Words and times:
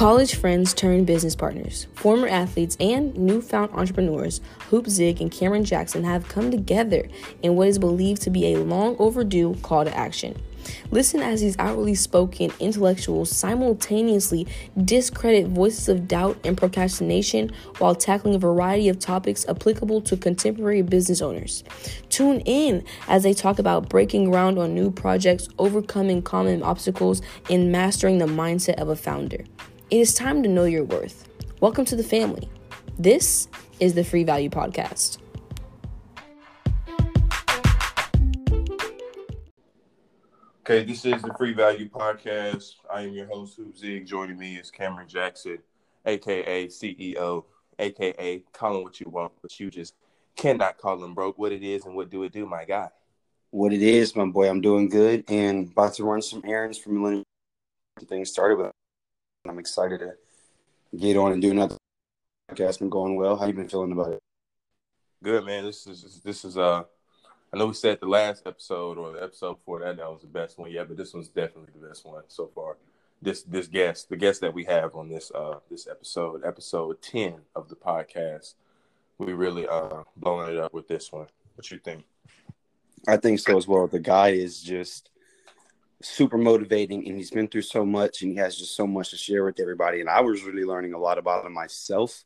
College 0.00 0.36
friends 0.36 0.72
turned 0.72 1.06
business 1.06 1.36
partners, 1.36 1.86
former 1.92 2.26
athletes, 2.26 2.74
and 2.80 3.14
newfound 3.14 3.70
entrepreneurs, 3.72 4.40
Hoop 4.70 4.88
Zig 4.88 5.20
and 5.20 5.30
Cameron 5.30 5.62
Jackson 5.62 6.04
have 6.04 6.26
come 6.26 6.50
together 6.50 7.06
in 7.42 7.54
what 7.54 7.68
is 7.68 7.78
believed 7.78 8.22
to 8.22 8.30
be 8.30 8.54
a 8.54 8.60
long 8.60 8.96
overdue 8.98 9.56
call 9.56 9.84
to 9.84 9.94
action. 9.94 10.40
Listen 10.90 11.20
as 11.20 11.42
these 11.42 11.58
outwardly 11.58 11.94
spoken 11.94 12.50
intellectuals 12.60 13.30
simultaneously 13.30 14.46
discredit 14.82 15.48
voices 15.48 15.86
of 15.90 16.08
doubt 16.08 16.38
and 16.44 16.56
procrastination 16.56 17.50
while 17.76 17.94
tackling 17.94 18.34
a 18.34 18.38
variety 18.38 18.88
of 18.88 18.98
topics 18.98 19.44
applicable 19.50 20.00
to 20.00 20.16
contemporary 20.16 20.80
business 20.80 21.20
owners. 21.20 21.62
Tune 22.08 22.40
in 22.46 22.84
as 23.06 23.22
they 23.22 23.34
talk 23.34 23.58
about 23.58 23.90
breaking 23.90 24.30
ground 24.30 24.58
on 24.58 24.74
new 24.74 24.90
projects, 24.90 25.50
overcoming 25.58 26.22
common 26.22 26.62
obstacles, 26.62 27.20
and 27.50 27.70
mastering 27.70 28.16
the 28.16 28.24
mindset 28.24 28.80
of 28.80 28.88
a 28.88 28.96
founder. 28.96 29.44
It 29.90 29.98
is 29.98 30.14
time 30.14 30.40
to 30.44 30.48
know 30.48 30.66
your 30.66 30.84
worth. 30.84 31.28
Welcome 31.58 31.84
to 31.86 31.96
the 31.96 32.04
family. 32.04 32.48
This 32.96 33.48
is 33.80 33.92
the 33.92 34.04
Free 34.04 34.22
Value 34.22 34.48
Podcast. 34.48 35.18
Okay, 40.60 40.84
this 40.84 41.04
is 41.04 41.20
the 41.22 41.34
Free 41.36 41.54
Value 41.54 41.88
Podcast. 41.88 42.74
I 42.88 43.02
am 43.02 43.14
your 43.14 43.26
host, 43.26 43.56
Hoop 43.56 43.76
Zig. 43.76 44.06
Joining 44.06 44.38
me 44.38 44.54
is 44.54 44.70
Cameron 44.70 45.08
Jackson, 45.08 45.58
aka 46.06 46.68
CEO, 46.68 47.46
aka 47.80 48.44
call 48.52 48.76
him 48.76 48.84
what 48.84 49.00
you 49.00 49.10
want, 49.10 49.32
but 49.42 49.58
you 49.58 49.72
just 49.72 49.94
cannot 50.36 50.78
call 50.78 51.02
him 51.02 51.14
broke. 51.14 51.36
What 51.36 51.50
it 51.50 51.64
is 51.64 51.84
and 51.84 51.96
what 51.96 52.10
do 52.10 52.22
it 52.22 52.30
do, 52.30 52.46
my 52.46 52.64
guy? 52.64 52.90
What 53.50 53.72
it 53.72 53.82
is, 53.82 54.14
my 54.14 54.26
boy, 54.26 54.48
I'm 54.48 54.60
doing 54.60 54.88
good 54.88 55.24
and 55.26 55.68
about 55.72 55.94
to 55.94 56.04
run 56.04 56.22
some 56.22 56.44
errands 56.46 56.78
for 56.78 56.90
Millennial. 56.90 57.24
Things 58.06 58.30
started 58.30 58.58
with. 58.58 58.79
I'm 59.50 59.58
excited 59.58 59.98
to 59.98 60.14
get 60.96 61.16
on 61.16 61.32
and 61.32 61.42
do 61.42 61.50
another 61.50 61.76
podcast. 62.48 62.78
Been 62.78 62.88
going 62.88 63.16
well. 63.16 63.36
How 63.36 63.46
you 63.46 63.52
been 63.52 63.68
feeling 63.68 63.90
about 63.90 64.12
it? 64.12 64.20
Good, 65.24 65.44
man. 65.44 65.64
This 65.64 65.88
is 65.88 66.20
this 66.22 66.44
is 66.44 66.56
uh 66.56 66.84
I 67.52 67.56
know 67.56 67.66
we 67.66 67.74
said 67.74 67.98
the 67.98 68.06
last 68.06 68.46
episode 68.46 68.96
or 68.96 69.10
the 69.10 69.20
episode 69.24 69.54
before 69.54 69.80
that 69.80 69.96
that 69.96 70.08
was 70.08 70.20
the 70.20 70.28
best 70.28 70.56
one 70.56 70.70
yet, 70.70 70.86
but 70.86 70.96
this 70.96 71.12
one's 71.12 71.26
definitely 71.26 71.72
the 71.74 71.88
best 71.88 72.06
one 72.06 72.22
so 72.28 72.48
far. 72.54 72.76
This 73.20 73.42
this 73.42 73.66
guest, 73.66 74.08
the 74.08 74.16
guest 74.16 74.40
that 74.42 74.54
we 74.54 74.66
have 74.66 74.94
on 74.94 75.08
this 75.08 75.32
uh 75.34 75.58
this 75.68 75.88
episode, 75.88 76.44
episode 76.44 77.02
ten 77.02 77.40
of 77.56 77.68
the 77.68 77.74
podcast, 77.74 78.54
we 79.18 79.32
really 79.32 79.66
uh 79.66 80.04
blowing 80.14 80.52
it 80.54 80.60
up 80.60 80.72
with 80.72 80.86
this 80.86 81.10
one. 81.10 81.26
What 81.56 81.68
you 81.72 81.78
think? 81.78 82.04
I 83.08 83.16
think 83.16 83.40
so 83.40 83.56
as 83.56 83.66
well. 83.66 83.88
The 83.88 83.98
guy 83.98 84.28
is 84.28 84.62
just 84.62 85.10
super 86.02 86.38
motivating 86.38 87.06
and 87.06 87.16
he's 87.16 87.30
been 87.30 87.48
through 87.48 87.62
so 87.62 87.84
much 87.84 88.22
and 88.22 88.30
he 88.30 88.36
has 88.38 88.56
just 88.56 88.74
so 88.74 88.86
much 88.86 89.10
to 89.10 89.16
share 89.16 89.44
with 89.44 89.60
everybody. 89.60 90.00
And 90.00 90.08
I 90.08 90.20
was 90.20 90.42
really 90.42 90.64
learning 90.64 90.94
a 90.94 90.98
lot 90.98 91.18
about 91.18 91.44
him 91.44 91.52
myself 91.52 92.24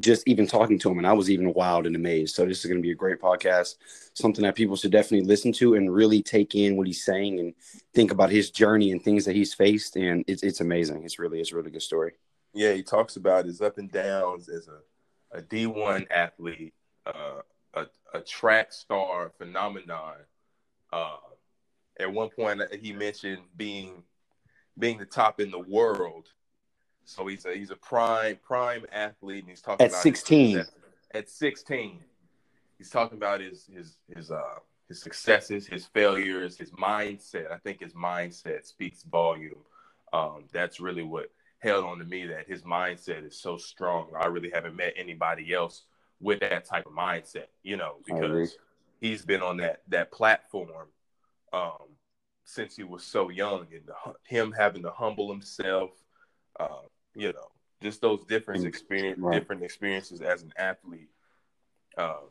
just 0.00 0.26
even 0.26 0.46
talking 0.46 0.78
to 0.78 0.90
him 0.90 0.98
and 0.98 1.06
I 1.06 1.12
was 1.12 1.30
even 1.30 1.52
wild 1.54 1.86
and 1.86 1.96
amazed. 1.96 2.34
So 2.34 2.44
this 2.44 2.60
is 2.60 2.66
going 2.66 2.80
to 2.80 2.86
be 2.86 2.92
a 2.92 2.96
great 2.96 3.20
podcast, 3.20 3.76
something 4.14 4.44
that 4.44 4.54
people 4.54 4.76
should 4.76 4.92
definitely 4.92 5.26
listen 5.26 5.52
to 5.54 5.74
and 5.74 5.92
really 5.92 6.22
take 6.22 6.54
in 6.54 6.76
what 6.76 6.86
he's 6.86 7.04
saying 7.04 7.38
and 7.40 7.54
think 7.94 8.10
about 8.10 8.30
his 8.30 8.50
journey 8.50 8.92
and 8.92 9.02
things 9.02 9.24
that 9.24 9.36
he's 9.36 9.54
faced. 9.54 9.96
And 9.96 10.24
it's, 10.26 10.42
it's 10.42 10.60
amazing. 10.60 11.04
It's 11.04 11.18
really, 11.18 11.40
it's 11.40 11.52
a 11.52 11.56
really 11.56 11.70
good 11.70 11.82
story. 11.82 12.12
Yeah. 12.52 12.72
He 12.72 12.82
talks 12.82 13.16
about 13.16 13.46
his 13.46 13.60
up 13.60 13.78
and 13.78 13.90
downs 13.90 14.48
as 14.48 14.68
a, 14.68 15.38
a 15.38 15.42
D1 15.42 16.06
athlete, 16.10 16.74
uh, 17.06 17.40
a, 17.74 17.86
a 18.14 18.20
track 18.20 18.72
star 18.72 19.32
phenomenon. 19.38 20.16
Uh, 20.92 21.16
at 21.98 22.12
one 22.12 22.28
point 22.30 22.60
he 22.80 22.92
mentioned 22.92 23.42
being, 23.56 24.02
being 24.78 24.98
the 24.98 25.06
top 25.06 25.40
in 25.40 25.50
the 25.50 25.58
world 25.58 26.28
so 27.06 27.26
he's 27.26 27.46
a 27.46 27.54
he's 27.54 27.70
a 27.70 27.76
prime 27.76 28.38
prime 28.42 28.84
athlete, 28.92 29.40
and 29.40 29.48
he's 29.48 29.62
talking 29.62 29.84
at 29.84 29.92
about 29.92 30.02
sixteen. 30.02 30.62
At 31.14 31.30
sixteen, 31.30 32.00
he's 32.76 32.90
talking 32.90 33.16
about 33.16 33.40
his 33.40 33.70
his 33.72 33.96
his 34.14 34.30
uh 34.32 34.58
his 34.88 35.00
successes, 35.00 35.66
his 35.68 35.86
failures, 35.86 36.58
his 36.58 36.72
mindset. 36.72 37.50
I 37.50 37.58
think 37.58 37.80
his 37.80 37.94
mindset 37.94 38.66
speaks 38.66 39.04
volume. 39.04 39.58
Um, 40.12 40.44
that's 40.52 40.80
really 40.80 41.04
what 41.04 41.30
held 41.60 41.84
on 41.84 41.98
to 41.98 42.04
me. 42.04 42.26
That 42.26 42.48
his 42.48 42.62
mindset 42.62 43.24
is 43.24 43.40
so 43.40 43.56
strong. 43.56 44.08
I 44.20 44.26
really 44.26 44.50
haven't 44.50 44.76
met 44.76 44.92
anybody 44.96 45.54
else 45.54 45.84
with 46.20 46.40
that 46.40 46.64
type 46.64 46.86
of 46.86 46.92
mindset. 46.92 47.46
You 47.62 47.76
know, 47.76 47.96
because 48.04 48.58
he's 49.00 49.24
been 49.24 49.42
on 49.42 49.58
that 49.58 49.82
that 49.88 50.10
platform 50.10 50.88
um, 51.56 51.96
since 52.44 52.76
he 52.76 52.84
was 52.84 53.02
so 53.02 53.30
young, 53.30 53.66
and 53.72 53.82
the, 53.86 53.94
him 54.24 54.52
having 54.52 54.82
to 54.82 54.90
humble 54.90 55.30
himself. 55.30 55.90
Uh, 56.58 56.86
you 57.14 57.32
know, 57.32 57.50
just 57.82 58.00
those 58.00 58.24
different 58.24 58.64
experience, 58.64 59.18
right. 59.18 59.38
different 59.38 59.62
experiences 59.62 60.20
as 60.20 60.42
an 60.42 60.52
athlete. 60.56 61.10
Um, 61.98 62.28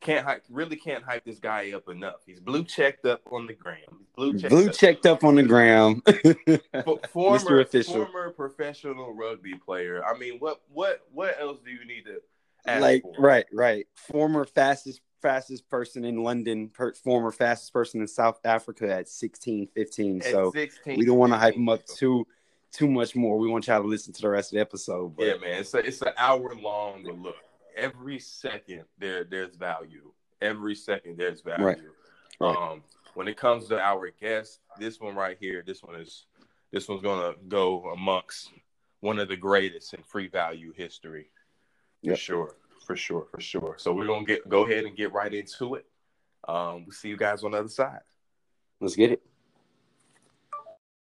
can't 0.00 0.24
hype, 0.24 0.42
really 0.50 0.76
can't 0.76 1.04
hype 1.04 1.24
this 1.24 1.38
guy 1.38 1.72
up 1.72 1.88
enough. 1.88 2.16
He's 2.26 2.40
blue 2.40 2.64
checked 2.64 3.06
up 3.06 3.20
on 3.30 3.46
the 3.46 3.54
gram. 3.54 3.78
blue 4.16 4.36
checked, 4.36 4.50
blue 4.50 4.68
up. 4.68 4.74
checked 4.74 5.06
up 5.06 5.22
on 5.22 5.36
the 5.36 5.42
gram. 5.44 6.02
former, 7.10 7.64
former 7.64 8.30
professional 8.30 9.14
rugby 9.14 9.54
player. 9.54 10.04
I 10.04 10.18
mean, 10.18 10.38
what 10.38 10.60
what 10.72 11.02
what 11.12 11.36
else 11.40 11.60
do 11.64 11.70
you 11.70 11.84
need 11.86 12.04
to 12.06 12.20
add? 12.66 12.82
like? 12.82 13.02
For? 13.02 13.22
Right, 13.22 13.46
right. 13.52 13.86
Former 13.94 14.44
fastest 14.44 15.00
fastest 15.22 15.68
person 15.70 16.04
in 16.04 16.22
London, 16.22 16.68
per, 16.68 16.92
former 16.92 17.30
fastest 17.30 17.72
person 17.72 18.00
in 18.00 18.08
South 18.08 18.40
Africa 18.44 18.92
at 18.92 19.08
16, 19.08 19.68
15. 19.74 20.18
At 20.18 20.24
so 20.30 20.50
16, 20.52 20.98
we 20.98 21.06
don't 21.06 21.18
want 21.18 21.32
to 21.32 21.38
hype 21.38 21.54
him 21.54 21.68
up 21.68 21.86
too 21.86 22.26
too 22.72 22.88
much 22.88 23.14
more. 23.14 23.38
We 23.38 23.48
want 23.48 23.66
y'all 23.66 23.82
to 23.82 23.88
listen 23.88 24.12
to 24.14 24.22
the 24.22 24.28
rest 24.28 24.52
of 24.52 24.56
the 24.56 24.60
episode. 24.60 25.16
But... 25.16 25.26
Yeah, 25.26 25.34
man, 25.34 25.60
it's 25.60 25.74
a, 25.74 25.78
it's 25.78 26.02
an 26.02 26.12
hour 26.18 26.54
long. 26.54 27.04
But 27.04 27.18
look, 27.18 27.36
every 27.76 28.18
second 28.18 28.84
there 28.98 29.24
there's 29.24 29.56
value. 29.56 30.12
Every 30.40 30.74
second 30.74 31.16
there's 31.16 31.40
value. 31.40 31.64
Right. 31.64 31.78
Right. 32.40 32.56
Um, 32.56 32.82
when 33.14 33.28
it 33.28 33.36
comes 33.36 33.68
to 33.68 33.78
our 33.78 34.10
guest, 34.10 34.60
this 34.78 35.00
one 35.00 35.14
right 35.14 35.36
here, 35.38 35.62
this 35.64 35.82
one 35.82 35.96
is 35.96 36.26
this 36.72 36.88
one's 36.88 37.02
gonna 37.02 37.34
go 37.48 37.90
amongst 37.92 38.50
one 39.00 39.18
of 39.18 39.28
the 39.28 39.36
greatest 39.36 39.94
in 39.94 40.02
free 40.02 40.28
value 40.28 40.72
history. 40.74 41.30
For 42.02 42.10
yep. 42.10 42.18
sure. 42.18 42.54
For 42.86 42.96
sure, 42.96 43.26
for 43.30 43.40
sure. 43.40 43.76
So 43.78 43.92
we're 43.92 44.06
gonna 44.06 44.24
get 44.24 44.48
go 44.48 44.64
ahead 44.64 44.84
and 44.84 44.96
get 44.96 45.12
right 45.12 45.32
into 45.32 45.76
it. 45.76 45.86
Um, 46.46 46.84
we'll 46.84 46.92
see 46.92 47.08
you 47.08 47.16
guys 47.16 47.44
on 47.44 47.52
the 47.52 47.58
other 47.58 47.68
side. 47.68 48.00
Let's 48.80 48.96
get 48.96 49.12
it 49.12 49.22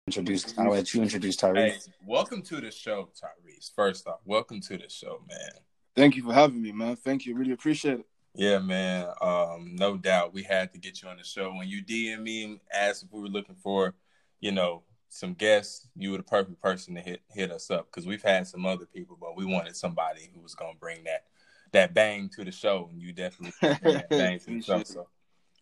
introduce. 0.07 0.57
I'll 0.57 0.71
let 0.71 0.93
you 0.93 1.01
introduce 1.01 1.37
Tyrese. 1.37 1.55
Hey, 1.55 1.77
welcome 2.05 2.41
to 2.43 2.59
the 2.59 2.71
show, 2.71 3.09
Tyrese. 3.15 3.73
First 3.73 4.05
off, 4.07 4.19
welcome 4.25 4.59
to 4.61 4.77
the 4.77 4.89
show, 4.89 5.21
man. 5.29 5.51
Thank 5.95 6.15
you 6.15 6.23
for 6.23 6.33
having 6.33 6.61
me, 6.61 6.71
man. 6.71 6.97
Thank 6.97 7.25
you. 7.25 7.35
Really 7.35 7.53
appreciate 7.53 7.99
it. 7.99 8.05
Yeah, 8.35 8.59
man. 8.59 9.07
Um, 9.21 9.75
no 9.75 9.95
doubt 9.95 10.33
we 10.33 10.43
had 10.43 10.73
to 10.73 10.79
get 10.79 11.01
you 11.01 11.07
on 11.07 11.17
the 11.17 11.23
show. 11.23 11.53
When 11.53 11.67
you 11.67 11.83
DM 11.83 12.21
me 12.21 12.43
and 12.43 12.59
asked 12.73 13.03
if 13.03 13.13
we 13.13 13.21
were 13.21 13.27
looking 13.27 13.55
for, 13.55 13.93
you 14.41 14.51
know, 14.51 14.83
some 15.07 15.35
guests, 15.35 15.87
you 15.95 16.11
were 16.11 16.17
the 16.17 16.23
perfect 16.23 16.61
person 16.61 16.95
to 16.95 17.01
hit 17.01 17.21
hit 17.29 17.51
us 17.51 17.71
up 17.71 17.85
because 17.89 18.05
we've 18.05 18.23
had 18.23 18.47
some 18.47 18.65
other 18.65 18.85
people, 18.85 19.17
but 19.19 19.37
we 19.37 19.45
wanted 19.45 19.75
somebody 19.75 20.31
who 20.33 20.41
was 20.41 20.55
gonna 20.55 20.73
bring 20.79 21.03
that 21.03 21.25
that 21.73 21.93
bang 21.93 22.29
to 22.35 22.43
the 22.43 22.51
show, 22.51 22.89
and 22.91 23.01
you 23.01 23.11
definitely 23.11 23.53
that 23.61 24.09
bang 24.09 24.39
to 24.39 24.45
the 24.45 24.61
show. 24.61 24.83
So, 24.83 25.07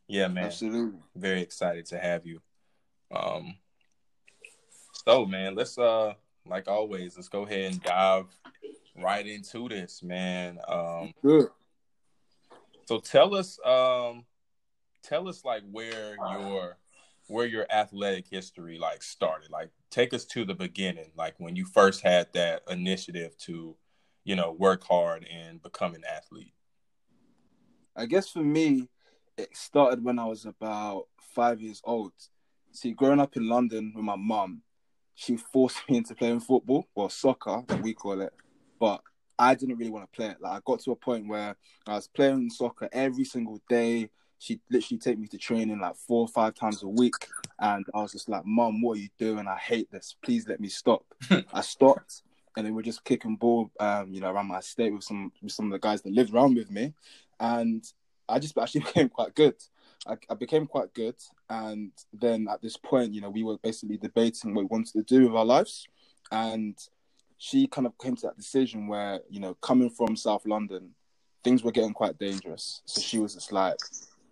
yeah, 0.07 0.27
man. 0.27 0.45
Absolutely. 0.45 0.99
Very 1.16 1.41
excited 1.41 1.85
to 1.88 1.97
have 1.97 2.25
you. 2.25 2.41
Um, 3.13 3.55
so, 5.05 5.25
man, 5.25 5.55
let's 5.55 5.77
uh, 5.77 6.13
like 6.45 6.67
always, 6.67 7.16
let's 7.16 7.29
go 7.29 7.44
ahead 7.44 7.72
and 7.72 7.83
dive 7.83 8.25
right 8.95 9.25
into 9.25 9.67
this, 9.67 10.03
man. 10.03 10.59
Um, 10.67 11.13
Good. 11.22 11.47
So 12.85 12.99
tell 12.99 13.35
us, 13.35 13.57
um, 13.66 14.25
tell 15.03 15.28
us 15.28 15.45
like 15.45 15.63
where 15.72 16.16
your 16.39 16.78
where 17.28 17.45
your 17.45 17.66
athletic 17.72 18.28
history 18.28 18.78
like 18.78 19.02
started. 19.02 19.49
Like, 19.49 19.69
take 19.90 20.14
us 20.14 20.25
to 20.25 20.43
the 20.43 20.53
beginning, 20.53 21.11
like 21.16 21.35
when 21.37 21.55
you 21.55 21.66
first 21.66 22.02
had 22.02 22.28
that 22.34 22.64
initiative 22.69 23.37
to, 23.40 23.75
you 24.23 24.35
know, 24.35 24.52
work 24.52 24.84
hard 24.84 25.26
and 25.32 25.62
become 25.62 25.96
an 25.96 26.03
athlete. 26.09 26.53
I 27.96 28.06
guess 28.06 28.29
for 28.29 28.44
me, 28.44 28.90
it 29.38 29.56
started 29.56 30.03
when 30.03 30.20
I 30.20 30.26
was 30.26 30.46
about 30.46 31.08
five 31.35 31.62
years 31.62 31.82
old. 31.84 32.14
See, 32.72 32.91
growing 32.91 33.20
up 33.20 33.35
in 33.35 33.50
London 33.50 33.91
with 33.96 34.06
my 34.06 34.16
mom, 34.16 34.62
she 35.16 35.38
forced 35.38 35.78
me 35.90 35.97
into 35.97 36.16
playing 36.16 36.40
football, 36.41 36.88
or 36.96 37.09
soccer, 37.09 37.64
that 37.68 37.82
we 37.82 37.94
call 37.94 38.22
it. 38.22 38.34
But 38.79 39.02
I 39.38 39.56
didn't 39.56 39.78
really 39.78 39.91
want 39.91 40.12
to 40.12 40.16
play 40.16 40.28
it. 40.28 40.38
Like 40.40 40.53
I 40.53 40.59
got 40.66 40.79
to 40.82 40.91
a 40.91 40.96
point 40.96 41.28
where 41.28 41.56
I 41.88 41.96
was 41.96 42.08
playing 42.08 42.50
soccer 42.50 42.88
every 42.91 43.26
single 43.26 43.59
day. 43.67 44.09
She'd 44.38 44.62
literally 44.72 45.00
take 45.00 45.20
me 45.20 45.28
to 45.28 45.38
training 45.38 45.79
like 45.79 45.96
four 45.96 46.22
or 46.22 46.28
five 46.28 46.56
times 46.56 46.82
a 46.82 46.88
week. 46.88 47.14
And 47.59 47.85
I 47.94 48.02
was 48.02 48.12
just 48.12 48.28
like, 48.28 48.44
Mom, 48.46 48.82
what 48.82 48.97
are 48.97 49.02
you 49.02 49.09
doing? 49.20 49.47
I 49.47 49.58
hate 49.58 49.91
this. 49.91 50.16
Please 50.24 50.47
let 50.47 50.59
me 50.59 50.67
stop. 50.67 51.06
I 51.53 51.62
stopped 51.62 52.24
and 52.56 52.66
then 52.66 52.76
we're 52.76 52.82
just 52.82 53.03
kicking 53.03 53.36
ball, 53.36 53.72
um, 53.80 54.12
you 54.12 54.22
know, 54.22 54.32
around 54.32 54.48
my 54.48 54.59
estate 54.59 54.94
with 54.94 55.03
some 55.03 55.32
with 55.42 55.52
some 55.52 55.66
of 55.66 55.72
the 55.72 55.80
guys 55.80 56.02
that 56.02 56.14
lived 56.14 56.34
around 56.34 56.56
with 56.56 56.70
me. 56.70 56.94
And 57.40 57.84
I 58.28 58.40
just 58.40 58.58
actually 58.62 58.82
became 58.82 59.09
quite 59.09 59.36
good. 59.36 59.56
I, 60.08 60.18
I, 60.30 60.34
became 60.34 60.66
quite 60.66 60.94
good. 60.96 61.16
And 61.48 61.92
then 62.12 62.48
at 62.50 62.62
this 62.62 62.76
point, 62.76 63.14
you 63.14 63.22
know, 63.22 63.30
we 63.30 63.44
were 63.44 63.58
basically 63.59 63.98
debating 63.98 64.56
what 64.56 64.64
we 64.64 64.68
wanted 64.68 64.94
to 64.94 65.03
do 65.03 65.28
with 65.28 65.36
our 65.36 65.46
lives. 65.46 65.88
and 66.32 66.78
she 67.44 67.66
kind 67.66 67.88
of 67.88 67.98
came 67.98 68.16
to 68.16 68.28
that 68.28 68.38
decision 68.38 68.86
where 68.86 69.20
you 69.28 69.40
know 69.40 69.56
coming 69.56 69.90
from 69.90 70.16
South 70.16 70.46
London, 70.46 70.92
things 71.44 71.64
were 71.64 71.72
getting 71.72 71.92
quite 71.92 72.20
dangerous. 72.20 72.84
So 72.86 73.02
she 73.02 73.18
was 73.18 73.34
just 73.34 73.52
like, 73.52 73.80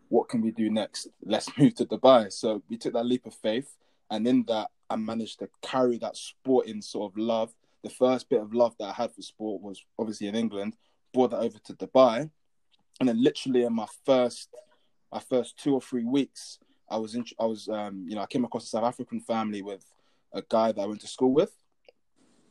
"What 0.09 0.29
can 0.29 0.41
we 0.41 0.51
do 0.51 0.69
next? 0.69 1.07
Let's 1.23 1.49
move 1.57 1.73
to 1.75 1.85
Dubai." 1.85 2.31
So 2.31 2.61
we 2.69 2.77
took 2.77 2.93
that 2.93 3.07
leap 3.07 3.25
of 3.25 3.33
faith, 3.33 3.75
and 4.11 4.27
in 4.27 4.43
that, 4.47 4.69
I 4.91 4.95
managed 4.95 5.39
to 5.39 5.49
carry 5.63 5.97
that 5.97 6.17
sporting 6.17 6.83
sort 6.83 7.11
of 7.11 7.17
love. 7.17 7.51
The 7.83 7.89
first 7.89 8.29
bit 8.29 8.41
of 8.41 8.53
love 8.53 8.75
that 8.79 8.89
I 8.89 8.93
had 8.93 9.13
for 9.13 9.21
sport 9.21 9.61
was 9.61 9.83
obviously 9.97 10.27
in 10.27 10.35
England. 10.35 10.75
Brought 11.13 11.31
that 11.31 11.39
over 11.39 11.57
to 11.57 11.73
Dubai, 11.73 12.29
and 12.99 13.09
then 13.09 13.23
literally 13.23 13.63
in 13.63 13.73
my 13.73 13.87
first 14.05 14.49
my 15.11 15.19
first 15.19 15.57
two 15.57 15.73
or 15.73 15.81
three 15.81 16.03
weeks, 16.03 16.59
I 16.89 16.97
was 16.97 17.15
in, 17.15 17.25
I 17.39 17.45
was 17.45 17.67
um, 17.67 18.05
you 18.07 18.15
know 18.15 18.21
I 18.21 18.27
came 18.27 18.45
across 18.45 18.65
a 18.65 18.67
South 18.67 18.83
African 18.83 19.19
family 19.21 19.61
with 19.61 19.85
a 20.33 20.43
guy 20.47 20.71
that 20.71 20.81
I 20.81 20.85
went 20.85 21.01
to 21.01 21.07
school 21.07 21.33
with, 21.33 21.53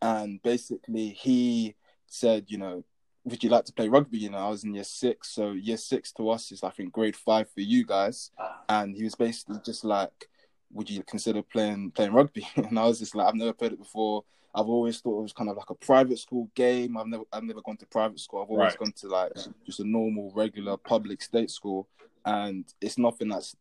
and 0.03 0.43
basically 0.43 1.11
he 1.11 1.77
said, 2.07 2.47
you 2.49 2.59
know, 2.59 2.85
would 3.25 3.45
you 3.45 3.51
like 3.51 3.65
to 3.67 3.73
play 3.73 3.89
rugby? 3.89 4.19
You 4.19 4.31
know, 4.31 4.39
I 4.39 4.49
was 4.49 4.65
in 4.65 4.75
year 4.75 4.85
six, 4.85 5.31
so 5.31 5.53
year 5.53 5.77
six 5.77 6.13
to 6.13 6.31
us 6.31 6.51
is 6.51 6.63
I 6.63 6.71
think 6.71 6.93
grade 6.93 7.17
five 7.17 7.51
for 7.51 7.61
you 7.61 7.85
guys, 7.85 8.31
and 8.69 8.97
he 8.97 9.05
was 9.05 9.15
basically 9.15 9.61
just 9.65 9.85
like, 9.85 10.29
would 10.73 10.91
you 10.91 11.03
consider 11.03 11.43
playing 11.43 11.93
playing 11.93 12.13
rugby? 12.13 12.47
And 12.57 12.79
I 12.79 12.85
was 12.87 12.99
just 12.99 13.15
like, 13.15 13.27
I've 13.27 13.35
never 13.35 13.53
played 13.53 13.73
it 13.73 13.79
before. 13.79 14.25
I've 14.55 14.67
always 14.69 14.99
thought 15.01 15.19
it 15.19 15.23
was 15.23 15.33
kind 15.33 15.51
of 15.51 15.57
like 15.57 15.71
a 15.71 15.75
private 15.75 16.19
school 16.19 16.51
game. 16.55 16.97
I've 16.97 17.07
never 17.07 17.25
I've 17.33 17.45
never 17.45 17.61
gone 17.63 17.77
to 17.79 17.87
private 17.87 18.19
school. 18.21 18.43
I've 18.43 18.51
always 18.51 18.73
Right. 18.73 18.79
gone 18.79 18.93
to 18.93 19.09
like 19.09 19.33
just 19.65 19.81
a 19.81 19.85
normal, 19.85 20.33
regular 20.35 20.77
public 20.77 21.23
state 21.23 21.51
school, 21.51 21.89
and 22.25 22.65
it's 22.81 22.99
nothing 22.99 23.29
that's 23.29 23.55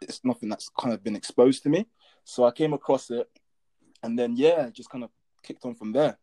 it's 0.00 0.24
nothing 0.24 0.48
that's 0.48 0.68
kind 0.78 0.92
of 0.92 1.04
been 1.04 1.16
exposed 1.16 1.62
to 1.62 1.68
me. 1.68 1.86
So 2.24 2.44
I 2.44 2.50
came 2.50 2.72
across 2.72 3.10
it, 3.10 3.28
and 4.02 4.18
then 4.18 4.36
yeah, 4.36 4.68
just 4.70 4.90
kind 4.90 5.04
of 5.04 5.10
kicked 5.42 5.64
on 5.64 5.74
from 5.74 5.92
there. 5.92 6.18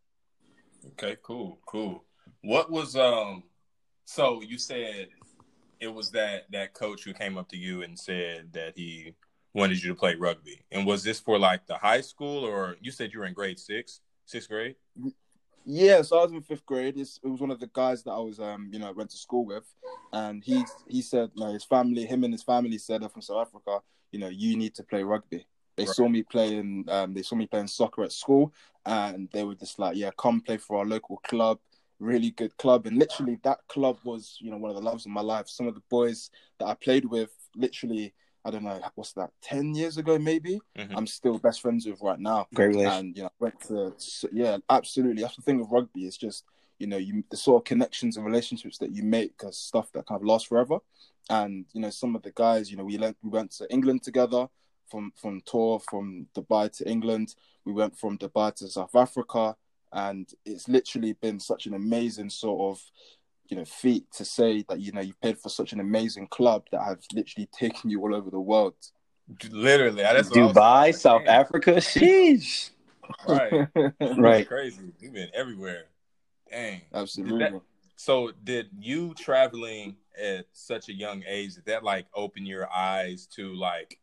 Okay, 0.93 1.17
cool, 1.21 1.59
cool. 1.65 2.03
What 2.41 2.69
was 2.71 2.95
um? 2.95 3.43
So 4.05 4.41
you 4.41 4.57
said 4.57 5.09
it 5.79 5.87
was 5.93 6.11
that 6.11 6.51
that 6.51 6.73
coach 6.73 7.03
who 7.03 7.13
came 7.13 7.37
up 7.37 7.47
to 7.49 7.57
you 7.57 7.83
and 7.83 7.97
said 7.97 8.51
that 8.53 8.73
he 8.75 9.13
wanted 9.53 9.81
you 9.81 9.89
to 9.89 9.95
play 9.95 10.15
rugby, 10.15 10.61
and 10.71 10.85
was 10.85 11.03
this 11.03 11.19
for 11.19 11.39
like 11.39 11.65
the 11.67 11.77
high 11.77 12.01
school, 12.01 12.43
or 12.45 12.77
you 12.81 12.91
said 12.91 13.11
you 13.13 13.19
were 13.19 13.25
in 13.25 13.33
grade 13.33 13.59
six, 13.59 14.01
sixth 14.25 14.49
grade? 14.49 14.75
Yeah, 15.65 16.01
so 16.01 16.19
I 16.19 16.23
was 16.23 16.31
in 16.31 16.41
fifth 16.41 16.65
grade. 16.65 16.97
It's, 16.97 17.19
it 17.23 17.27
was 17.27 17.41
one 17.41 17.51
of 17.51 17.59
the 17.59 17.69
guys 17.73 18.03
that 18.03 18.11
I 18.11 18.19
was, 18.19 18.39
um, 18.39 18.69
you 18.71 18.79
know, 18.79 18.91
went 18.91 19.09
to 19.11 19.17
school 19.17 19.45
with, 19.45 19.65
and 20.13 20.43
he 20.43 20.63
he 20.87 21.01
said, 21.01 21.31
no, 21.35 21.51
his 21.53 21.65
family, 21.65 22.05
him 22.05 22.23
and 22.23 22.33
his 22.33 22.43
family 22.43 22.77
said, 22.77 23.03
"I'm 23.03 23.09
from 23.09 23.21
South 23.21 23.47
Africa. 23.47 23.79
You 24.11 24.19
know, 24.19 24.29
you 24.29 24.57
need 24.57 24.73
to 24.75 24.83
play 24.83 25.03
rugby." 25.03 25.45
They 25.75 25.85
Right. 25.85 25.95
saw 25.95 26.09
me 26.09 26.23
playing, 26.23 26.85
um, 26.89 27.13
they 27.13 27.21
saw 27.21 27.35
me 27.35 27.45
playing 27.45 27.67
soccer 27.67 28.03
at 28.03 28.11
school, 28.11 28.53
and 28.85 29.29
they 29.31 29.43
were 29.43 29.55
just 29.55 29.79
like, 29.79 29.95
"Yeah, 29.95 30.11
come 30.17 30.41
play 30.41 30.57
for 30.57 30.77
our 30.77 30.85
local 30.85 31.17
club." 31.17 31.59
Really 31.99 32.31
good 32.31 32.55
club, 32.57 32.85
and 32.87 32.97
literally 32.97 33.39
that 33.43 33.59
club 33.67 33.99
was, 34.05 34.37
you 34.39 34.49
know, 34.49 34.57
one 34.57 34.71
of 34.71 34.77
the 34.77 34.81
loves 34.81 35.05
of 35.05 35.11
my 35.11 35.19
life. 35.21 35.49
Some 35.49 35.67
of 35.67 35.75
the 35.75 35.83
boys 35.89 36.31
that 36.57 36.67
I 36.67 36.73
played 36.73 37.03
with, 37.03 37.31
literally, 37.57 38.13
I 38.49 38.51
don't 38.51 38.63
know, 38.63 38.81
what's 38.95 39.13
that, 39.13 39.29
ten 39.43 39.75
years 39.75 39.97
ago, 39.97 40.17
maybe. 40.17 40.59
Mhm. 40.75 40.93
I'm 40.97 41.05
still 41.05 41.37
best 41.37 41.61
friends 41.61 41.85
with 41.85 42.01
right 42.01 42.19
now 42.19 42.47
Great 42.55 42.69
relation. 42.69 42.91
and 42.93 43.17
you 43.17 43.23
know 43.23 43.29
went 43.39 43.59
to 43.67 43.93
yeah 44.31 44.57
absolutely 44.69 45.21
that's 45.21 45.35
the 45.35 45.43
thing 45.43 45.59
with 45.59 45.69
rugby 45.69 46.05
it's 46.05 46.17
just 46.17 46.45
you 46.79 46.87
know 46.87 46.97
you 46.97 47.23
the 47.29 47.37
sort 47.37 47.61
of 47.61 47.65
connections 47.65 48.17
and 48.17 48.25
relationships 48.25 48.79
that 48.79 48.91
you 48.91 49.03
make 49.03 49.35
are 49.43 49.51
stuff 49.51 49.91
that 49.91 50.07
kind 50.07 50.19
of 50.19 50.25
lasts 50.25 50.47
forever 50.47 50.79
and 51.29 51.65
you 51.73 51.81
know 51.81 51.91
some 51.91 52.15
of 52.15 52.23
the 52.23 52.31
guys 52.31 52.71
you 52.71 52.77
know 52.77 52.83
we 52.85 52.97
went 52.97 53.17
we 53.21 53.29
went 53.29 53.51
to 53.51 53.71
England 53.71 54.01
together 54.01 54.47
from 54.89 55.11
from 55.15 55.41
tour 55.45 55.79
from 55.89 56.25
Dubai 56.35 56.71
to 56.77 56.89
England 56.89 57.35
we 57.65 57.71
went 57.73 57.95
from 57.95 58.17
Dubai 58.17 58.55
to 58.55 58.67
South 58.67 58.95
Africa 58.95 59.55
and 59.93 60.31
it's 60.45 60.67
literally 60.67 61.13
been 61.13 61.39
such 61.39 61.67
an 61.67 61.73
amazing 61.75 62.29
sort 62.31 62.59
of 62.71 62.81
you 63.49 63.57
know 63.57 63.65
feat 63.65 64.05
to 64.11 64.23
say 64.23 64.63
that 64.69 64.79
you 64.79 64.91
know 64.91 65.01
you 65.01 65.13
played 65.21 65.37
for 65.37 65.49
such 65.49 65.73
an 65.73 65.79
amazing 65.79 66.27
club 66.27 66.63
that 66.71 66.81
have 66.83 66.99
literally 67.13 67.47
taken 67.57 67.89
you 67.89 68.01
all 68.01 68.15
over 68.15 68.29
the 68.29 68.39
world 68.39 68.75
Literally, 69.51 70.01
that's 70.01 70.31
I 70.35 70.41
was 70.43 70.55
Dubai, 70.55 70.55
like, 70.55 70.95
South 70.95 71.23
damn. 71.25 71.41
Africa. 71.41 71.71
Sheesh. 71.75 72.71
Right, 73.27 73.67
Right. 74.17 74.47
crazy. 74.47 74.91
You've 74.99 75.13
been 75.13 75.29
everywhere. 75.33 75.85
Dang. 76.49 76.81
absolutely 76.93 77.59
So 77.95 78.31
did 78.43 78.69
you 78.79 79.13
traveling 79.13 79.97
at 80.19 80.45
such 80.53 80.89
a 80.89 80.93
young 80.93 81.23
age 81.27 81.55
did 81.55 81.65
that 81.65 81.83
like 81.83 82.07
open 82.15 82.45
your 82.45 82.71
eyes 82.73 83.27
to 83.35 83.53
like 83.55 83.99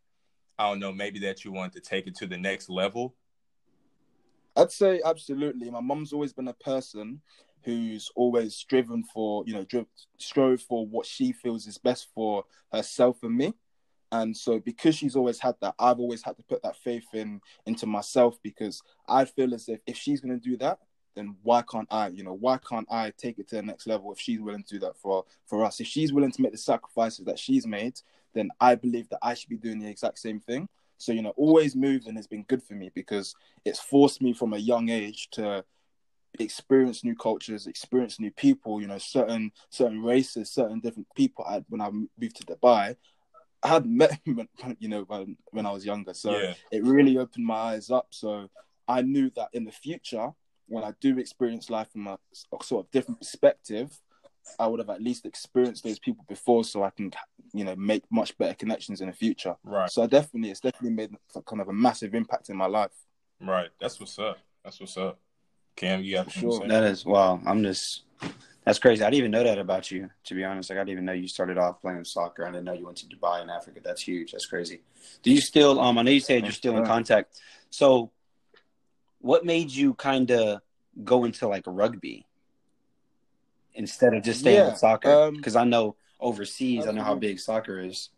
I 0.59 0.69
don't 0.69 0.79
know 0.79 0.93
maybe 0.93 1.19
that 1.21 1.45
you 1.45 1.51
want 1.51 1.73
to 1.73 1.81
take 1.81 2.07
it 2.07 2.15
to 2.17 2.27
the 2.27 2.37
next 2.37 2.71
level? 2.71 3.15
I'd 4.57 4.71
say 4.71 5.01
absolutely. 5.05 5.71
My 5.71 5.81
mom's 5.81 6.13
always 6.13 6.33
been 6.33 6.49
a 6.49 6.55
person 6.55 7.21
who's 7.67 8.11
always 8.15 8.65
driven 8.69 9.03
for, 9.03 9.45
you 9.45 9.53
know, 9.53 9.65
dri- 9.65 9.87
strove 10.19 10.63
for 10.63 10.87
what 10.87 11.05
she 11.05 11.33
feels 11.33 11.67
is 11.67 11.77
best 11.77 12.09
for 12.15 12.45
herself 12.73 13.19
and 13.25 13.37
me. 13.37 13.53
And 14.13 14.35
so, 14.37 14.61
because 14.61 14.95
she's 14.95 15.17
always 15.17 15.41
had 15.41 15.57
that, 15.61 15.75
I've 15.79 15.99
always 15.99 16.23
had 16.23 16.37
to 16.37 16.45
put 16.45 16.63
that 16.63 16.77
faith 16.77 17.09
in 17.13 17.41
into 17.67 17.87
myself 17.87 18.39
because 18.41 18.81
I 19.09 19.25
feel 19.25 19.53
as 19.53 19.69
if 19.69 19.81
if 19.85 19.97
she's 19.97 20.21
going 20.21 20.39
to 20.39 20.49
do 20.49 20.57
that, 20.59 20.79
then 21.17 21.35
why 21.43 21.63
can't 21.63 21.89
I? 21.91 22.09
You 22.09 22.23
know, 22.23 22.35
why 22.35 22.59
can't 22.59 22.87
I 22.89 23.13
take 23.19 23.41
it 23.41 23.49
to 23.49 23.57
the 23.57 23.63
next 23.63 23.89
level 23.89 24.13
if 24.13 24.21
she's 24.21 24.41
willing 24.41 24.63
to 24.63 24.75
do 24.75 24.79
that 24.81 24.97
for 24.97 25.25
for 25.47 25.65
us? 25.65 25.81
If 25.81 25.89
she's 25.89 26.13
willing 26.13 26.31
to 26.31 26.43
make 26.43 26.53
the 26.53 26.59
sacrifices 26.59 27.25
that 27.25 27.39
she's 27.39 27.67
made, 27.67 28.01
then 28.33 28.51
I 28.61 28.77
believe 28.77 29.09
that 29.09 29.19
I 29.23 29.35
should 29.35 29.51
be 29.51 29.57
doing 29.57 29.81
the 29.81 29.91
exact 29.91 30.21
same 30.21 30.39
thing. 30.39 30.69
So, 30.99 31.13
you 31.13 31.23
know, 31.23 31.35
always 31.37 31.75
moving 31.75 32.15
has 32.15 32.29
been 32.29 32.45
good 32.45 32.63
for 32.63 32.75
me 32.75 32.91
because 32.95 33.35
it's 33.65 33.81
forced 33.81 34.23
me 34.23 34.33
from 34.33 34.53
a 34.53 34.59
young 34.59 34.89
age 34.89 35.29
to 35.33 35.65
experience 36.45 37.05
new 37.05 37.15
cultures, 37.15 37.67
experience 37.67 38.21
new 38.21 38.31
people. 38.31 38.81
You 38.81 38.87
know, 38.87 38.99
certain 38.99 39.53
certain 39.71 40.03
races, 40.03 40.51
certain 40.51 40.81
different 40.81 41.09
people. 41.15 41.45
I, 41.47 41.65
when 41.69 41.81
I 41.81 41.91
moved 41.91 42.37
to 42.37 42.47
Dubai, 42.47 42.97
I 43.63 43.69
had 43.69 43.87
met 43.87 44.19
when, 44.25 44.49
you 44.79 44.89
know 44.89 45.03
when 45.03 45.37
when 45.51 45.67
I 45.67 45.73
was 45.73 45.85
younger, 45.85 46.15
so 46.15 46.39
yeah. 46.39 46.55
it 46.71 46.85
really 46.85 47.19
opened 47.19 47.47
my 47.47 47.55
eyes 47.55 47.91
up. 47.91 48.09
So 48.11 48.49
I 48.89 49.03
knew 49.03 49.31
that 49.37 49.49
in 49.53 49.65
the 49.65 49.73
future, 49.73 50.31
when 50.69 50.85
I 50.85 50.93
do 51.01 51.19
experience 51.19 51.71
life 51.71 51.91
from 51.93 52.07
a, 52.07 52.19
a 52.53 52.65
sort 52.65 52.87
of 52.87 52.91
different 52.91 53.21
perspective, 53.21 53.99
I 54.59 54.67
would 54.67 54.81
have 54.81 54.91
at 54.91 55.03
least 55.03 55.27
experienced 55.27 55.85
those 55.85 55.99
people 55.99 56.25
before, 56.29 56.65
so 56.65 56.83
I 56.83 56.91
can 56.91 57.13
you 57.53 57.65
know 57.65 57.75
make 57.77 58.05
much 58.11 58.37
better 58.39 58.55
connections 58.55 59.01
in 59.01 59.09
the 59.09 59.13
future. 59.13 59.57
Right. 59.65 59.91
So 59.91 60.03
I 60.03 60.07
definitely, 60.07 60.51
it's 60.51 60.61
definitely 60.61 60.91
made 60.91 61.11
kind 61.47 61.61
of 61.61 61.69
a 61.69 61.73
massive 61.73 62.15
impact 62.15 62.51
in 62.51 62.57
my 62.57 62.67
life. 62.67 62.93
Right. 63.41 63.71
That's 63.81 64.01
what's 64.01 64.19
up. 64.19 64.39
That's 64.65 64.81
what's 64.81 64.97
up. 64.97 65.19
Cam, 65.77 66.03
you 66.03 66.15
got 66.15 66.33
For 66.33 66.39
sure. 66.41 66.53
sure. 66.61 66.69
That 66.69 66.85
is 66.85 67.05
wow. 67.05 67.41
I'm 67.47 67.63
just 67.63 68.03
that's 68.65 68.79
crazy. 68.79 69.05
I 69.05 69.11
didn't 69.11 69.19
even 69.19 69.31
know 69.31 69.45
that 69.45 69.59
about 69.59 69.91
you, 69.91 70.11
to 70.25 70.35
be 70.35 70.43
honest. 70.43 70.71
Like 70.71 70.79
I 70.79 70.81
didn't 70.81 70.93
even 70.93 71.05
know 71.05 71.13
you 71.13 71.29
started 71.29 71.59
off 71.59 71.81
playing 71.81 72.05
soccer. 72.05 72.45
I 72.45 72.51
didn't 72.51 72.65
know 72.65 72.73
you 72.73 72.87
went 72.87 72.97
to 72.99 73.07
Dubai 73.07 73.43
in 73.43 73.51
Africa. 73.51 73.81
That's 73.85 74.03
huge. 74.03 74.33
That's 74.33 74.47
crazy. 74.47 74.81
Do 75.23 75.31
you 75.31 75.41
still 75.41 75.79
um 75.79 75.99
I 75.99 76.03
know 76.03 76.11
you 76.11 76.21
said 76.21 76.43
you're 76.43 76.53
still 76.53 76.77
in 76.77 76.85
contact. 76.87 77.41
So 77.71 78.11
what 79.21 79.45
made 79.45 79.71
you 79.71 79.95
kinda 79.95 80.63
go 81.05 81.25
into 81.25 81.47
like 81.47 81.65
rugby 81.67 82.27
instead 83.75 84.15
of 84.15 84.23
just 84.23 84.41
staying 84.41 84.57
Yeah, 84.57 84.71
with 84.71 84.79
soccer? 84.79 85.11
um, 85.11 85.35
Because 85.35 85.57
I 85.57 85.65
know 85.65 85.97
overseas, 86.19 86.87
I 86.87 86.93
know 86.93 87.03
how 87.03 87.15
big 87.15 87.39
soccer 87.39 87.81
is. 87.81 88.09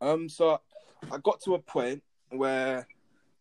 Um, 0.00 0.28
so 0.28 0.60
I 1.10 1.18
got 1.18 1.40
to 1.42 1.54
a 1.54 1.58
point 1.58 2.02
where 2.30 2.86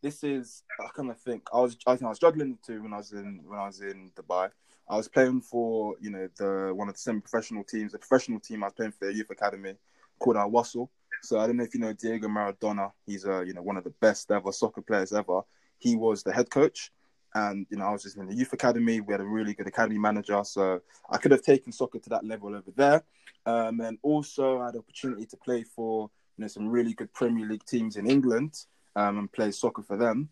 this 0.02 0.24
is 0.24 0.64
I 0.80 0.88
kind 0.96 1.10
of 1.10 1.20
think 1.20 1.48
I 1.54 1.60
was 1.60 1.78
I 1.86 1.92
think 1.92 2.06
I 2.06 2.10
was 2.10 2.18
struggling 2.18 2.58
to 2.66 2.82
when 2.82 2.94
I 2.94 2.98
was 2.98 3.12
in 3.12 3.42
when 3.46 3.60
I 3.60 3.68
was 3.68 3.82
in 3.82 4.12
Dubai. 4.16 4.50
I 4.90 4.98
was 4.98 5.08
playing 5.08 5.42
for 5.42 5.96
you 6.02 6.10
know 6.10 6.28
the 6.38 6.74
one 6.74 6.90
of 6.90 6.96
the 6.96 7.00
semi-professional 7.00 7.64
teams, 7.64 7.92
the 7.92 8.00
professional 8.00 8.40
team 8.40 8.64
I 8.64 8.68
was 8.68 8.74
playing 8.74 8.94
for 8.94 9.06
the 9.06 9.14
youth 9.14 9.30
academy 9.30 9.76
called 10.20 10.38
Al 10.38 10.50
Wasl. 10.50 10.90
So 11.24 11.40
I 11.40 11.46
don't 11.46 11.58
know 11.58 11.64
if 11.64 11.74
you 11.74 11.80
know 11.80 11.94
Diego 11.94 12.28
Maradona. 12.28 12.92
He's 13.06 13.26
uh, 13.26 13.42
you 13.42 13.54
know 13.54 13.62
one 13.62 13.78
of 13.78 13.84
the 13.84 13.94
best 14.02 14.32
ever 14.32 14.52
soccer 14.52 14.82
players 14.82 15.14
ever. 15.14 15.42
He 15.78 15.96
was 15.96 16.24
the 16.24 16.34
head 16.34 16.50
coach, 16.50 16.92
and 17.36 17.68
you 17.70 17.78
know 17.78 17.86
I 17.86 17.92
was 17.92 18.04
just 18.04 18.18
in 18.18 18.28
the 18.28 18.36
youth 18.36 18.54
academy. 18.54 19.02
We 19.02 19.14
had 19.14 19.22
a 19.22 19.26
really 19.26 19.54
good 19.54 19.68
academy 19.68 20.00
manager, 20.00 20.44
so 20.44 20.82
I 21.10 21.18
could 21.18 21.32
have 21.32 21.44
taken 21.44 21.72
soccer 21.72 22.00
to 22.00 22.10
that 22.10 22.26
level 22.26 22.56
over 22.56 22.72
there. 22.76 23.04
Um, 23.46 23.82
and 23.82 23.98
also 24.02 24.62
I 24.62 24.66
had 24.66 24.76
the 24.76 24.80
opportunity 24.80 25.26
to 25.28 25.38
play 25.38 25.64
for 25.64 26.10
you 26.38 26.42
know 26.42 26.48
some 26.48 26.68
really 26.68 26.94
good 26.94 27.14
Premier 27.14 27.48
League 27.48 27.66
teams 27.66 27.98
in 27.98 28.10
England 28.10 28.66
um, 28.96 29.18
and 29.20 29.32
play 29.32 29.52
soccer 29.52 29.82
for 29.82 29.98
them. 29.98 30.30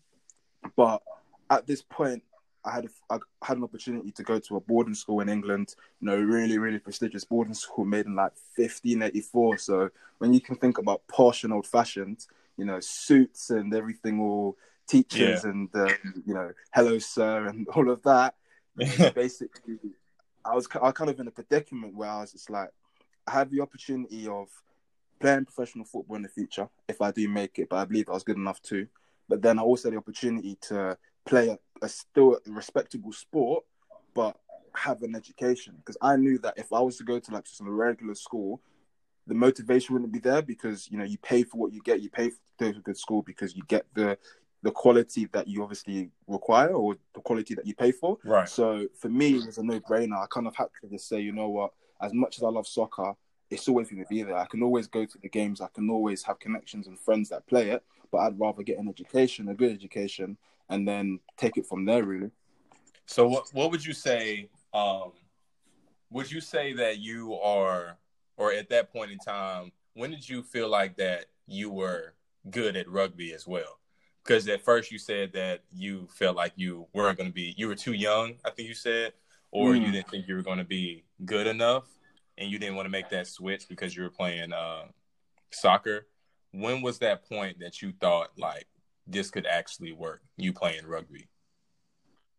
But 0.76 1.02
at 1.48 1.66
this 1.66 1.82
point, 1.82 2.22
I 2.64 2.72
had 2.72 2.88
I 3.08 3.18
had 3.42 3.56
an 3.56 3.64
opportunity 3.64 4.10
to 4.12 4.22
go 4.22 4.38
to 4.38 4.56
a 4.56 4.60
boarding 4.60 4.94
school 4.94 5.20
in 5.20 5.28
England. 5.28 5.74
You 6.00 6.08
know, 6.08 6.16
really 6.16 6.58
really 6.58 6.78
prestigious 6.78 7.24
boarding 7.24 7.54
school 7.54 7.84
made 7.84 8.06
in 8.06 8.14
like 8.14 8.32
1584. 8.56 9.58
So 9.58 9.90
when 10.18 10.32
you 10.34 10.40
can 10.40 10.56
think 10.56 10.78
about 10.78 11.06
posh 11.08 11.44
and 11.44 11.52
old 11.52 11.66
fashioned, 11.66 12.26
you 12.56 12.64
know, 12.64 12.80
suits 12.80 13.50
and 13.50 13.74
everything, 13.74 14.20
all 14.20 14.56
teachers 14.86 15.44
and 15.44 15.68
uh, 15.74 15.88
you 16.26 16.34
know, 16.34 16.52
hello 16.74 16.98
sir 16.98 17.46
and 17.48 17.66
all 17.68 17.90
of 17.90 18.02
that. 18.02 18.34
Basically, 19.14 19.78
I 20.44 20.54
was 20.54 20.68
I 20.74 20.84
was 20.84 20.94
kind 20.94 21.10
of 21.10 21.18
in 21.18 21.28
a 21.28 21.30
predicament 21.30 21.94
where 21.94 22.10
I 22.10 22.20
was 22.20 22.32
just 22.32 22.50
like, 22.50 22.70
I 23.26 23.32
had 23.32 23.50
the 23.50 23.60
opportunity 23.60 24.28
of 24.28 24.48
playing 25.20 25.44
professional 25.44 25.84
football 25.84 26.16
in 26.16 26.22
the 26.22 26.28
future 26.28 26.68
if 26.88 27.00
I 27.00 27.10
do 27.10 27.28
make 27.28 27.58
it, 27.58 27.68
but 27.68 27.76
I 27.76 27.84
believe 27.84 28.08
I 28.08 28.12
was 28.12 28.24
good 28.24 28.36
enough 28.36 28.60
to. 28.62 28.86
But 29.28 29.42
then 29.42 29.58
I 29.58 29.62
also 29.62 29.88
had 29.88 29.94
the 29.94 29.98
opportunity 29.98 30.56
to 30.62 30.96
play 31.24 31.48
a, 31.48 31.58
a 31.82 31.88
still 31.88 32.38
respectable 32.46 33.12
sport, 33.12 33.64
but 34.14 34.36
have 34.74 35.02
an 35.02 35.14
education. 35.14 35.74
Because 35.76 35.96
I 36.02 36.16
knew 36.16 36.38
that 36.38 36.54
if 36.56 36.72
I 36.72 36.80
was 36.80 36.96
to 36.98 37.04
go 37.04 37.18
to 37.18 37.32
like 37.32 37.44
just 37.44 37.60
a 37.60 37.64
regular 37.64 38.14
school, 38.14 38.60
the 39.26 39.34
motivation 39.34 39.94
wouldn't 39.94 40.12
be 40.12 40.18
there 40.18 40.42
because 40.42 40.90
you 40.90 40.98
know 40.98 41.04
you 41.04 41.18
pay 41.18 41.44
for 41.44 41.58
what 41.58 41.72
you 41.72 41.80
get. 41.82 42.00
You 42.00 42.10
pay 42.10 42.30
for 42.58 42.64
a 42.64 42.72
good 42.72 42.96
school 42.96 43.22
because 43.22 43.54
you 43.54 43.62
get 43.68 43.86
the 43.94 44.18
the 44.62 44.70
quality 44.70 45.26
that 45.32 45.48
you 45.48 45.62
obviously 45.62 46.10
require 46.26 46.70
or 46.70 46.96
the 47.14 47.20
quality 47.20 47.54
that 47.54 47.66
you 47.66 47.74
pay 47.74 47.92
for. 47.92 48.18
Right. 48.24 48.48
So 48.48 48.88
for 48.98 49.08
me, 49.08 49.36
it 49.36 49.46
was 49.46 49.58
a 49.58 49.62
no 49.62 49.80
brainer. 49.80 50.22
I 50.22 50.26
kind 50.30 50.46
of 50.46 50.54
had 50.54 50.66
to 50.82 50.88
just 50.88 51.08
say, 51.08 51.20
you 51.20 51.32
know 51.32 51.48
what, 51.48 51.72
as 52.00 52.12
much 52.12 52.36
as 52.38 52.44
I 52.44 52.48
love 52.48 52.66
soccer, 52.66 53.14
it's 53.50 53.68
always 53.68 53.88
going 53.88 54.02
to 54.02 54.08
be 54.08 54.22
there. 54.22 54.36
I 54.36 54.46
can 54.46 54.62
always 54.62 54.86
go 54.86 55.04
to 55.04 55.18
the 55.18 55.28
games. 55.28 55.60
I 55.60 55.68
can 55.68 55.90
always 55.90 56.22
have 56.22 56.38
connections 56.38 56.86
and 56.86 56.98
friends 56.98 57.28
that 57.30 57.46
play 57.46 57.70
it. 57.70 57.82
But 58.10 58.18
I'd 58.18 58.40
rather 58.40 58.62
get 58.62 58.78
an 58.78 58.88
education, 58.88 59.48
a 59.48 59.54
good 59.54 59.72
education, 59.72 60.36
and 60.68 60.86
then 60.86 61.20
take 61.36 61.56
it 61.56 61.66
from 61.66 61.84
there. 61.84 62.04
Really. 62.04 62.30
So 63.06 63.28
what 63.28 63.46
what 63.52 63.70
would 63.70 63.84
you 63.84 63.92
say? 63.92 64.48
Um, 64.72 65.12
would 66.10 66.30
you 66.30 66.40
say 66.40 66.72
that 66.74 66.98
you 66.98 67.34
are, 67.34 67.96
or 68.36 68.52
at 68.52 68.68
that 68.70 68.92
point 68.92 69.12
in 69.12 69.18
time, 69.18 69.72
when 69.94 70.10
did 70.10 70.28
you 70.28 70.42
feel 70.42 70.68
like 70.68 70.96
that 70.96 71.26
you 71.46 71.70
were 71.70 72.14
good 72.50 72.76
at 72.76 72.88
rugby 72.88 73.32
as 73.32 73.46
well? 73.46 73.78
Because 74.24 74.46
at 74.48 74.60
first 74.62 74.90
you 74.90 74.98
said 74.98 75.32
that 75.34 75.62
you 75.72 76.08
felt 76.10 76.36
like 76.36 76.52
you 76.56 76.86
weren't 76.92 77.16
going 77.16 77.30
to 77.30 77.34
be, 77.34 77.54
you 77.56 77.68
were 77.68 77.74
too 77.76 77.92
young, 77.92 78.34
I 78.44 78.50
think 78.50 78.68
you 78.68 78.74
said, 78.74 79.12
or 79.50 79.72
Mm. 79.72 79.86
you 79.86 79.92
didn't 79.92 80.08
think 80.08 80.28
you 80.28 80.34
were 80.34 80.42
going 80.42 80.58
to 80.58 80.64
be 80.64 81.04
good 81.24 81.46
enough, 81.46 81.84
and 82.40 82.50
you 82.50 82.58
didn't 82.58 82.74
want 82.74 82.86
to 82.86 82.90
make 82.90 83.10
that 83.10 83.26
switch 83.26 83.68
because 83.68 83.94
you 83.94 84.02
were 84.02 84.10
playing 84.10 84.52
uh, 84.52 84.84
soccer. 85.50 86.06
When 86.52 86.80
was 86.80 86.98
that 86.98 87.28
point 87.28 87.60
that 87.60 87.82
you 87.82 87.92
thought 88.00 88.30
like 88.36 88.66
this 89.06 89.30
could 89.30 89.46
actually 89.46 89.92
work? 89.92 90.22
You 90.36 90.52
playing 90.52 90.86
rugby? 90.86 91.28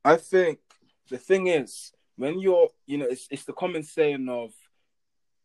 I 0.04 0.18
think 0.18 0.60
the 1.10 1.20
thing 1.20 1.48
is 1.48 1.94
when 2.18 2.40
you're, 2.40 2.70
you 2.88 2.98
know, 2.98 3.06
it's 3.06 3.28
it's 3.30 3.46
the 3.46 3.54
common 3.54 3.84
saying 3.84 4.28
of 4.28 4.52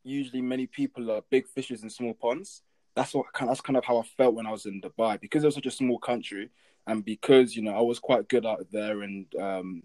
usually 0.02 0.42
many 0.42 0.66
people 0.66 1.10
are 1.10 1.22
big 1.30 1.46
fishes 1.46 1.82
in 1.82 1.90
small 1.90 2.14
ponds. 2.14 2.62
That's 2.94 3.12
what. 3.12 3.26
That's 3.38 3.60
kind 3.60 3.76
of 3.76 3.84
how 3.84 3.98
I 3.98 4.02
felt 4.16 4.34
when 4.34 4.46
I 4.46 4.52
was 4.52 4.64
in 4.64 4.80
Dubai 4.80 5.20
because 5.20 5.44
it 5.44 5.46
was 5.46 5.54
such 5.54 5.66
a 5.66 5.70
small 5.70 5.98
country, 5.98 6.48
and 6.86 7.04
because 7.04 7.54
you 7.54 7.62
know 7.62 7.76
I 7.76 7.82
was 7.82 7.98
quite 7.98 8.26
good 8.26 8.46
out 8.46 8.66
there, 8.72 9.02
and 9.02 9.26
um, 9.38 9.82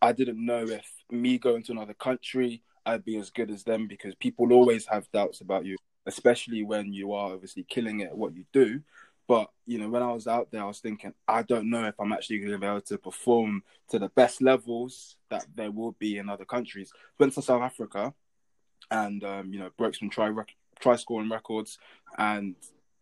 I 0.00 0.12
didn't 0.12 0.44
know 0.44 0.66
if 0.66 0.90
me 1.10 1.36
going 1.36 1.62
to 1.64 1.72
another 1.72 1.92
country 1.92 2.62
I'd 2.88 3.04
be 3.04 3.18
as 3.18 3.28
good 3.28 3.50
as 3.50 3.64
them 3.64 3.86
because 3.86 4.14
people 4.14 4.52
always 4.52 4.86
have 4.86 5.10
doubts 5.12 5.42
about 5.42 5.66
you, 5.66 5.76
especially 6.06 6.62
when 6.62 6.92
you 6.94 7.12
are 7.12 7.34
obviously 7.34 7.64
killing 7.64 8.00
it 8.00 8.06
at 8.06 8.16
what 8.16 8.34
you 8.34 8.44
do. 8.52 8.80
But 9.26 9.50
you 9.66 9.78
know, 9.78 9.90
when 9.90 10.02
I 10.02 10.10
was 10.10 10.26
out 10.26 10.50
there, 10.50 10.62
I 10.62 10.66
was 10.66 10.78
thinking, 10.78 11.12
I 11.28 11.42
don't 11.42 11.68
know 11.68 11.84
if 11.84 12.00
I'm 12.00 12.14
actually 12.14 12.38
going 12.38 12.52
to 12.52 12.58
be 12.58 12.66
able 12.66 12.80
to 12.80 12.96
perform 12.96 13.62
to 13.90 13.98
the 13.98 14.08
best 14.08 14.40
levels 14.40 15.16
that 15.28 15.46
there 15.54 15.70
will 15.70 15.92
be 15.92 16.16
in 16.16 16.30
other 16.30 16.46
countries. 16.46 16.90
Went 17.18 17.34
to 17.34 17.42
South 17.42 17.60
Africa, 17.60 18.14
and 18.90 19.22
um, 19.22 19.52
you 19.52 19.60
know, 19.60 19.68
broke 19.76 19.94
some 19.94 20.08
try 20.08 20.32
try 20.80 20.96
scoring 20.96 21.28
records, 21.28 21.78
and 22.16 22.56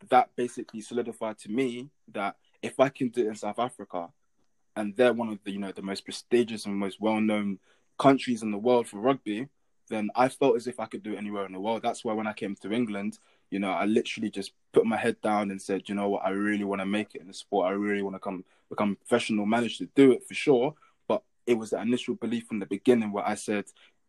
that 0.08 0.30
basically 0.34 0.80
solidified 0.80 1.38
to 1.38 1.48
me 1.48 1.90
that 2.12 2.34
if 2.60 2.80
I 2.80 2.88
can 2.88 3.10
do 3.10 3.24
it 3.24 3.28
in 3.28 3.36
South 3.36 3.60
Africa, 3.60 4.08
and 4.74 4.96
they're 4.96 5.12
one 5.12 5.28
of 5.28 5.38
the 5.44 5.52
you 5.52 5.60
know 5.60 5.70
the 5.70 5.80
most 5.80 6.04
prestigious 6.04 6.66
and 6.66 6.74
most 6.74 7.00
well 7.00 7.20
known 7.20 7.60
countries 8.00 8.42
in 8.42 8.50
the 8.50 8.58
world 8.58 8.88
for 8.88 8.98
rugby, 8.98 9.46
then 9.88 10.10
I 10.14 10.28
felt 10.28 10.56
as 10.56 10.66
if 10.66 10.80
I 10.80 10.86
could 10.86 11.02
do 11.02 11.14
it 11.14 11.18
anywhere 11.18 11.46
in 11.46 11.52
the 11.52 11.60
world. 11.60 11.82
That's 11.82 12.04
why 12.04 12.12
when 12.12 12.26
I 12.26 12.32
came 12.32 12.54
to 12.56 12.72
England, 12.72 13.18
you 13.50 13.58
know, 13.58 13.70
I 13.70 13.84
literally 13.84 14.30
just 14.30 14.52
put 14.72 14.86
my 14.86 14.96
head 14.96 15.20
down 15.22 15.50
and 15.50 15.60
said, 15.60 15.88
you 15.88 15.94
know 15.94 16.08
what, 16.08 16.24
I 16.24 16.30
really 16.30 16.64
want 16.64 16.80
to 16.80 16.86
make 16.86 17.14
it 17.14 17.20
in 17.20 17.28
the 17.28 17.34
sport. 17.34 17.68
I 17.68 17.72
really 17.72 18.02
want 18.02 18.16
to 18.16 18.20
come 18.20 18.44
become 18.68 18.96
professional, 18.96 19.46
manage 19.46 19.78
to 19.78 19.86
do 19.94 20.12
it 20.12 20.26
for 20.26 20.34
sure. 20.34 20.74
But 21.06 21.22
it 21.46 21.54
was 21.54 21.70
the 21.70 21.80
initial 21.80 22.14
belief 22.14 22.46
from 22.46 22.58
the 22.58 22.66
beginning 22.66 23.12
where 23.12 23.26
I 23.26 23.34
said, 23.34 23.66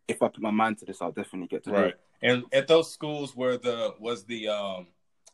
if 0.08 0.22
I 0.22 0.28
put 0.28 0.42
my 0.42 0.50
mind 0.50 0.78
to 0.78 0.84
this, 0.86 1.00
I'll 1.00 1.12
definitely 1.12 1.48
get 1.48 1.64
to 1.64 1.70
Right. 1.70 1.88
it. 1.90 2.00
And 2.22 2.44
at 2.52 2.66
those 2.66 2.92
schools 2.92 3.36
where 3.36 3.56
the 3.56 3.94
was 4.00 4.24
the 4.24 4.48
um 4.48 4.88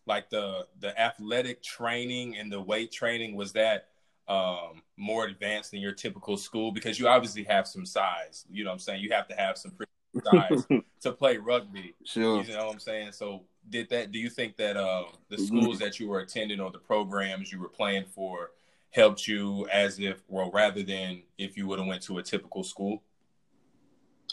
like 0.06 0.28
the 0.30 0.66
the 0.80 0.98
athletic 1.00 1.62
training 1.62 2.36
and 2.36 2.52
the 2.52 2.60
weight 2.60 2.92
training 2.92 3.34
was 3.36 3.52
that 3.52 3.88
um 4.28 4.82
more 4.96 5.24
advanced 5.26 5.70
than 5.70 5.80
your 5.80 5.92
typical 5.92 6.36
school 6.36 6.72
because 6.72 6.98
you 6.98 7.08
obviously 7.08 7.44
have 7.44 7.66
some 7.66 7.86
size. 7.86 8.44
You 8.50 8.64
know 8.64 8.70
what 8.70 8.74
I'm 8.74 8.78
saying? 8.80 9.02
You 9.02 9.12
have 9.12 9.28
to 9.28 9.34
have 9.34 9.56
some 9.56 9.70
pretty 9.72 9.90
size 10.22 10.68
to 11.00 11.12
play 11.12 11.36
rugby. 11.38 11.94
Sure. 12.04 12.42
You 12.42 12.54
know 12.54 12.66
what 12.66 12.72
I'm 12.72 12.78
saying? 12.80 13.12
So 13.12 13.44
did 13.68 13.88
that 13.90 14.12
do 14.12 14.18
you 14.18 14.28
think 14.30 14.56
that 14.56 14.76
uh 14.76 15.04
the 15.28 15.38
Mhm. 15.38 15.46
schools 15.46 15.78
that 15.78 15.98
you 15.98 16.08
were 16.08 16.20
attending 16.20 16.60
or 16.60 16.70
the 16.70 16.78
programs 16.78 17.52
you 17.52 17.60
were 17.60 17.68
playing 17.68 18.04
for 18.06 18.50
helped 18.90 19.26
you 19.26 19.66
as 19.72 19.98
if 19.98 20.22
well 20.28 20.50
rather 20.52 20.82
than 20.82 21.22
if 21.38 21.56
you 21.56 21.66
would 21.66 21.78
have 21.78 21.88
went 21.88 22.02
to 22.02 22.18
a 22.18 22.22
typical 22.22 22.62
school? 22.62 23.02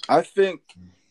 I 0.10 0.22
think, 0.22 0.62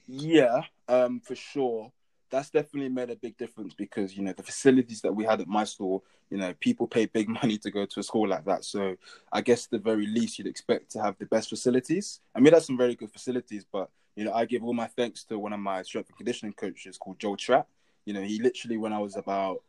yeah, 0.06 0.62
um, 0.88 1.20
for 1.20 1.34
sure. 1.34 1.92
That's 2.30 2.50
definitely 2.50 2.90
made 2.90 3.10
a 3.10 3.16
big 3.16 3.36
difference 3.36 3.74
because 3.74 4.16
you 4.16 4.22
know 4.22 4.32
the 4.32 4.44
facilities 4.44 5.00
that 5.00 5.12
we 5.12 5.24
had 5.24 5.40
at 5.40 5.48
my 5.48 5.64
school, 5.64 6.04
you 6.30 6.38
know, 6.38 6.54
people 6.60 6.86
pay 6.86 7.06
big 7.06 7.28
money 7.42 7.58
to 7.58 7.70
go 7.72 7.84
to 7.86 8.00
a 8.00 8.02
school 8.04 8.28
like 8.28 8.44
that. 8.44 8.64
So 8.64 8.96
I 9.32 9.40
guess 9.40 9.66
the 9.66 9.78
very 9.78 10.06
least 10.06 10.38
you'd 10.38 10.46
expect 10.46 10.92
to 10.92 11.02
have 11.02 11.16
the 11.18 11.26
best 11.26 11.48
facilities. 11.48 12.20
I 12.34 12.40
mean, 12.40 12.52
that's 12.52 12.66
some 12.66 12.78
very 12.78 12.94
good 12.94 13.10
facilities, 13.10 13.64
but 13.70 13.90
you 14.20 14.26
know, 14.26 14.34
I 14.34 14.44
give 14.44 14.62
all 14.62 14.74
my 14.74 14.86
thanks 14.86 15.24
to 15.24 15.38
one 15.38 15.54
of 15.54 15.60
my 15.60 15.80
strength 15.80 16.10
and 16.10 16.16
conditioning 16.18 16.52
coaches 16.52 16.98
called 16.98 17.18
Joe 17.18 17.36
Trapp. 17.36 17.66
You 18.04 18.12
know, 18.12 18.20
he 18.20 18.38
literally 18.38 18.76
when 18.76 18.92
I 18.92 18.98
was 18.98 19.16
about 19.16 19.62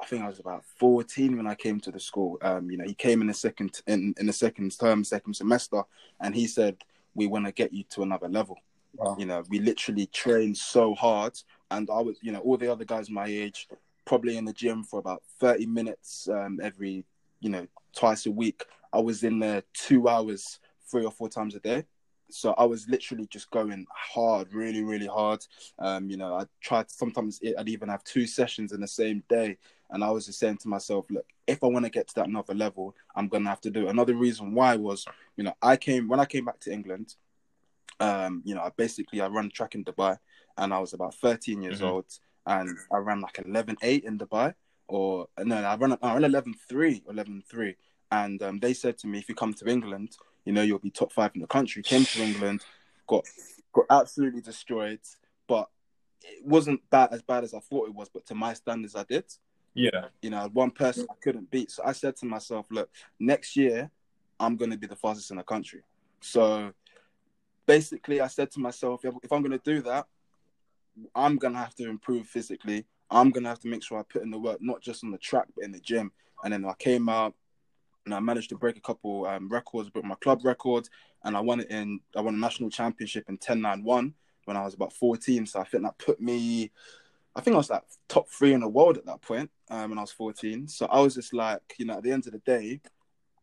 I 0.00 0.06
think 0.06 0.22
I 0.22 0.26
was 0.26 0.40
about 0.40 0.64
14 0.78 1.36
when 1.36 1.46
I 1.46 1.54
came 1.54 1.78
to 1.80 1.90
the 1.90 2.00
school. 2.00 2.38
Um, 2.40 2.70
you 2.70 2.78
know, 2.78 2.86
he 2.86 2.94
came 2.94 3.20
in 3.20 3.26
the 3.26 3.34
second 3.34 3.82
in, 3.86 4.14
in 4.18 4.26
the 4.26 4.32
second 4.32 4.78
term, 4.80 5.04
second 5.04 5.34
semester, 5.34 5.82
and 6.18 6.34
he 6.34 6.46
said, 6.46 6.78
We 7.14 7.26
want 7.26 7.44
to 7.44 7.52
get 7.52 7.74
you 7.74 7.84
to 7.90 8.02
another 8.02 8.26
level. 8.26 8.56
Wow. 8.94 9.16
You 9.18 9.26
know, 9.26 9.42
we 9.50 9.58
literally 9.58 10.06
trained 10.06 10.56
so 10.56 10.94
hard, 10.94 11.38
and 11.70 11.90
I 11.90 12.00
was, 12.00 12.16
you 12.22 12.32
know, 12.32 12.38
all 12.38 12.56
the 12.56 12.72
other 12.72 12.86
guys 12.86 13.10
my 13.10 13.26
age, 13.26 13.68
probably 14.06 14.38
in 14.38 14.46
the 14.46 14.54
gym 14.54 14.82
for 14.82 14.98
about 14.98 15.22
thirty 15.38 15.66
minutes 15.66 16.26
um, 16.32 16.58
every, 16.62 17.04
you 17.40 17.50
know, 17.50 17.66
twice 17.94 18.24
a 18.24 18.30
week. 18.30 18.64
I 18.94 19.00
was 19.00 19.24
in 19.24 19.40
there 19.40 19.62
two 19.74 20.08
hours, 20.08 20.58
three 20.90 21.04
or 21.04 21.12
four 21.12 21.28
times 21.28 21.54
a 21.54 21.60
day. 21.60 21.84
So 22.32 22.54
I 22.56 22.64
was 22.64 22.88
literally 22.88 23.26
just 23.26 23.50
going 23.50 23.86
hard, 23.94 24.52
really, 24.52 24.82
really 24.82 25.06
hard. 25.06 25.44
Um, 25.78 26.10
you 26.10 26.16
know, 26.16 26.34
I 26.34 26.44
tried. 26.60 26.90
Sometimes 26.90 27.40
I'd 27.58 27.68
even 27.68 27.88
have 27.88 28.04
two 28.04 28.26
sessions 28.26 28.72
in 28.72 28.80
the 28.80 28.88
same 28.88 29.22
day, 29.28 29.58
and 29.90 30.02
I 30.02 30.10
was 30.10 30.26
just 30.26 30.38
saying 30.38 30.58
to 30.58 30.68
myself, 30.68 31.06
look, 31.10 31.26
if 31.46 31.62
I 31.64 31.66
want 31.66 31.84
to 31.84 31.90
get 31.90 32.08
to 32.08 32.14
that 32.16 32.28
another 32.28 32.54
level, 32.54 32.94
I'm 33.14 33.28
gonna 33.28 33.48
have 33.48 33.60
to 33.62 33.70
do 33.70 33.86
it. 33.86 33.90
Another 33.90 34.14
reason 34.14 34.54
why 34.54 34.76
was, 34.76 35.06
you 35.36 35.44
know, 35.44 35.54
I 35.62 35.76
came 35.76 36.08
when 36.08 36.20
I 36.20 36.26
came 36.26 36.44
back 36.44 36.60
to 36.60 36.72
England 36.72 37.14
um, 38.00 38.42
you 38.44 38.54
know, 38.54 38.62
I 38.62 38.70
basically 38.76 39.20
I 39.20 39.28
run 39.28 39.50
track 39.50 39.74
in 39.74 39.84
Dubai, 39.84 40.16
and 40.56 40.72
I 40.72 40.78
was 40.78 40.94
about 40.94 41.14
13 41.14 41.62
years 41.62 41.80
Mhm. 41.80 41.84
old, 41.86 42.06
and 42.46 42.70
I 42.90 42.96
ran 42.98 43.20
like 43.20 43.34
11.8 43.34 44.04
in 44.04 44.18
Dubai, 44.18 44.54
or 44.88 45.28
no, 45.38 45.56
I 45.56 45.76
ran 45.76 45.98
I 46.02 46.14
ran 46.14 46.24
11.3 46.24 47.02
or 47.06 47.12
11.3, 47.12 47.76
and 48.10 48.42
um, 48.42 48.58
they 48.58 48.72
said 48.74 48.98
to 48.98 49.06
me, 49.06 49.18
if 49.18 49.28
you 49.28 49.34
come 49.34 49.54
to 49.54 49.68
England, 49.68 50.16
you 50.44 50.52
know, 50.52 50.62
you'll 50.62 50.78
be 50.78 50.90
top 50.90 51.12
five 51.12 51.32
in 51.34 51.40
the 51.40 51.46
country. 51.46 51.82
Came 51.82 52.04
to 52.04 52.22
England, 52.22 52.64
got 53.06 53.24
got 53.72 53.86
absolutely 53.90 54.40
destroyed, 54.40 55.00
but 55.46 55.68
it 56.22 56.44
wasn't 56.44 56.80
bad 56.90 57.10
as 57.12 57.22
bad 57.22 57.44
as 57.44 57.54
I 57.54 57.60
thought 57.60 57.88
it 57.88 57.94
was. 57.94 58.08
But 58.08 58.26
to 58.26 58.34
my 58.34 58.54
standards, 58.54 58.96
I 58.96 59.04
did. 59.04 59.24
Yeah. 59.74 60.06
You 60.20 60.30
know, 60.30 60.48
one 60.52 60.70
person 60.70 61.06
I 61.10 61.14
couldn't 61.22 61.50
beat. 61.50 61.70
So 61.70 61.82
I 61.84 61.92
said 61.92 62.16
to 62.16 62.26
myself, 62.26 62.66
look, 62.70 62.90
next 63.18 63.56
year 63.56 63.90
I'm 64.38 64.56
going 64.56 64.70
to 64.70 64.78
be 64.78 64.86
the 64.86 64.96
fastest 64.96 65.30
in 65.30 65.36
the 65.36 65.42
country. 65.42 65.82
So 66.20 66.72
basically, 67.66 68.20
I 68.20 68.26
said 68.26 68.50
to 68.52 68.60
myself, 68.60 69.04
if, 69.04 69.14
if 69.22 69.32
I'm 69.32 69.42
going 69.42 69.58
to 69.58 69.64
do 69.64 69.82
that, 69.82 70.06
I'm 71.14 71.36
going 71.36 71.54
to 71.54 71.60
have 71.60 71.74
to 71.76 71.88
improve 71.88 72.26
physically. 72.26 72.86
I'm 73.10 73.30
going 73.30 73.44
to 73.44 73.48
have 73.48 73.60
to 73.60 73.68
make 73.68 73.82
sure 73.82 73.98
I 73.98 74.02
put 74.02 74.22
in 74.22 74.30
the 74.30 74.38
work, 74.38 74.58
not 74.60 74.80
just 74.80 75.04
on 75.04 75.10
the 75.10 75.18
track, 75.18 75.46
but 75.54 75.64
in 75.64 75.72
the 75.72 75.80
gym. 75.80 76.12
And 76.42 76.52
then 76.52 76.64
I 76.64 76.74
came 76.78 77.08
out 77.08 77.34
and 78.10 78.16
I 78.16 78.20
managed 78.20 78.48
to 78.48 78.56
break 78.56 78.76
a 78.76 78.80
couple 78.80 79.24
um, 79.26 79.48
records, 79.48 79.88
broke 79.88 80.04
my 80.04 80.16
club 80.16 80.44
record, 80.44 80.88
and 81.22 81.36
I 81.36 81.40
won 81.40 81.60
it 81.60 81.70
in, 81.70 82.00
I 82.16 82.20
won 82.20 82.34
a 82.34 82.38
national 82.38 82.68
championship 82.68 83.28
in 83.28 83.38
10.91 83.38 84.12
when 84.46 84.56
I 84.56 84.64
was 84.64 84.74
about 84.74 84.92
14. 84.92 85.46
So 85.46 85.60
I 85.60 85.64
think 85.64 85.84
that 85.84 85.96
put 85.98 86.20
me, 86.20 86.72
I 87.36 87.40
think 87.40 87.54
I 87.54 87.58
was 87.58 87.70
like 87.70 87.84
top 88.08 88.28
three 88.28 88.52
in 88.52 88.60
the 88.60 88.68
world 88.68 88.98
at 88.98 89.06
that 89.06 89.22
point 89.22 89.48
um, 89.68 89.90
when 89.90 89.98
I 89.98 90.02
was 90.02 90.10
14. 90.10 90.66
So 90.66 90.86
I 90.86 90.98
was 90.98 91.14
just 91.14 91.32
like, 91.32 91.62
you 91.78 91.84
know, 91.84 91.98
at 91.98 92.02
the 92.02 92.10
end 92.10 92.26
of 92.26 92.32
the 92.32 92.40
day, 92.40 92.80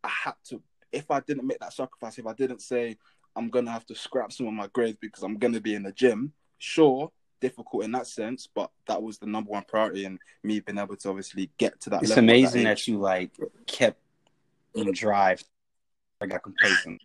I 0.04 0.10
had 0.10 0.36
to, 0.50 0.62
if 0.92 1.10
I 1.10 1.22
didn't 1.22 1.48
make 1.48 1.60
that 1.60 1.72
sacrifice, 1.72 2.18
if 2.18 2.28
I 2.28 2.34
didn't 2.34 2.62
say, 2.62 2.98
I'm 3.38 3.50
going 3.50 3.66
to 3.66 3.72
have 3.72 3.86
to 3.86 3.96
scrap 3.96 4.34
some 4.34 4.48
of 4.48 4.54
my 4.54 4.68
grades 4.74 4.98
because 5.00 5.24
I'm 5.24 5.38
going 5.38 5.54
to 5.54 5.62
be 5.62 5.76
in 5.76 5.84
the 5.84 5.94
gym, 5.94 6.34
sure, 6.58 7.10
difficult 7.40 7.86
in 7.86 7.92
that 7.94 8.08
sense, 8.08 8.50
but 8.54 8.70
that 8.88 9.02
was 9.02 9.18
the 9.18 9.28
number 9.28 9.52
one 9.52 9.64
priority 9.64 10.04
and 10.04 10.20
me 10.44 10.60
being 10.60 10.78
able 10.78 10.98
to 10.98 11.10
obviously 11.10 11.52
get 11.58 11.80
to 11.82 11.92
that 11.92 12.04
It's 12.04 12.18
amazing 12.18 12.64
that, 12.64 12.78
that, 12.78 12.88
you 12.88 12.98
like 12.98 13.32
kept 13.66 14.02
in 14.78 14.92
drive. 14.92 15.44
I 16.22 16.26
got 16.26 16.44
complacent. 16.44 17.02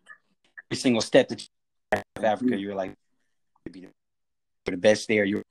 Every 0.70 0.78
single 0.80 1.02
step 1.02 1.28
that 1.28 1.40
you 1.40 1.48
took 1.92 2.04
to 2.16 2.26
Africa, 2.26 2.56
you 2.56 2.68
were 2.68 2.74
like, 2.74 2.94
"Be 3.70 3.88
the 4.64 4.76
best 4.76 5.08
there. 5.08 5.24
You 5.24 5.42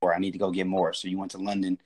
or 0.00 0.14
I 0.14 0.18
need 0.18 0.32
to 0.32 0.38
go 0.38 0.50
get 0.50 0.66
more. 0.66 0.92
So 0.92 1.08
you 1.08 1.18
went 1.18 1.30
to 1.32 1.38
London, 1.38 1.78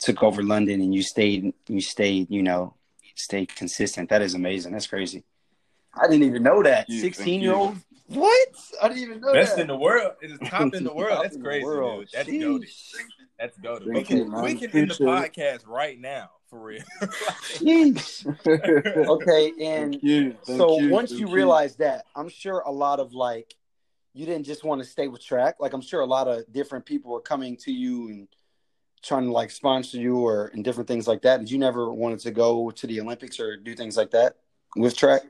took 0.00 0.22
over 0.22 0.42
London, 0.42 0.80
and 0.80 0.94
you 0.94 1.02
stayed. 1.02 1.52
You 1.68 1.80
stayed. 1.80 2.30
You 2.30 2.42
know, 2.42 2.74
stayed 3.14 3.54
consistent. 3.54 4.10
That 4.10 4.22
is 4.22 4.34
amazing. 4.34 4.72
That's 4.72 4.86
crazy. 4.86 5.24
I 5.94 6.08
didn't 6.08 6.24
even 6.24 6.42
know 6.42 6.62
that. 6.62 6.88
you, 6.88 7.00
16 7.00 7.40
year 7.40 7.54
old? 7.54 7.76
What? 8.08 8.48
I 8.82 8.88
didn't 8.88 9.02
even 9.02 9.20
know 9.20 9.32
Best 9.32 9.56
that. 9.56 9.62
in 9.62 9.68
the 9.68 9.76
world. 9.76 10.12
It's 10.20 10.50
top 10.50 10.74
in 10.74 10.84
the 10.84 10.92
world. 10.94 11.24
That's 11.24 11.36
crazy, 11.36 11.64
world. 11.64 12.00
dude. 12.00 12.08
That's 12.12 12.28
Sheesh. 12.28 12.40
goaded. 12.40 12.68
That's 13.38 13.58
goaded. 13.58 13.88
We 13.88 14.02
can 14.02 14.42
we 14.42 14.54
can 14.54 14.70
end 14.76 14.90
the 14.90 14.94
podcast 15.04 15.66
right 15.66 15.98
now 15.98 16.30
for 16.54 16.62
real. 16.62 16.82
Okay, 19.08 19.52
and 19.60 19.92
Thank 19.92 20.02
you. 20.02 20.36
Thank 20.44 20.58
so 20.58 20.78
you. 20.78 20.90
once 20.90 21.10
Thank 21.10 21.20
you 21.20 21.28
realize 21.28 21.76
that, 21.76 22.06
I'm 22.14 22.28
sure 22.28 22.60
a 22.60 22.70
lot 22.70 23.00
of 23.00 23.12
like 23.12 23.54
you 24.12 24.26
didn't 24.26 24.44
just 24.44 24.64
want 24.64 24.80
to 24.80 24.88
stay 24.88 25.08
with 25.08 25.24
track. 25.24 25.56
Like 25.58 25.72
I'm 25.72 25.80
sure 25.80 26.00
a 26.00 26.06
lot 26.06 26.28
of 26.28 26.44
different 26.52 26.86
people 26.86 27.10
were 27.10 27.20
coming 27.20 27.56
to 27.58 27.72
you 27.72 28.08
and 28.08 28.28
trying 29.02 29.24
to 29.24 29.32
like 29.32 29.50
sponsor 29.50 29.98
you 29.98 30.18
or 30.18 30.50
and 30.54 30.64
different 30.64 30.86
things 30.88 31.08
like 31.08 31.22
that. 31.22 31.40
Did 31.40 31.50
you 31.50 31.58
never 31.58 31.92
wanted 31.92 32.20
to 32.20 32.30
go 32.30 32.70
to 32.70 32.86
the 32.86 33.00
Olympics 33.00 33.40
or 33.40 33.56
do 33.56 33.74
things 33.74 33.96
like 33.96 34.12
that 34.12 34.36
with 34.76 34.96
track? 34.96 35.22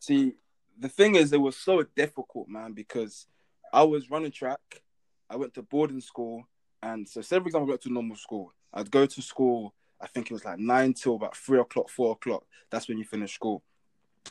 See, 0.00 0.32
the 0.78 0.88
thing 0.88 1.14
is, 1.14 1.32
it 1.32 1.40
was 1.40 1.56
so 1.56 1.84
difficult, 1.94 2.48
man, 2.48 2.72
because 2.72 3.26
I 3.72 3.84
was 3.84 4.10
running 4.10 4.32
track. 4.32 4.82
I 5.28 5.36
went 5.36 5.54
to 5.54 5.62
boarding 5.62 6.00
school, 6.00 6.48
and 6.82 7.08
so 7.08 7.20
say 7.20 7.38
for 7.38 7.46
example, 7.46 7.68
I 7.68 7.70
went 7.70 7.82
to 7.82 7.92
normal 7.92 8.16
school. 8.16 8.52
I'd 8.74 8.90
go 8.90 9.06
to 9.06 9.22
school. 9.22 9.74
I 10.00 10.06
think 10.06 10.30
it 10.30 10.34
was 10.34 10.44
like 10.44 10.58
nine 10.58 10.94
till 10.94 11.16
about 11.16 11.36
three 11.36 11.60
o'clock, 11.60 11.90
four 11.90 12.12
o'clock. 12.12 12.44
That's 12.70 12.88
when 12.88 12.98
you 12.98 13.04
finish 13.04 13.34
school. 13.34 13.62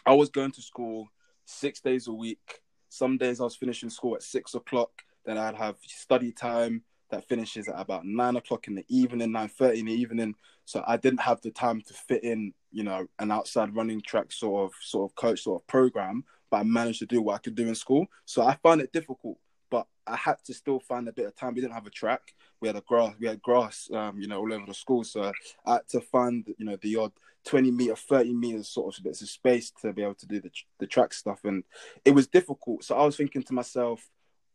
I 0.06 0.14
was 0.14 0.30
going 0.30 0.52
to 0.52 0.62
school 0.62 1.08
six 1.46 1.80
days 1.82 2.08
a 2.08 2.14
week. 2.14 2.62
Some 2.90 3.18
days 3.18 3.40
I 3.40 3.44
was 3.44 3.56
finishing 3.56 3.90
school 3.90 4.16
at 4.16 4.24
six 4.24 4.56
o'clock. 4.56 4.92
Then 5.26 5.38
I'd 5.38 5.56
have 5.56 5.76
study 5.86 6.32
time 6.32 6.84
that 7.12 7.28
finishes 7.28 7.68
at 7.68 7.80
about 7.80 8.06
nine 8.06 8.36
o'clock 8.36 8.68
in 8.68 8.76
the 8.76 8.86
evening, 8.88 9.32
nine 9.32 9.50
thirty 9.50 9.80
in 9.80 9.86
the 9.88 9.94
evening. 9.94 10.36
So 10.66 10.84
I 10.88 10.98
didn't 10.98 11.22
have 11.22 11.42
the 11.42 11.52
time 11.52 11.82
to 11.82 11.94
fit 11.94 12.24
in, 12.24 12.54
you 12.72 12.84
know, 12.84 13.08
an 13.18 13.32
outside 13.32 13.76
running 13.76 14.02
track 14.02 14.32
sort 14.32 14.66
of 14.66 14.76
sort 14.82 15.10
of 15.10 15.16
coach 15.16 15.42
sort 15.42 15.62
of 15.62 15.68
program. 15.68 16.24
But 16.50 16.58
I 16.58 16.64
managed 16.64 17.00
to 17.00 17.06
do 17.06 17.22
what 17.22 17.36
I 17.36 17.40
could 17.40 17.56
do 17.56 17.68
in 17.68 17.76
school. 17.76 18.08
So 18.26 18.42
I 18.42 18.58
found 18.64 18.82
it 18.82 18.92
difficult, 18.92 19.38
but 19.70 19.88
I 20.08 20.16
had 20.16 20.38
to 20.46 20.54
still 20.54 20.80
find 20.80 21.08
a 21.08 21.14
bit 21.14 21.28
of 21.28 21.36
time. 21.36 21.54
We 21.54 21.62
didn't 21.62 21.74
have 21.74 21.88
a 21.88 21.92
track. 21.92 22.34
We 22.62 22.68
had 22.68 22.78
a 22.78 22.82
grass. 22.82 23.14
We 23.20 23.28
had 23.28 23.42
grass, 23.42 23.90
um, 23.94 24.20
you 24.20 24.28
know, 24.28 24.40
all 24.40 24.54
over 24.54 24.66
the 24.66 24.74
school. 24.74 25.04
So 25.04 25.32
I 25.66 25.74
had 25.74 25.88
to 25.90 26.02
find, 26.02 26.48
you 26.58 26.66
know, 26.66 26.78
the 26.82 26.96
odd 26.98 27.12
twenty 27.46 27.72
meter, 27.72 27.96
thirty 27.96 28.34
meters 28.34 28.70
sort 28.70 28.98
of 28.98 29.04
bits 29.04 29.22
of 29.22 29.30
space 29.30 29.72
to 29.82 29.94
be 29.94 30.04
able 30.04 30.16
to 30.16 30.28
do 30.28 30.42
the 30.42 30.52
the 30.80 30.88
track 30.88 31.14
stuff, 31.14 31.42
and 31.44 31.64
it 32.06 32.12
was 32.12 32.28
difficult. 32.28 32.84
So 32.84 32.96
I 32.96 33.06
was 33.06 33.18
thinking 33.18 33.44
to 33.44 33.54
myself, 33.54 34.10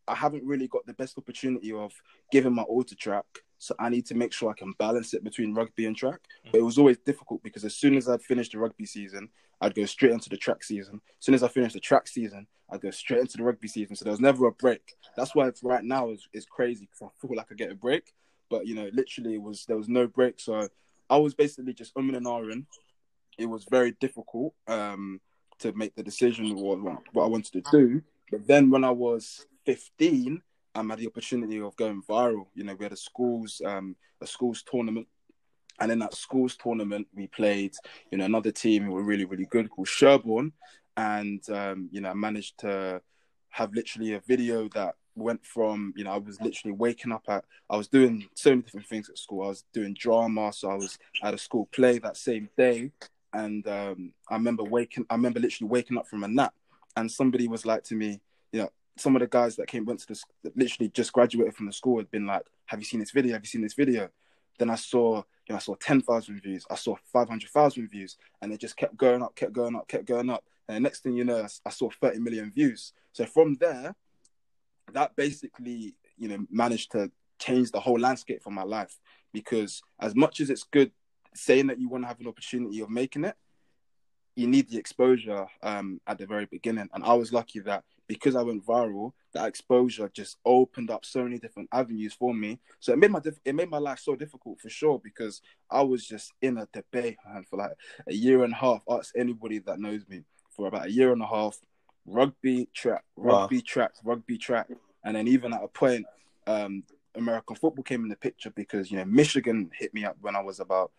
I 0.06 0.14
haven't 0.14 0.44
really 0.44 0.68
got 0.68 0.86
the 0.86 0.94
best 0.94 1.16
opportunity 1.16 1.72
of 1.72 1.92
giving 2.30 2.54
my 2.54 2.62
all 2.62 2.84
to 2.84 2.94
track. 2.94 3.24
So 3.64 3.74
I 3.78 3.88
need 3.88 4.04
to 4.06 4.14
make 4.14 4.32
sure 4.32 4.50
I 4.50 4.54
can 4.54 4.72
balance 4.78 5.14
it 5.14 5.24
between 5.24 5.54
rugby 5.54 5.86
and 5.86 5.96
track. 5.96 6.20
But 6.52 6.58
it 6.58 6.64
was 6.64 6.78
always 6.78 6.98
difficult 6.98 7.42
because 7.42 7.64
as 7.64 7.74
soon 7.74 7.96
as 7.96 8.08
I'd 8.08 8.22
finished 8.22 8.52
the 8.52 8.58
rugby 8.58 8.84
season, 8.84 9.30
I'd 9.60 9.74
go 9.74 9.86
straight 9.86 10.12
into 10.12 10.28
the 10.28 10.36
track 10.36 10.62
season. 10.62 11.00
As 11.18 11.24
soon 11.24 11.34
as 11.34 11.42
I 11.42 11.48
finished 11.48 11.72
the 11.72 11.80
track 11.80 12.06
season, 12.06 12.46
I'd 12.70 12.82
go 12.82 12.90
straight 12.90 13.20
into 13.20 13.38
the 13.38 13.44
rugby 13.44 13.68
season. 13.68 13.96
So 13.96 14.04
there 14.04 14.12
was 14.12 14.20
never 14.20 14.46
a 14.46 14.52
break. 14.52 14.94
That's 15.16 15.34
why 15.34 15.48
it's 15.48 15.62
right 15.62 15.82
now 15.82 16.10
is 16.10 16.28
is 16.34 16.44
crazy 16.44 16.86
because 16.86 17.08
I 17.08 17.26
feel 17.26 17.36
like 17.36 17.46
I 17.50 17.54
get 17.54 17.72
a 17.72 17.74
break. 17.74 18.12
But 18.50 18.66
you 18.66 18.74
know, 18.74 18.90
literally 18.92 19.34
it 19.34 19.42
was 19.42 19.64
there 19.66 19.78
was 19.78 19.88
no 19.88 20.06
break. 20.06 20.38
So 20.40 20.68
I 21.08 21.16
was 21.16 21.34
basically 21.34 21.72
just 21.72 21.94
umming 21.94 22.16
and 22.16 22.26
ahhing. 22.26 22.66
It 23.38 23.46
was 23.46 23.64
very 23.64 23.92
difficult 23.92 24.54
um, 24.68 25.20
to 25.60 25.72
make 25.72 25.94
the 25.94 26.02
decision 26.02 26.54
what, 26.54 26.78
what 27.12 27.24
I 27.24 27.28
wanted 27.28 27.52
to 27.52 27.70
do. 27.70 28.02
But 28.30 28.46
then 28.46 28.70
when 28.70 28.84
I 28.84 28.90
was 28.90 29.46
15, 29.66 30.42
I 30.74 30.82
had 30.82 30.98
the 30.98 31.06
opportunity 31.06 31.60
of 31.60 31.76
going 31.76 32.02
viral. 32.02 32.46
You 32.54 32.64
know, 32.64 32.74
we 32.74 32.84
had 32.84 32.92
a 32.92 32.96
schools 32.96 33.62
um, 33.64 33.96
a 34.20 34.26
schools 34.26 34.62
tournament, 34.62 35.06
and 35.80 35.92
in 35.92 35.98
that 36.00 36.14
schools 36.14 36.56
tournament, 36.56 37.06
we 37.14 37.26
played 37.28 37.74
you 38.10 38.18
know 38.18 38.24
another 38.24 38.50
team 38.50 38.84
who 38.84 38.92
were 38.92 39.02
really 39.02 39.24
really 39.24 39.46
good 39.46 39.70
called 39.70 39.88
Sherborne, 39.88 40.52
and 40.96 41.42
um, 41.50 41.88
you 41.92 42.00
know 42.00 42.10
I 42.10 42.14
managed 42.14 42.58
to 42.58 43.00
have 43.50 43.72
literally 43.72 44.14
a 44.14 44.20
video 44.20 44.68
that 44.74 44.96
went 45.16 45.44
from 45.46 45.94
you 45.96 46.04
know 46.04 46.12
I 46.12 46.18
was 46.18 46.40
literally 46.40 46.76
waking 46.76 47.12
up 47.12 47.22
at 47.28 47.44
I 47.70 47.76
was 47.76 47.88
doing 47.88 48.26
so 48.34 48.50
many 48.50 48.62
different 48.62 48.88
things 48.88 49.08
at 49.08 49.18
school. 49.18 49.44
I 49.44 49.48
was 49.48 49.64
doing 49.72 49.94
drama, 49.98 50.52
so 50.52 50.70
I 50.70 50.74
was 50.74 50.98
at 51.22 51.34
a 51.34 51.38
school 51.38 51.68
play 51.72 51.98
that 51.98 52.16
same 52.16 52.48
day, 52.56 52.90
and 53.32 53.66
um, 53.68 54.12
I 54.28 54.34
remember 54.34 54.64
waking 54.64 55.06
I 55.08 55.14
remember 55.14 55.40
literally 55.40 55.70
waking 55.70 55.98
up 55.98 56.08
from 56.08 56.24
a 56.24 56.28
nap, 56.28 56.54
and 56.96 57.10
somebody 57.10 57.48
was 57.48 57.64
like 57.64 57.84
to 57.84 57.94
me, 57.94 58.20
you 58.52 58.62
know, 58.62 58.70
some 58.96 59.16
of 59.16 59.20
the 59.20 59.26
guys 59.26 59.56
that 59.56 59.66
came 59.66 59.84
went 59.84 60.00
to 60.00 60.06
this 60.06 60.24
literally 60.54 60.88
just 60.90 61.12
graduated 61.12 61.54
from 61.54 61.66
the 61.66 61.72
school 61.72 61.98
had 61.98 62.10
been 62.10 62.26
like, 62.26 62.42
"Have 62.66 62.80
you 62.80 62.84
seen 62.84 63.00
this 63.00 63.10
video? 63.10 63.32
Have 63.32 63.42
you 63.42 63.48
seen 63.48 63.62
this 63.62 63.74
video?" 63.74 64.08
Then 64.58 64.70
I 64.70 64.76
saw, 64.76 65.16
you 65.16 65.50
know, 65.50 65.56
I 65.56 65.58
saw 65.58 65.74
ten 65.74 66.00
thousand 66.00 66.40
views, 66.40 66.64
I 66.70 66.76
saw 66.76 66.96
five 67.12 67.28
hundred 67.28 67.50
thousand 67.50 67.90
views, 67.90 68.16
and 68.40 68.52
it 68.52 68.60
just 68.60 68.76
kept 68.76 68.96
going 68.96 69.22
up, 69.22 69.34
kept 69.34 69.52
going 69.52 69.74
up, 69.74 69.88
kept 69.88 70.06
going 70.06 70.30
up. 70.30 70.44
And 70.68 70.76
the 70.76 70.80
next 70.80 71.02
thing 71.02 71.14
you 71.14 71.24
know, 71.24 71.42
I, 71.42 71.48
I 71.66 71.70
saw 71.70 71.90
thirty 71.90 72.20
million 72.20 72.52
views. 72.52 72.92
So 73.12 73.26
from 73.26 73.56
there, 73.56 73.94
that 74.92 75.16
basically, 75.16 75.94
you 76.16 76.28
know, 76.28 76.46
managed 76.50 76.92
to 76.92 77.10
change 77.38 77.70
the 77.72 77.80
whole 77.80 77.98
landscape 77.98 78.42
for 78.42 78.50
my 78.50 78.62
life. 78.62 78.98
Because 79.32 79.82
as 79.98 80.14
much 80.14 80.40
as 80.40 80.50
it's 80.50 80.62
good 80.62 80.92
saying 81.34 81.66
that 81.66 81.80
you 81.80 81.88
want 81.88 82.04
to 82.04 82.08
have 82.08 82.20
an 82.20 82.28
opportunity 82.28 82.80
of 82.80 82.90
making 82.90 83.24
it, 83.24 83.34
you 84.36 84.46
need 84.46 84.68
the 84.68 84.78
exposure 84.78 85.46
um, 85.62 86.00
at 86.06 86.18
the 86.18 86.26
very 86.26 86.46
beginning. 86.46 86.88
And 86.92 87.02
I 87.04 87.14
was 87.14 87.32
lucky 87.32 87.58
that 87.60 87.84
because 88.06 88.36
I 88.36 88.42
went 88.42 88.64
viral, 88.64 89.12
that 89.32 89.46
exposure 89.46 90.10
just 90.12 90.36
opened 90.44 90.90
up 90.90 91.04
so 91.04 91.22
many 91.22 91.38
different 91.38 91.68
avenues 91.72 92.12
for 92.12 92.34
me. 92.34 92.60
So 92.80 92.92
it 92.92 92.98
made 92.98 93.10
my 93.10 93.20
diff- 93.20 93.40
it 93.44 93.54
made 93.54 93.70
my 93.70 93.78
life 93.78 93.98
so 93.98 94.14
difficult 94.16 94.60
for 94.60 94.68
sure 94.68 95.00
because 95.02 95.40
I 95.70 95.82
was 95.82 96.06
just 96.06 96.32
in 96.42 96.58
a 96.58 96.68
debate 96.72 97.16
man, 97.26 97.44
for 97.48 97.56
like 97.58 97.72
a 98.06 98.12
year 98.12 98.44
and 98.44 98.52
a 98.52 98.56
half. 98.56 98.82
Ask 98.88 99.14
anybody 99.16 99.58
that 99.60 99.78
knows 99.80 100.06
me 100.08 100.24
for 100.50 100.66
about 100.66 100.86
a 100.86 100.90
year 100.92 101.12
and 101.12 101.22
a 101.22 101.26
half. 101.26 101.58
Rugby 102.06 102.68
track, 102.74 103.02
Wow. 103.16 103.40
rugby 103.42 103.62
track, 103.62 103.92
rugby 104.04 104.36
track, 104.36 104.68
and 105.04 105.16
then 105.16 105.26
even 105.26 105.54
at 105.54 105.62
a 105.64 105.68
point, 105.68 106.04
um, 106.46 106.84
American 107.14 107.56
football 107.56 107.82
came 107.82 108.02
in 108.02 108.08
the 108.10 108.16
picture 108.16 108.50
because 108.50 108.90
you 108.90 108.98
know 108.98 109.04
Michigan 109.06 109.70
hit 109.78 109.94
me 109.94 110.04
up 110.04 110.16
when 110.20 110.36
I 110.36 110.42
was 110.42 110.60
about 110.60 110.92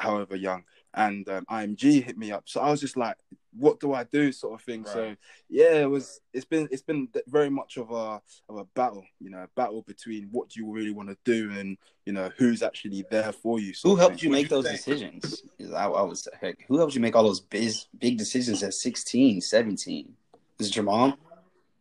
however 0.00 0.36
young, 0.36 0.64
and 0.94 1.28
um, 1.28 1.44
IMG 1.50 2.02
hit 2.02 2.18
me 2.18 2.32
up. 2.32 2.44
So 2.46 2.60
I 2.60 2.70
was 2.70 2.80
just 2.80 2.96
like, 2.96 3.16
"What 3.56 3.78
do 3.80 3.92
I 3.92 4.04
do?" 4.04 4.32
sort 4.32 4.54
of 4.54 4.64
thing. 4.64 4.84
So 4.84 5.14
yeah, 5.48 5.74
it 5.82 5.90
was. 5.90 6.20
It's 6.32 6.44
been 6.44 6.68
it's 6.70 6.82
been 6.82 7.08
very 7.28 7.50
much 7.50 7.76
of 7.76 7.90
a 7.90 8.20
of 8.48 8.56
a 8.58 8.64
battle. 8.74 9.04
You 9.20 9.30
know, 9.30 9.42
a 9.42 9.48
battle 9.54 9.82
between 9.82 10.28
what 10.32 10.48
do 10.48 10.60
you 10.60 10.70
really 10.72 10.90
want 10.92 11.08
to 11.10 11.16
do 11.24 11.50
and 11.52 11.76
you 12.06 12.12
know 12.12 12.30
who's 12.38 12.62
actually 12.62 13.04
there 13.10 13.32
for 13.32 13.60
you. 13.60 13.72
sort 13.74 13.90
Who 13.92 13.96
helped 13.96 14.16
thing. 14.16 14.24
you 14.24 14.30
Would 14.30 14.36
make 14.36 14.44
you 14.50 14.62
those 14.62 14.66
say- 14.66 14.76
decisions? 14.76 15.42
I, 15.76 15.84
I 15.86 16.02
was 16.02 16.26
heck, 16.40 16.64
who 16.66 16.78
helped 16.78 16.94
you 16.94 17.00
make 17.00 17.14
all 17.14 17.24
those 17.24 17.40
big 17.40 17.72
big 17.98 18.18
decisions 18.18 18.62
at 18.62 18.74
16, 18.74 19.40
17? 19.42 20.14
Is 20.58 20.68
it 20.68 20.76
your 20.76 20.84
mom? 20.84 21.14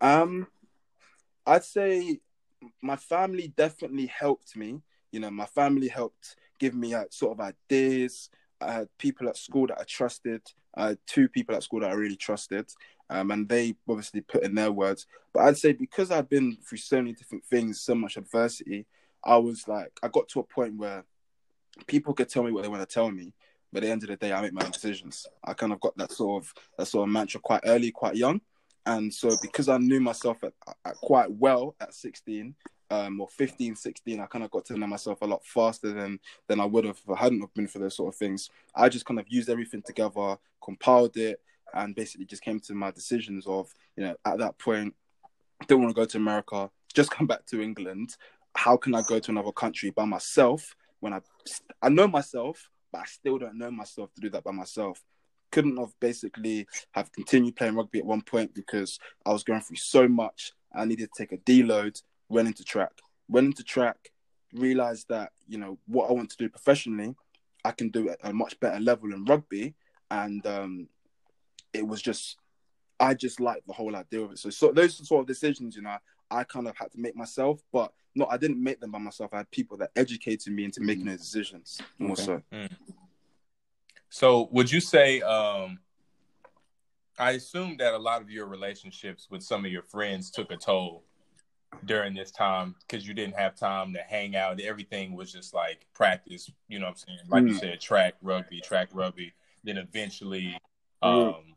Um, 0.01 0.47
I'd 1.45 1.63
say 1.63 2.19
my 2.81 2.95
family 2.95 3.47
definitely 3.55 4.05
helped 4.07 4.55
me. 4.55 4.81
You 5.11 5.19
know, 5.19 5.31
my 5.31 5.45
family 5.47 5.87
helped 5.87 6.35
give 6.59 6.75
me 6.75 6.93
uh, 6.93 7.05
sort 7.09 7.39
of 7.39 7.45
ideas. 7.45 8.29
I 8.61 8.71
had 8.71 8.89
people 8.97 9.27
at 9.29 9.37
school 9.37 9.67
that 9.67 9.79
I 9.79 9.83
trusted. 9.83 10.41
I 10.75 10.89
had 10.89 10.97
two 11.07 11.29
people 11.29 11.55
at 11.55 11.63
school 11.63 11.79
that 11.79 11.89
I 11.89 11.93
really 11.93 12.15
trusted, 12.15 12.69
um, 13.09 13.31
and 13.31 13.47
they 13.47 13.75
obviously 13.87 14.21
put 14.21 14.43
in 14.43 14.53
their 14.55 14.71
words. 14.71 15.07
But 15.33 15.43
I'd 15.43 15.57
say 15.57 15.73
because 15.73 16.11
I'd 16.11 16.29
been 16.29 16.57
through 16.57 16.77
so 16.77 16.97
many 16.97 17.13
different 17.13 17.45
things, 17.45 17.81
so 17.81 17.95
much 17.95 18.17
adversity, 18.17 18.85
I 19.23 19.37
was 19.37 19.67
like, 19.67 19.91
I 20.03 20.07
got 20.09 20.27
to 20.29 20.41
a 20.41 20.43
point 20.43 20.77
where 20.77 21.05
people 21.87 22.13
could 22.13 22.29
tell 22.29 22.43
me 22.43 22.51
what 22.51 22.63
they 22.63 22.69
want 22.69 22.87
to 22.87 22.93
tell 22.93 23.09
me, 23.09 23.33
but 23.71 23.83
at 23.83 23.87
the 23.87 23.91
end 23.91 24.03
of 24.03 24.09
the 24.09 24.15
day, 24.15 24.33
I 24.33 24.41
make 24.41 24.53
my 24.53 24.65
own 24.65 24.71
decisions. 24.71 25.27
I 25.43 25.53
kind 25.53 25.73
of 25.73 25.79
got 25.79 25.97
that 25.97 26.11
sort 26.11 26.43
of 26.43 26.53
that 26.77 26.85
sort 26.87 27.07
of 27.07 27.13
mantra 27.13 27.39
quite 27.39 27.61
early, 27.65 27.91
quite 27.91 28.15
young. 28.15 28.41
And 28.85 29.13
so 29.13 29.29
because 29.41 29.69
I 29.69 29.77
knew 29.77 29.99
myself 29.99 30.43
at, 30.43 30.53
at 30.85 30.95
quite 30.95 31.31
well 31.31 31.75
at 31.79 31.93
16 31.93 32.55
um, 32.91 33.21
or 33.21 33.27
15, 33.27 33.75
16, 33.75 34.19
I 34.19 34.25
kind 34.25 34.43
of 34.43 34.51
got 34.51 34.65
to 34.65 34.77
know 34.77 34.87
myself 34.87 35.21
a 35.21 35.25
lot 35.25 35.45
faster 35.45 35.93
than 35.93 36.19
than 36.47 36.59
I 36.59 36.65
would 36.65 36.85
have 36.85 36.97
if 36.97 37.09
I 37.09 37.21
hadn't 37.21 37.41
have 37.41 37.53
been 37.53 37.67
for 37.67 37.79
those 37.79 37.95
sort 37.95 38.13
of 38.13 38.17
things. 38.17 38.49
I 38.75 38.89
just 38.89 39.05
kind 39.05 39.19
of 39.19 39.25
used 39.29 39.49
everything 39.49 39.81
together, 39.81 40.37
compiled 40.63 41.17
it, 41.17 41.39
and 41.73 41.95
basically 41.95 42.25
just 42.25 42.41
came 42.41 42.59
to 42.61 42.73
my 42.73 42.91
decisions 42.91 43.45
of, 43.47 43.71
you 43.95 44.03
know, 44.03 44.15
at 44.25 44.39
that 44.39 44.57
point, 44.57 44.95
don't 45.67 45.81
want 45.81 45.93
to 45.95 46.01
go 46.01 46.05
to 46.05 46.17
America, 46.17 46.69
just 46.93 47.11
come 47.11 47.27
back 47.27 47.45
to 47.47 47.61
England. 47.61 48.15
How 48.55 48.77
can 48.77 48.95
I 48.95 49.01
go 49.01 49.19
to 49.19 49.31
another 49.31 49.51
country 49.51 49.91
by 49.91 50.05
myself 50.05 50.75
when 50.99 51.13
I 51.13 51.21
I 51.81 51.89
know 51.89 52.07
myself, 52.07 52.69
but 52.91 53.01
I 53.01 53.05
still 53.05 53.37
don't 53.37 53.57
know 53.57 53.71
myself 53.71 54.13
to 54.15 54.21
do 54.21 54.29
that 54.31 54.43
by 54.43 54.51
myself? 54.51 55.01
Couldn't 55.51 55.77
have 55.77 55.93
basically 55.99 56.67
have 56.91 57.11
continued 57.11 57.55
playing 57.55 57.75
rugby 57.75 57.99
at 57.99 58.05
one 58.05 58.21
point 58.21 58.53
because 58.53 58.99
I 59.25 59.31
was 59.31 59.43
going 59.43 59.61
through 59.61 59.77
so 59.77 60.07
much. 60.07 60.53
I 60.73 60.85
needed 60.85 61.09
to 61.13 61.23
take 61.23 61.31
a 61.31 61.37
deload. 61.37 62.01
Went 62.29 62.47
into 62.47 62.63
track. 62.63 62.91
Went 63.27 63.47
into 63.47 63.63
track. 63.63 64.11
Realized 64.53 65.07
that 65.09 65.31
you 65.47 65.57
know 65.57 65.77
what 65.87 66.09
I 66.09 66.13
want 66.13 66.31
to 66.31 66.37
do 66.37 66.49
professionally, 66.49 67.15
I 67.63 67.71
can 67.71 67.89
do 67.89 68.09
at 68.09 68.17
a 68.23 68.33
much 68.33 68.59
better 68.59 68.79
level 68.79 69.13
in 69.13 69.25
rugby, 69.25 69.75
and 70.09 70.45
um, 70.47 70.87
it 71.73 71.87
was 71.87 72.01
just 72.01 72.37
I 72.99 73.13
just 73.13 73.39
liked 73.39 73.67
the 73.67 73.73
whole 73.73 73.95
idea 73.95 74.21
of 74.21 74.31
it. 74.31 74.39
So, 74.39 74.49
so 74.49 74.71
those 74.71 75.07
sort 75.07 75.21
of 75.21 75.27
decisions, 75.27 75.75
you 75.75 75.81
know, 75.81 75.95
I 76.31 76.43
kind 76.43 76.67
of 76.67 76.75
had 76.77 76.91
to 76.91 76.99
make 76.99 77.15
myself, 77.15 77.61
but 77.71 77.93
no, 78.15 78.25
I 78.25 78.37
didn't 78.37 78.61
make 78.61 78.79
them 78.81 78.91
by 78.91 78.99
myself. 78.99 79.33
I 79.33 79.37
had 79.37 79.51
people 79.51 79.77
that 79.77 79.91
educated 79.95 80.51
me 80.51 80.65
into 80.65 80.81
making 80.81 81.05
those 81.05 81.19
decisions. 81.19 81.79
More 81.97 82.13
Okay. 82.13 82.23
so, 82.23 82.43
So 84.09 84.49
would 84.51 84.71
you 84.71 84.81
say 84.81 85.21
um 85.21 85.79
I 87.17 87.31
assume 87.31 87.75
that 87.77 87.93
a 87.93 87.97
lot 87.97 88.21
of 88.21 88.29
your 88.29 88.47
relationships 88.47 89.27
with 89.29 89.43
some 89.43 89.65
of 89.65 89.71
your 89.71 89.83
friends 89.83 90.31
took 90.31 90.51
a 90.51 90.57
toll 90.57 91.03
during 91.85 92.13
this 92.13 92.31
time 92.31 92.75
because 92.81 93.07
you 93.07 93.13
didn't 93.13 93.35
have 93.35 93.55
time 93.55 93.93
to 93.93 93.99
hang 93.99 94.35
out. 94.35 94.59
Everything 94.59 95.15
was 95.15 95.31
just 95.31 95.53
like 95.53 95.85
practice, 95.93 96.49
you 96.67 96.79
know 96.79 96.85
what 96.85 96.91
I'm 96.91 96.97
saying? 96.97 97.19
Like 97.27 97.43
mm. 97.43 97.47
you 97.49 97.53
said, 97.55 97.79
track, 97.79 98.15
rugby, 98.21 98.61
track, 98.61 98.89
rugby. 98.93 99.33
Then 99.63 99.77
eventually, 99.77 100.57
um, 101.01 101.55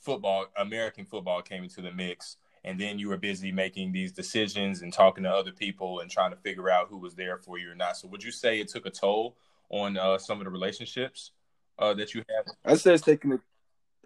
football, 0.00 0.46
American 0.56 1.04
football 1.04 1.42
came 1.42 1.64
into 1.64 1.80
the 1.80 1.92
mix. 1.92 2.36
And 2.66 2.80
then 2.80 2.98
you 2.98 3.10
were 3.10 3.18
busy 3.18 3.52
making 3.52 3.92
these 3.92 4.10
decisions 4.10 4.80
and 4.80 4.90
talking 4.90 5.24
to 5.24 5.30
other 5.30 5.52
people 5.52 6.00
and 6.00 6.10
trying 6.10 6.30
to 6.30 6.36
figure 6.36 6.70
out 6.70 6.88
who 6.88 6.96
was 6.96 7.14
there 7.14 7.36
for 7.36 7.58
you 7.58 7.70
or 7.70 7.74
not. 7.74 7.98
So, 7.98 8.08
would 8.08 8.24
you 8.24 8.30
say 8.30 8.58
it 8.58 8.68
took 8.68 8.86
a 8.86 8.90
toll 8.90 9.36
on 9.68 9.98
uh, 9.98 10.16
some 10.16 10.38
of 10.38 10.44
the 10.44 10.50
relationships 10.50 11.32
uh, 11.78 11.92
that 11.94 12.14
you 12.14 12.22
have? 12.34 12.46
I'd 12.64 12.80
say 12.80 12.94
it's 12.94 13.02
taken 13.02 13.32
a, 13.32 13.40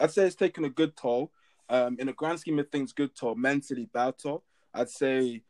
I'd 0.01 0.11
say 0.11 0.27
it's 0.27 0.35
taken 0.35 0.65
a 0.65 0.71
good 0.71 0.97
toll. 0.97 1.31
Um, 1.69 1.99
in 2.01 2.09
the 2.09 2.13
grand 2.13 2.41
scheme 2.41 2.59
of 2.59 2.69
things, 2.69 2.93
good 2.93 3.15
toll, 3.15 3.37
mentally 3.37 3.89
bad 3.93 4.19
toll. 4.19 4.43
I'd 4.75 4.91
say 4.91 5.43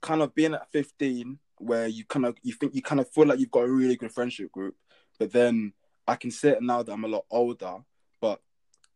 kind 0.00 0.22
of 0.22 0.34
being 0.34 0.54
at 0.54 0.70
15 0.72 1.38
where 1.58 1.86
you 1.86 2.04
kind 2.04 2.26
of 2.26 2.36
you 2.42 2.52
think 2.52 2.74
you 2.74 2.82
kind 2.82 3.00
of 3.00 3.08
feel 3.10 3.26
like 3.26 3.38
you've 3.38 3.50
got 3.50 3.64
a 3.64 3.70
really 3.70 3.96
good 3.96 4.12
friendship 4.12 4.50
group, 4.50 4.74
but 5.18 5.32
then 5.32 5.72
I 6.06 6.16
can 6.16 6.30
say 6.30 6.50
it 6.50 6.62
now 6.62 6.82
that 6.82 6.92
I'm 6.92 7.04
a 7.04 7.08
lot 7.08 7.24
older, 7.30 7.76
but 8.20 8.40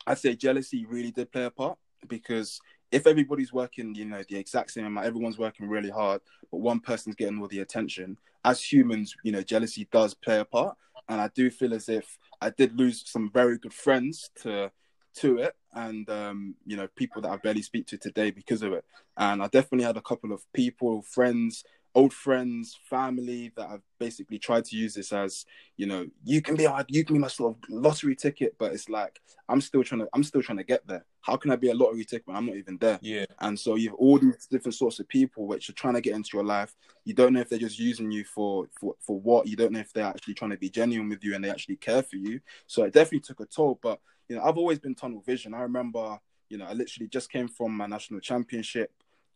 I'd 0.06 0.18
say 0.18 0.34
jealousy 0.34 0.84
really 0.84 1.12
did 1.12 1.30
play 1.30 1.44
a 1.44 1.50
part 1.50 1.78
because 2.08 2.60
if 2.92 3.06
everybody's 3.06 3.52
working, 3.52 3.94
you 3.94 4.04
know, 4.04 4.22
the 4.28 4.36
exact 4.36 4.70
same 4.70 4.86
amount, 4.86 5.06
everyone's 5.06 5.38
working 5.38 5.68
really 5.68 5.90
hard, 5.90 6.20
but 6.50 6.58
one 6.58 6.80
person's 6.80 7.16
getting 7.16 7.40
all 7.40 7.48
the 7.48 7.60
attention. 7.60 8.16
As 8.44 8.62
humans, 8.62 9.14
you 9.22 9.32
know, 9.32 9.42
jealousy 9.42 9.88
does 9.90 10.14
play 10.14 10.38
a 10.38 10.44
part, 10.44 10.76
and 11.08 11.20
I 11.20 11.28
do 11.34 11.50
feel 11.50 11.74
as 11.74 11.88
if 11.88 12.18
I 12.40 12.50
did 12.50 12.78
lose 12.78 13.02
some 13.06 13.30
very 13.32 13.58
good 13.58 13.74
friends 13.74 14.30
to 14.42 14.70
to 15.16 15.38
it 15.38 15.54
and 15.76 16.08
um, 16.10 16.54
you 16.64 16.76
know 16.76 16.88
people 16.96 17.22
that 17.22 17.30
I 17.30 17.36
barely 17.36 17.62
speak 17.62 17.86
to 17.88 17.98
today 17.98 18.30
because 18.30 18.62
of 18.62 18.72
it. 18.72 18.84
And 19.16 19.42
I 19.42 19.48
definitely 19.48 19.84
had 19.84 19.96
a 19.96 20.02
couple 20.02 20.32
of 20.32 20.42
people, 20.52 21.02
friends, 21.02 21.64
old 21.94 22.12
friends, 22.12 22.78
family 22.88 23.52
that 23.56 23.68
I've 23.68 23.82
basically 23.98 24.38
tried 24.38 24.64
to 24.66 24.76
use 24.76 24.94
this 24.94 25.12
as 25.12 25.46
you 25.76 25.86
know 25.86 26.06
you 26.24 26.42
can 26.42 26.54
be 26.54 26.66
you 26.88 27.04
can 27.04 27.14
be 27.14 27.20
my 27.20 27.28
sort 27.28 27.56
of 27.56 27.70
lottery 27.70 28.16
ticket, 28.16 28.56
but 28.58 28.72
it's 28.72 28.88
like 28.88 29.20
I'm 29.48 29.60
still 29.60 29.84
trying 29.84 30.00
to 30.00 30.08
I'm 30.14 30.24
still 30.24 30.42
trying 30.42 30.58
to 30.58 30.64
get 30.64 30.86
there. 30.86 31.04
How 31.20 31.36
can 31.36 31.50
I 31.50 31.56
be 31.56 31.70
a 31.70 31.74
lottery 31.74 32.04
ticket 32.04 32.26
when 32.26 32.36
I'm 32.36 32.46
not 32.46 32.56
even 32.56 32.78
there? 32.78 32.98
Yeah. 33.02 33.26
And 33.40 33.58
so 33.58 33.74
you 33.74 33.90
have 33.90 33.98
all 33.98 34.18
these 34.18 34.46
different 34.46 34.74
sorts 34.74 35.00
of 35.00 35.08
people 35.08 35.46
which 35.46 35.68
are 35.68 35.74
trying 35.74 35.94
to 35.94 36.00
get 36.00 36.14
into 36.14 36.30
your 36.34 36.44
life. 36.44 36.74
You 37.04 37.14
don't 37.14 37.32
know 37.32 37.40
if 37.40 37.48
they're 37.48 37.58
just 37.58 37.78
using 37.78 38.10
you 38.10 38.24
for 38.24 38.68
for 38.80 38.94
for 39.00 39.20
what. 39.20 39.46
You 39.46 39.56
don't 39.56 39.72
know 39.72 39.80
if 39.80 39.92
they're 39.92 40.04
actually 40.04 40.34
trying 40.34 40.52
to 40.52 40.56
be 40.58 40.70
genuine 40.70 41.08
with 41.08 41.24
you 41.24 41.34
and 41.34 41.44
they 41.44 41.50
actually 41.50 41.76
care 41.76 42.02
for 42.02 42.16
you. 42.16 42.40
So 42.66 42.84
it 42.84 42.94
definitely 42.94 43.20
took 43.20 43.40
a 43.40 43.46
toll, 43.46 43.78
but 43.82 44.00
you 44.28 44.36
know, 44.36 44.42
I've 44.42 44.58
always 44.58 44.78
been 44.78 44.94
tunnel 44.94 45.20
vision. 45.20 45.54
I 45.54 45.62
remember, 45.62 46.18
you 46.48 46.58
know, 46.58 46.66
I 46.66 46.72
literally 46.72 47.08
just 47.08 47.30
came 47.30 47.48
from 47.48 47.76
my 47.76 47.86
national 47.86 48.20
championship, 48.20 48.92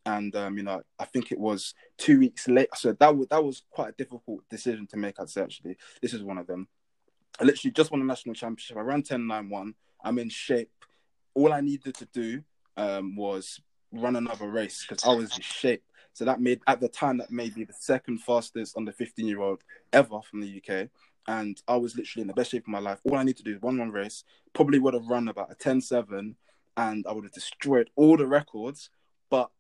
and 0.07 0.35
um, 0.37 0.57
you 0.57 0.63
know, 0.63 0.83
I 0.99 1.05
think 1.05 1.33
it 1.33 1.39
was 1.39 1.75
two 1.97 2.19
weeks 2.19 2.49
late. 2.49 2.69
So 2.75 2.93
that 2.93 3.17
was 3.17 3.27
that 3.29 3.45
was 3.45 3.63
quite 3.71 3.91
a 3.91 3.97
difficult 3.97 4.49
decision 4.49 4.87
to 4.89 4.97
make. 4.97 5.21
I'd 5.21 5.31
say 5.31 5.43
actually, 5.43 5.77
this 6.03 6.15
is 6.15 6.23
one 6.23 6.39
of 6.39 6.47
them. 6.47 6.69
I 7.41 7.45
literally 7.45 7.73
just 7.73 7.91
won 7.91 8.01
the 8.01 8.07
national 8.07 8.35
championship. 8.35 8.77
I 8.77 8.81
ran 8.81 9.03
10.91. 9.03 9.73
I'm 10.05 10.19
in 10.19 10.29
shape. 10.29 10.71
All 11.35 11.53
I 11.53 11.61
needed 11.61 11.95
to 11.95 12.07
do 12.07 12.43
um, 12.77 13.17
was 13.17 13.61
run 13.93 14.17
another 14.17 14.49
race 14.49 14.85
because 14.87 15.05
I 15.05 15.15
was 15.15 15.35
in 15.37 15.43
shape. 15.43 15.83
So 16.13 16.25
that 16.25 16.41
made 16.41 16.61
at 16.67 16.81
the 16.81 16.89
time 16.89 17.19
that 17.19 17.31
made 17.31 17.57
me 17.57 17.65
the 17.65 17.73
second 17.73 18.19
fastest 18.19 18.77
under 18.77 18.93
15 18.93 19.27
year 19.27 19.41
old 19.41 19.63
ever 19.93 20.21
from 20.23 20.41
the 20.41 20.63
UK 20.63 20.89
and 21.27 21.61
I 21.69 21.77
was 21.77 21.97
literally 21.97 22.23
in 22.23 22.29
the 22.29 22.35
best 22.35 22.51
shape 22.51 22.65
of 22.65 22.69
my 22.69 22.79
life. 22.79 23.01
All 23.05 23.17
I 23.17 23.23
need 23.23 23.37
to 23.37 23.43
do 23.43 23.55
is 23.55 23.63
one 23.63 23.79
one 23.79 23.91
race. 23.91 24.25
Probably 24.53 24.79
would 24.79 24.95
have 24.95 25.07
run 25.07 25.29
about 25.29 25.53
a 25.53 25.55
10-7 25.55 26.35
and 26.77 27.07
I 27.07 27.13
would 27.13 27.25
have 27.25 27.33
destroyed 27.33 27.91
all 27.97 28.17
the 28.17 28.27
records. 28.27 28.91
But 29.29 29.51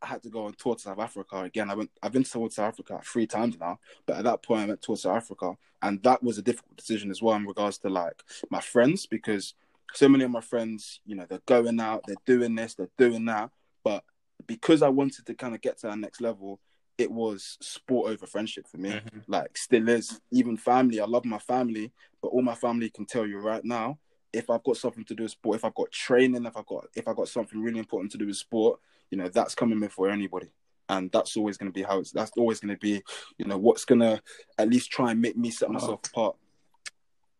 I 0.00 0.06
had 0.06 0.22
to 0.22 0.30
go 0.30 0.44
on 0.44 0.54
tour 0.54 0.76
to 0.76 0.80
South 0.80 0.98
Africa 0.98 1.42
again. 1.42 1.70
I 1.70 1.74
went. 1.74 1.90
I've 2.02 2.12
been 2.12 2.24
to 2.24 2.28
South 2.28 2.58
Africa 2.58 3.00
three 3.04 3.26
times 3.26 3.58
now, 3.58 3.80
but 4.06 4.16
at 4.16 4.24
that 4.24 4.42
point 4.42 4.62
I 4.62 4.66
went 4.66 4.82
to 4.82 4.96
South 4.96 5.16
Africa, 5.16 5.56
and 5.82 6.02
that 6.04 6.22
was 6.22 6.38
a 6.38 6.42
difficult 6.42 6.76
decision 6.76 7.10
as 7.10 7.20
well 7.20 7.34
in 7.34 7.46
regards 7.46 7.78
to 7.78 7.88
like 7.88 8.22
my 8.50 8.60
friends 8.60 9.06
because 9.06 9.54
so 9.94 10.08
many 10.08 10.24
of 10.24 10.30
my 10.30 10.40
friends, 10.40 11.00
you 11.04 11.16
know, 11.16 11.26
they're 11.28 11.40
going 11.46 11.80
out, 11.80 12.04
they're 12.06 12.16
doing 12.26 12.54
this, 12.54 12.74
they're 12.74 12.90
doing 12.96 13.24
that, 13.24 13.50
but 13.82 14.04
because 14.46 14.82
I 14.82 14.88
wanted 14.88 15.26
to 15.26 15.34
kind 15.34 15.54
of 15.54 15.60
get 15.60 15.78
to 15.78 15.88
that 15.88 15.98
next 15.98 16.20
level, 16.20 16.60
it 16.98 17.10
was 17.10 17.56
sport 17.60 18.10
over 18.10 18.26
friendship 18.26 18.66
for 18.66 18.76
me. 18.76 18.90
Mm-hmm. 18.90 19.18
Like 19.28 19.56
still 19.56 19.88
is. 19.88 20.20
Even 20.32 20.56
family. 20.56 21.00
I 21.00 21.06
love 21.06 21.24
my 21.24 21.38
family, 21.38 21.92
but 22.20 22.28
all 22.28 22.42
my 22.42 22.56
family 22.56 22.90
can 22.90 23.06
tell 23.06 23.26
you 23.26 23.38
right 23.38 23.64
now, 23.64 23.98
if 24.32 24.50
I've 24.50 24.64
got 24.64 24.76
something 24.76 25.04
to 25.04 25.14
do 25.14 25.22
with 25.22 25.32
sport, 25.32 25.56
if 25.56 25.64
I've 25.64 25.74
got 25.74 25.92
training, 25.92 26.44
if 26.44 26.56
I've 26.56 26.66
got 26.66 26.88
if 26.94 27.06
I've 27.06 27.16
got 27.16 27.28
something 27.28 27.62
really 27.62 27.78
important 27.78 28.12
to 28.12 28.18
do 28.18 28.26
with 28.26 28.36
sport, 28.36 28.80
you 29.10 29.16
know, 29.16 29.28
that's 29.28 29.54
coming 29.54 29.80
before 29.80 30.10
anybody. 30.10 30.48
And 30.90 31.10
that's 31.12 31.36
always 31.36 31.56
gonna 31.56 31.70
be 31.70 31.82
how 31.82 32.00
it's 32.00 32.10
that's 32.10 32.32
always 32.36 32.60
gonna 32.60 32.76
be, 32.76 33.02
you 33.38 33.46
know, 33.46 33.58
what's 33.58 33.84
gonna 33.84 34.20
at 34.58 34.68
least 34.68 34.90
try 34.90 35.12
and 35.12 35.20
make 35.20 35.36
me 35.36 35.50
set 35.50 35.70
myself 35.70 36.00
oh. 36.04 36.08
apart. 36.12 36.36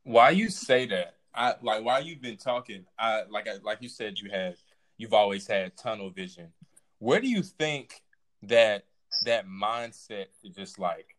Why 0.04 0.30
you 0.30 0.50
say 0.50 0.86
that? 0.86 1.16
I 1.34 1.54
like 1.62 1.82
while 1.84 2.02
you've 2.02 2.22
been 2.22 2.36
talking, 2.36 2.84
I 2.98 3.24
like 3.28 3.48
I, 3.48 3.54
like 3.64 3.78
you 3.80 3.88
said 3.88 4.18
you 4.18 4.30
had 4.30 4.56
you've 4.98 5.14
always 5.14 5.46
had 5.46 5.76
tunnel 5.76 6.10
vision. 6.10 6.52
Where 6.98 7.20
do 7.20 7.28
you 7.28 7.42
think 7.42 8.02
that 8.42 8.84
that 9.24 9.46
mindset 9.46 10.26
to 10.42 10.50
just 10.50 10.78
like 10.78 11.16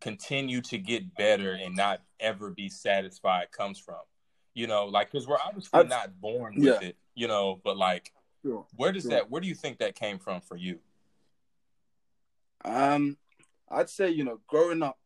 continue 0.00 0.60
to 0.60 0.78
get 0.78 1.14
better 1.14 1.52
and 1.52 1.76
not 1.76 2.02
ever 2.20 2.50
be 2.50 2.68
satisfied 2.68 3.50
comes 3.52 3.78
from. 3.78 4.00
You 4.54 4.66
know, 4.66 4.86
like 4.86 5.10
because 5.10 5.26
we're 5.26 5.38
obviously 5.44 5.80
I, 5.80 5.82
not 5.84 6.20
born 6.20 6.54
with 6.56 6.64
yeah. 6.64 6.88
it, 6.88 6.96
you 7.14 7.28
know, 7.28 7.60
but 7.64 7.76
like 7.76 8.12
sure, 8.42 8.66
where 8.76 8.92
does 8.92 9.04
sure. 9.04 9.12
that 9.12 9.30
where 9.30 9.40
do 9.40 9.48
you 9.48 9.54
think 9.54 9.78
that 9.78 9.94
came 9.94 10.18
from 10.18 10.40
for 10.40 10.56
you? 10.56 10.78
Um 12.64 13.16
I'd 13.70 13.88
say, 13.88 14.10
you 14.10 14.24
know, 14.24 14.40
growing 14.46 14.82
up 14.82 14.98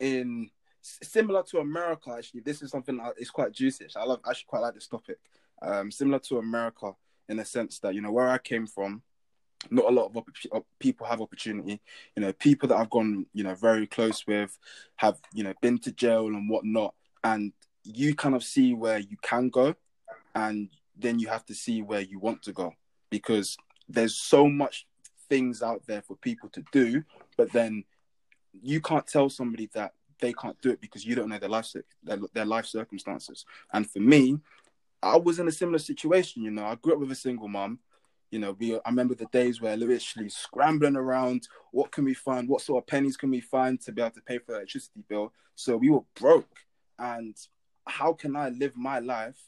in 0.00 0.50
similar 0.82 1.42
to 1.44 1.58
America, 1.58 2.10
actually, 2.16 2.40
this 2.40 2.62
is 2.62 2.70
something 2.70 2.96
that 2.96 3.14
is 3.18 3.30
quite 3.30 3.52
juicy. 3.52 3.86
I 3.96 4.04
love 4.04 4.20
actually 4.28 4.46
quite 4.48 4.60
like 4.60 4.74
this 4.74 4.88
topic. 4.88 5.18
Um, 5.62 5.90
similar 5.90 6.18
to 6.20 6.38
America 6.38 6.92
in 7.28 7.36
the 7.36 7.44
sense 7.44 7.78
that, 7.80 7.94
you 7.94 8.00
know, 8.00 8.10
where 8.10 8.28
I 8.28 8.38
came 8.38 8.66
from, 8.66 9.02
not 9.70 9.86
a 9.86 9.90
lot 9.90 10.06
of 10.06 10.16
opp- 10.16 10.28
uh, 10.52 10.60
people 10.78 11.06
have 11.06 11.20
opportunity. 11.20 11.80
You 12.16 12.22
know, 12.22 12.32
people 12.32 12.68
that 12.68 12.78
I've 12.78 12.90
gone, 12.90 13.26
you 13.34 13.44
know, 13.44 13.54
very 13.54 13.86
close 13.86 14.26
with 14.26 14.56
have, 14.96 15.20
you 15.34 15.44
know, 15.44 15.54
been 15.60 15.78
to 15.80 15.92
jail 15.92 16.26
and 16.26 16.48
whatnot. 16.48 16.94
And 17.22 17.52
you 17.84 18.14
kind 18.14 18.34
of 18.34 18.42
see 18.42 18.74
where 18.74 18.98
you 18.98 19.16
can 19.22 19.48
go, 19.48 19.74
and 20.34 20.68
then 20.96 21.18
you 21.18 21.28
have 21.28 21.44
to 21.46 21.54
see 21.54 21.82
where 21.82 22.00
you 22.00 22.18
want 22.18 22.42
to 22.42 22.52
go 22.52 22.72
because 23.10 23.56
there's 23.88 24.14
so 24.14 24.48
much 24.48 24.86
things 25.28 25.62
out 25.62 25.82
there 25.86 26.02
for 26.02 26.16
people 26.16 26.48
to 26.50 26.62
do, 26.72 27.02
but 27.36 27.52
then 27.52 27.84
you 28.52 28.80
can't 28.80 29.06
tell 29.06 29.28
somebody 29.28 29.68
that 29.74 29.92
they 30.20 30.32
can't 30.32 30.60
do 30.60 30.70
it 30.70 30.80
because 30.80 31.04
you 31.04 31.14
don't 31.14 31.28
know 31.28 31.38
their 31.38 31.48
life 31.48 31.72
their, 32.02 32.18
their 32.34 32.44
life 32.44 32.66
circumstances. 32.66 33.44
And 33.72 33.88
for 33.88 34.00
me, 34.00 34.38
I 35.02 35.16
was 35.16 35.38
in 35.38 35.48
a 35.48 35.52
similar 35.52 35.78
situation. 35.78 36.42
You 36.42 36.50
know, 36.50 36.64
I 36.64 36.74
grew 36.74 36.94
up 36.94 37.00
with 37.00 37.12
a 37.12 37.16
single 37.16 37.48
mom 37.48 37.78
you 38.30 38.38
know, 38.38 38.56
we 38.58 38.74
I 38.74 38.88
remember 38.88 39.14
the 39.14 39.26
days 39.26 39.60
where 39.60 39.76
literally 39.76 40.28
scrambling 40.28 40.96
around, 40.96 41.48
what 41.72 41.90
can 41.90 42.04
we 42.04 42.14
find? 42.14 42.48
What 42.48 42.62
sort 42.62 42.82
of 42.82 42.86
pennies 42.86 43.16
can 43.16 43.30
we 43.30 43.40
find 43.40 43.80
to 43.82 43.92
be 43.92 44.02
able 44.02 44.12
to 44.12 44.22
pay 44.22 44.38
for 44.38 44.52
the 44.52 44.58
electricity 44.58 45.02
bill? 45.08 45.32
So 45.54 45.76
we 45.76 45.90
were 45.90 46.04
broke. 46.14 46.58
And 46.98 47.36
how 47.86 48.12
can 48.12 48.36
I 48.36 48.50
live 48.50 48.76
my 48.76 48.98
life 48.98 49.38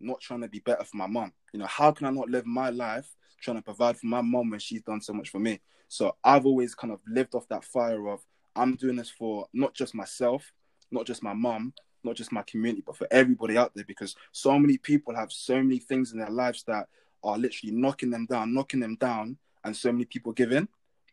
not 0.00 0.20
trying 0.20 0.42
to 0.42 0.48
be 0.48 0.60
better 0.60 0.84
for 0.84 0.96
my 0.96 1.06
mom? 1.06 1.32
You 1.52 1.60
know, 1.60 1.66
how 1.66 1.90
can 1.90 2.06
I 2.06 2.10
not 2.10 2.30
live 2.30 2.46
my 2.46 2.70
life 2.70 3.14
trying 3.40 3.56
to 3.56 3.62
provide 3.62 3.98
for 3.98 4.06
my 4.06 4.20
mom 4.20 4.50
when 4.50 4.60
she's 4.60 4.82
done 4.82 5.00
so 5.00 5.12
much 5.12 5.30
for 5.30 5.40
me? 5.40 5.60
So 5.88 6.16
I've 6.22 6.46
always 6.46 6.74
kind 6.74 6.92
of 6.92 7.00
lived 7.08 7.34
off 7.34 7.48
that 7.48 7.64
fire 7.64 8.08
of 8.08 8.20
I'm 8.54 8.76
doing 8.76 8.96
this 8.96 9.10
for 9.10 9.46
not 9.52 9.74
just 9.74 9.94
myself, 9.94 10.52
not 10.90 11.06
just 11.06 11.22
my 11.22 11.32
mom, 11.32 11.72
not 12.04 12.16
just 12.16 12.32
my 12.32 12.42
community, 12.42 12.82
but 12.84 12.96
for 12.96 13.08
everybody 13.10 13.56
out 13.56 13.72
there 13.74 13.84
because 13.84 14.14
so 14.32 14.58
many 14.58 14.78
people 14.78 15.14
have 15.14 15.32
so 15.32 15.62
many 15.62 15.78
things 15.78 16.12
in 16.12 16.18
their 16.18 16.30
lives 16.30 16.62
that 16.64 16.88
are 17.22 17.38
literally 17.38 17.74
knocking 17.74 18.10
them 18.10 18.26
down, 18.26 18.54
knocking 18.54 18.80
them 18.80 18.96
down, 18.96 19.36
and 19.64 19.76
so 19.76 19.92
many 19.92 20.04
people 20.04 20.32
give 20.32 20.52
in. 20.52 20.68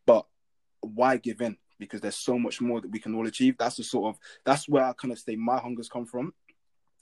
But 0.05 0.25
why 0.81 1.17
give 1.17 1.41
in? 1.41 1.57
Because 1.79 2.01
there's 2.01 2.15
so 2.15 2.37
much 2.39 2.61
more 2.61 2.81
that 2.81 2.91
we 2.91 2.99
can 2.99 3.15
all 3.15 3.27
achieve. 3.27 3.57
That's 3.57 3.77
the 3.77 3.83
sort 3.83 4.15
of 4.15 4.19
that's 4.45 4.69
where 4.69 4.83
I 4.83 4.93
kind 4.93 5.11
of 5.11 5.19
say 5.19 5.35
my 5.35 5.57
hungers 5.59 5.89
come 5.89 6.05
from. 6.05 6.33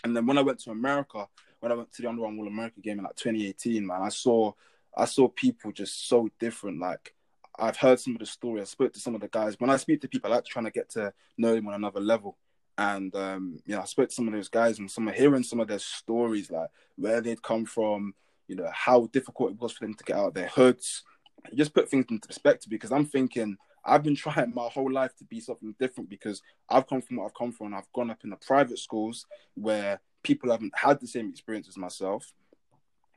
And 0.04 0.16
then 0.16 0.26
when 0.26 0.38
I 0.38 0.42
went 0.42 0.60
to 0.60 0.72
America, 0.72 1.28
when 1.60 1.72
I 1.72 1.76
went 1.76 1.94
to 1.94 2.02
the 2.02 2.10
Under 2.10 2.26
Armour 2.26 2.44
All 2.44 2.48
America 2.48 2.82
game 2.82 3.00
in 3.00 3.06
like 3.06 3.16
2018, 3.16 3.86
man, 3.86 4.02
I 4.02 4.10
saw 4.10 4.52
I 4.96 5.06
saw 5.06 5.28
people 5.28 5.72
just 5.72 6.08
so 6.08 6.30
different. 6.40 6.80
Like 6.80 7.14
I've 7.58 7.78
heard 7.78 8.00
some 8.00 8.14
of 8.14 8.20
the 8.20 8.26
stories. 8.26 8.64
I 8.64 8.66
spoke 8.66 8.94
to 8.94 9.00
some 9.00 9.16
of 9.16 9.22
the 9.22 9.28
guys. 9.28 9.60
When 9.60 9.70
I 9.70 9.78
speak 9.78 10.02
to 10.02 10.08
people, 10.08 10.32
I 10.32 10.36
like 10.36 10.46
trying 10.46 10.66
to 10.66 10.72
get 10.72 10.90
to 10.92 11.14
know 11.38 11.54
them 11.56 11.68
on 11.68 11.74
another 11.76 12.00
level. 12.00 12.38
And 12.78 13.16
um, 13.16 13.60
you 13.66 13.76
know, 13.76 13.82
I 13.82 13.86
spoke 13.86 14.10
to 14.10 14.16
some 14.16 14.28
of 14.28 14.34
those 14.34 14.50
guys 14.50 14.80
and 14.80 14.90
some 14.90 15.08
of 15.08 15.14
hearing 15.14 15.44
some 15.44 15.60
of 15.60 15.68
their 15.68 15.80
stories, 15.80 16.50
like 16.50 16.70
where 16.96 17.22
they'd 17.22 17.42
come 17.42 17.66
from, 17.66 18.16
you 18.54 18.64
know, 18.64 18.70
how 18.72 19.08
difficult 19.12 19.52
it 19.52 19.60
was 19.60 19.72
for 19.72 19.86
them 19.86 19.96
to 19.96 20.04
get 20.04 20.16
out 20.16 20.28
of 20.28 20.34
their 20.36 20.48
hoods. 20.48 21.04
Just 21.56 21.74
put 21.74 21.90
things 21.90 22.06
into 22.10 22.28
perspective 22.28 22.70
because 22.70 22.92
I'm 22.92 23.06
thinking 23.06 23.58
I've 23.84 24.04
been 24.04 24.16
trying 24.16 24.54
my 24.54 24.68
whole 24.68 24.92
life 24.92 25.16
to 25.18 25.26
be 25.26 25.40
something 25.40 25.74
different 25.80 26.10
because 26.10 26.42
I've 26.70 26.88
come 26.88 27.02
from 27.02 27.18
what 27.18 27.26
I've 27.26 27.34
come 27.34 27.52
from. 27.52 27.74
I've 27.74 27.92
gone 27.94 28.12
up 28.12 28.24
in 28.24 28.30
the 28.30 28.36
private 28.36 28.78
schools 28.78 29.26
where 29.56 30.00
people 30.22 30.52
haven't 30.52 30.74
had 30.78 31.02
the 31.02 31.08
same 31.08 31.30
experience 31.30 31.68
as 31.68 31.78
myself. 31.78 32.32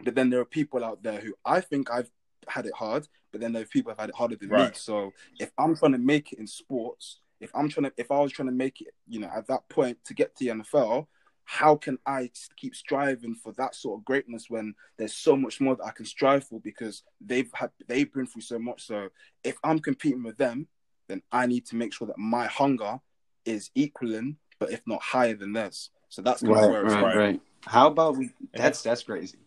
But 0.02 0.14
then 0.14 0.30
there 0.30 0.40
are 0.40 0.46
people 0.46 0.82
out 0.82 1.02
there 1.02 1.20
who 1.20 1.34
I 1.44 1.60
think 1.60 1.90
I've 1.90 2.10
had 2.48 2.64
it 2.64 2.74
hard, 2.74 3.06
but 3.30 3.40
then 3.42 3.52
there 3.52 3.62
are 3.62 3.66
people 3.66 3.92
who've 3.92 4.00
had 4.00 4.08
it 4.08 4.14
harder 4.14 4.36
than 4.36 4.48
me. 4.48 4.70
So 4.74 5.12
if 5.38 5.52
I'm 5.58 5.76
trying 5.76 5.92
to 5.92 5.98
make 5.98 6.32
it 6.32 6.38
in 6.38 6.46
sports, 6.46 7.20
if 7.40 7.50
I'm 7.54 7.68
trying 7.68 7.84
to, 7.84 7.92
if 7.98 8.10
I 8.10 8.20
was 8.20 8.32
trying 8.32 8.48
to 8.48 8.54
make 8.54 8.80
it, 8.80 8.94
you 9.06 9.20
know, 9.20 9.30
at 9.34 9.46
that 9.48 9.68
point 9.68 9.98
to 10.06 10.14
get 10.14 10.34
to 10.36 10.44
the 10.44 10.50
NFL, 10.50 11.06
how 11.48 11.76
can 11.76 11.96
I 12.04 12.30
keep 12.56 12.74
striving 12.74 13.34
for 13.36 13.52
that 13.52 13.74
sort 13.74 13.98
of 13.98 14.04
greatness 14.04 14.50
when 14.50 14.74
there's 14.98 15.14
so 15.14 15.36
much 15.36 15.60
more 15.60 15.76
that 15.76 15.84
I 15.86 15.92
can 15.92 16.04
strive 16.04 16.44
for 16.44 16.60
because 16.60 17.04
they've 17.20 17.50
had 17.54 17.70
they've 17.86 18.12
been 18.12 18.26
through 18.26 18.42
so 18.42 18.58
much. 18.58 18.84
So 18.84 19.08
if 19.44 19.56
I'm 19.64 19.78
competing 19.78 20.24
with 20.24 20.36
them, 20.36 20.66
then 21.08 21.22
I 21.30 21.46
need 21.46 21.64
to 21.66 21.76
make 21.76 21.94
sure 21.94 22.08
that 22.08 22.18
my 22.18 22.46
hunger 22.46 23.00
is 23.44 23.70
equaling, 23.76 24.36
but 24.58 24.72
if 24.72 24.82
not 24.86 25.00
higher 25.00 25.34
than 25.36 25.52
theirs. 25.52 25.90
So 26.08 26.20
that's 26.20 26.42
kind 26.42 26.56
of 26.56 26.62
Right, 26.62 26.70
where 26.70 26.84
it's 26.84 26.94
right, 26.94 27.14
at. 27.14 27.16
right. 27.16 27.40
How 27.64 27.86
about 27.86 28.16
we? 28.16 28.30
That's 28.52 28.82
that's 28.82 29.04
crazy. 29.04 29.38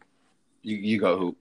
You 0.62 0.78
you 0.78 1.00
go 1.00 1.18
hoop. 1.18 1.38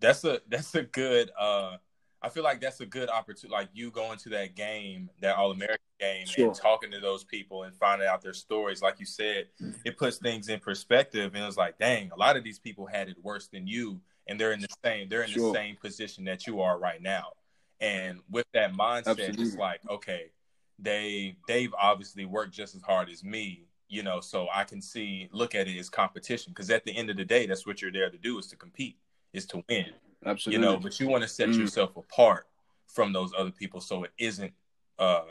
that's 0.00 0.24
a 0.24 0.40
that's 0.48 0.74
a 0.74 0.82
good 0.82 1.30
uh 1.38 1.76
I 2.22 2.28
feel 2.28 2.44
like 2.44 2.60
that's 2.60 2.80
a 2.80 2.86
good 2.86 3.08
opportunity 3.10 3.52
like 3.52 3.68
you 3.72 3.90
going 3.90 4.16
to 4.18 4.28
that 4.30 4.54
game, 4.54 5.10
that 5.20 5.36
all 5.36 5.50
American 5.50 5.78
game 5.98 6.26
Sure. 6.26 6.46
and 6.46 6.54
talking 6.54 6.90
to 6.92 7.00
those 7.00 7.24
people 7.24 7.64
and 7.64 7.74
finding 7.74 8.06
out 8.06 8.22
their 8.22 8.32
stories. 8.32 8.80
Like 8.80 9.00
you 9.00 9.06
said, 9.06 9.48
it 9.84 9.96
puts 9.98 10.18
things 10.18 10.48
in 10.48 10.60
perspective 10.60 11.34
and 11.34 11.44
it's 11.44 11.56
like, 11.56 11.78
dang, 11.78 12.10
a 12.12 12.16
lot 12.16 12.36
of 12.36 12.44
these 12.44 12.58
people 12.60 12.86
had 12.86 13.08
it 13.08 13.16
worse 13.22 13.48
than 13.48 13.66
you 13.66 14.00
and 14.28 14.38
they're 14.38 14.52
in 14.52 14.60
the 14.60 14.68
same 14.84 15.08
they're 15.08 15.22
in 15.22 15.30
Sure. 15.30 15.52
the 15.52 15.58
same 15.58 15.76
position 15.76 16.24
that 16.24 16.46
you 16.46 16.60
are 16.60 16.78
right 16.78 17.02
now. 17.02 17.32
And 17.80 18.20
with 18.30 18.46
that 18.54 18.72
mindset, 18.72 19.18
it's 19.40 19.56
like, 19.56 19.80
okay, 19.90 20.30
they 20.78 21.36
they've 21.48 21.74
obviously 21.80 22.24
worked 22.24 22.54
just 22.54 22.76
as 22.76 22.82
hard 22.82 23.08
as 23.10 23.24
me, 23.24 23.66
you 23.88 24.04
know, 24.04 24.20
so 24.20 24.46
I 24.54 24.62
can 24.62 24.80
see 24.80 25.28
look 25.32 25.56
at 25.56 25.66
it 25.66 25.76
as 25.76 25.90
competition. 25.90 26.52
Because 26.52 26.70
at 26.70 26.84
the 26.84 26.96
end 26.96 27.10
of 27.10 27.16
the 27.16 27.24
day, 27.24 27.46
that's 27.46 27.66
what 27.66 27.82
you're 27.82 27.90
there 27.90 28.10
to 28.10 28.18
do 28.18 28.38
is 28.38 28.46
to 28.48 28.56
compete, 28.56 28.98
is 29.32 29.46
to 29.46 29.64
win 29.68 29.86
Absolutely. 30.24 30.64
you 30.64 30.64
know 30.72 30.78
but 30.78 30.98
you 31.00 31.08
want 31.08 31.22
to 31.22 31.28
set 31.28 31.48
Mm. 31.48 31.58
yourself 31.58 31.96
apart 31.96 32.46
from 32.86 33.12
those 33.12 33.32
other 33.36 33.50
people 33.50 33.80
so 33.80 34.04
it 34.04 34.12
isn't 34.18 34.52
uh 34.98 35.24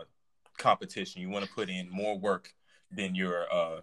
competition 0.58 1.22
you 1.22 1.30
want 1.30 1.46
to 1.46 1.52
put 1.52 1.70
in 1.70 1.90
more 1.90 2.18
work 2.18 2.54
than 2.92 3.16
your 3.16 3.52
uh 3.54 3.82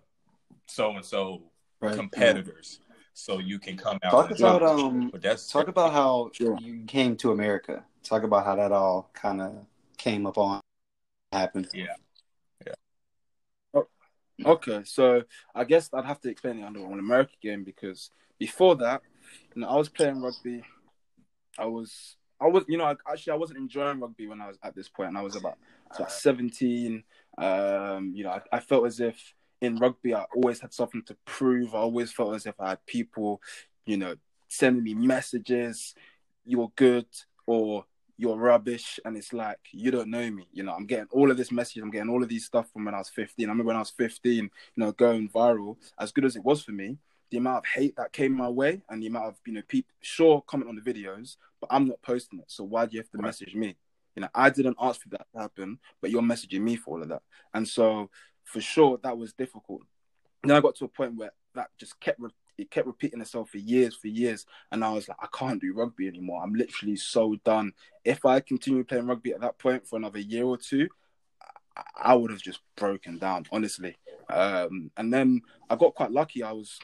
so 0.67 0.91
and 0.97 1.05
so 1.05 1.43
Right. 1.81 1.95
competitors 1.95 2.81
so 3.15 3.39
you 3.39 3.59
can 3.59 3.77
come 3.77 3.99
out 4.05 4.11
Talk 4.11 4.31
about 4.33 4.61
top. 4.61 4.79
um. 4.79 5.11
but 5.11 5.23
that's 5.23 5.51
Talk 5.51 5.69
about 5.69 5.93
how 5.93 6.31
Sure. 6.33 6.57
you 6.61 6.85
came 6.87 7.17
to 7.19 7.31
America. 7.33 7.85
Talk 8.03 8.23
about 8.25 8.45
how 8.45 8.57
that 8.57 8.73
all 8.73 9.11
kind 9.13 9.41
of 9.41 9.65
came 9.97 10.27
up 10.27 10.39
on 10.39 10.61
happened. 11.33 11.69
Yeah. 11.73 11.95
Yeah. 12.67 12.75
Okay, 14.47 14.83
so 14.85 15.25
I 15.53 15.65
guess 15.65 15.91
I'd 15.93 16.05
have 16.05 16.21
to 16.21 16.31
explain 16.31 16.61
it 16.61 16.65
Under 16.65 16.81
Armour 16.83 17.01
America 17.01 17.33
game 17.43 17.65
because 17.65 18.11
before 18.39 18.77
that, 18.77 19.03
you 19.55 19.63
know, 19.63 19.69
I 19.69 19.75
was 19.77 19.89
playing 19.89 20.21
rugby. 20.23 20.63
I 21.59 21.67
was, 21.67 22.17
I 22.41 22.47
was, 22.47 22.65
you 22.69 22.79
know, 22.79 22.85
I, 22.85 22.95
actually 23.11 23.33
I 23.33 23.37
wasn't 23.37 23.59
enjoying 23.59 24.01
rugby 24.01 24.27
when 24.27 24.41
I 24.41 24.49
was 24.49 24.59
at 24.63 24.75
this 24.75 24.89
point, 24.89 25.09
and 25.09 25.19
I 25.19 25.23
was 25.23 25.37
about, 25.37 25.59
about 25.95 26.13
seventeen. 26.13 27.05
Um, 27.37 28.13
you 28.15 28.25
know, 28.25 28.31
I, 28.31 28.41
I 28.53 28.61
felt 28.61 28.87
as 28.87 29.01
if 29.01 29.35
in 29.61 29.77
rugby 29.77 30.15
I 30.15 30.25
always 30.35 30.61
had 30.61 30.73
something 30.73 31.03
to 31.05 31.17
prove. 31.25 31.75
I 31.75 31.79
always 31.79 32.13
felt 32.13 32.35
as 32.35 32.47
if 32.47 32.55
I 32.61 32.71
had 32.71 32.87
people, 32.87 33.41
you 33.87 33.97
know, 33.97 34.15
sending 34.49 34.85
me 34.85 34.95
messages, 34.95 35.95
"You're 36.45 36.73
good" 36.77 37.07
or 37.47 37.85
"You're 38.17 38.37
rubbish," 38.37 39.01
and 39.05 39.17
it's 39.17 39.33
like 39.33 39.59
you 39.73 39.91
don't 39.91 40.11
know 40.11 40.31
me. 40.31 40.47
You 40.53 40.63
know, 40.63 40.73
I'm 40.73 40.87
getting 40.87 41.09
all 41.11 41.31
of 41.31 41.37
this 41.37 41.53
message. 41.53 41.83
I'm 41.83 41.91
getting 41.91 42.11
all 42.11 42.23
of 42.23 42.29
these 42.29 42.47
stuff 42.47 42.71
from 42.73 42.85
when 42.85 42.95
I 42.95 42.99
was 42.99 43.09
15. 43.11 43.47
I 43.47 43.51
remember 43.51 43.69
when 43.69 43.77
I 43.77 43.81
was 43.81 43.91
15 43.91 44.35
you 44.35 44.51
know, 44.77 44.93
going 44.93 45.29
viral, 45.29 45.77
as 45.99 46.13
good 46.13 46.25
as 46.25 46.37
it 46.37 46.45
was 46.45 46.63
for 46.63 46.73
me, 46.73 46.99
the 47.31 47.39
amount 47.39 47.59
of 47.59 47.67
hate 47.67 47.97
that 47.97 48.13
came 48.13 48.33
my 48.33 48.49
way 48.49 48.81
and 48.89 49.03
the 49.03 49.07
amount 49.07 49.27
of, 49.27 49.37
you 49.47 49.53
know, 49.53 49.63
people 49.69 49.93
sure 50.01 50.43
comment 50.47 50.69
on 50.69 50.77
the 50.77 50.81
videos, 50.93 51.37
but 51.61 51.69
I'm 51.71 51.87
not 51.87 52.01
posting 52.03 52.39
it. 52.39 52.47
So 52.49 52.65
why 52.65 52.87
do 52.87 52.95
you 52.95 53.01
have 53.01 53.11
to 53.11 53.19
Right. 53.19 53.27
message 53.27 53.55
me? 53.55 53.77
You 54.17 54.23
know, 54.23 54.29
I 54.35 54.51
didn't 54.51 54.77
ask 54.81 55.03
for 55.03 55.11
that 55.11 55.27
to 55.33 55.39
happen, 55.41 55.79
but 56.01 56.11
you're 56.11 56.23
messaging 56.23 56.61
me 56.63 56.77
for 56.77 56.97
all 56.97 57.03
of 57.03 57.09
that. 57.09 57.23
And 57.55 57.69
so 57.69 58.11
for 58.45 58.61
sure 58.61 58.99
that 59.03 59.17
was 59.17 59.33
difficult. 59.33 59.83
Then 60.43 60.57
I 60.57 60.61
got 60.61 60.75
to 60.77 60.87
a 60.87 60.89
point 60.89 61.17
where 61.17 61.33
that 61.55 61.69
just 61.79 61.99
kept 62.01 62.21
re- 62.21 62.31
it 62.57 62.71
kept 62.71 62.89
repeating 62.89 63.21
itself 63.21 63.51
for 63.51 63.59
years, 63.59 63.95
for 63.95 64.09
years, 64.09 64.45
and 64.73 64.85
I 64.85 64.91
was 64.93 65.09
like, 65.09 65.19
I 65.21 65.29
can't 65.33 65.61
do 65.61 65.73
rugby 65.73 66.09
anymore. 66.09 66.43
I'm 66.43 66.55
literally 66.55 66.97
so 66.97 67.37
done. 67.45 67.73
If 68.05 68.25
I 68.25 68.41
continue 68.41 68.83
playing 68.83 69.07
rugby 69.07 69.33
at 69.33 69.41
that 69.43 69.59
point 69.59 69.87
for 69.87 69.97
another 69.97 70.19
year 70.19 70.45
or 70.45 70.57
two, 70.57 70.89
I, 71.77 71.83
I 71.97 72.15
would 72.17 72.33
have 72.33 72.43
just 72.43 72.61
broken 72.77 73.19
down, 73.19 73.47
honestly. 73.53 73.97
Um, 74.29 74.91
and 74.97 75.13
then 75.13 75.43
I 75.71 75.77
got 75.77 75.95
quite 75.95 76.11
lucky. 76.11 76.43
I 76.43 76.51
was 76.51 76.81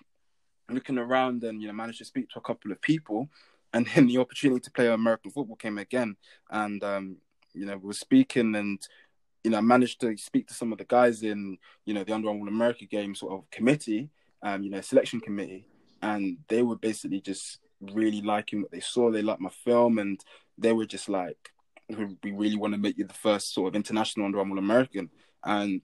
looking 0.71 0.99
around 0.99 1.45
and 1.45 1.61
you 1.61 1.69
know 1.69 1.75
managed 1.75 1.99
to 1.99 2.05
speak 2.05 2.29
to 2.31 2.39
a 2.39 2.43
couple 2.43 2.73
of 2.73 2.81
people, 2.81 3.29
and 3.73 3.87
then 3.95 4.07
the 4.07 4.19
opportunity 4.19 4.61
to 4.61 4.71
play 4.71 4.89
American 4.89 5.31
football 5.31 5.57
came 5.57 5.79
again. 5.79 6.17
And 6.51 6.83
um, 6.83 7.17
you 7.53 7.67
know 7.67 7.77
we 7.77 7.89
were 7.89 7.93
speaking, 7.93 8.55
and 8.55 8.87
you 9.43 9.51
know 9.51 9.61
managed 9.61 10.01
to 10.01 10.17
speak 10.17 10.49
to 10.49 10.55
some 10.55 10.73
of 10.73 10.79
the 10.79 10.85
guys 10.85 11.23
in 11.23 11.59
you 11.85 11.95
know 11.95 12.05
the 12.05 12.15
Under 12.15 12.29
Armour 12.29 12.49
America 12.49 12.85
game 12.87 13.15
sort 13.15 13.33
of 13.33 13.51
committee, 13.51 14.11
um, 14.43 14.63
you 14.63 14.71
know 14.71 14.81
selection 14.81 15.21
committee, 15.21 15.67
and 16.03 16.39
they 16.49 16.63
were 16.63 16.77
basically 16.77 17.21
just 17.21 17.59
really 17.93 18.23
liking 18.23 18.63
what 18.63 18.71
they 18.71 18.81
saw. 18.81 19.11
They 19.11 19.23
liked 19.23 19.41
my 19.41 19.51
film, 19.51 19.99
and 19.99 20.21
they 20.57 20.73
were 20.73 20.87
just 20.87 21.09
like, 21.09 21.53
"We 21.89 22.17
we 22.23 22.33
really 22.33 22.57
want 22.57 22.75
to 22.75 22.79
make 22.79 22.99
you 22.99 23.07
the 23.07 23.15
first 23.15 23.53
sort 23.53 23.69
of 23.69 23.77
international 23.77 24.27
Under 24.27 24.39
Armour 24.39 24.59
American," 24.59 25.11
and 25.45 25.83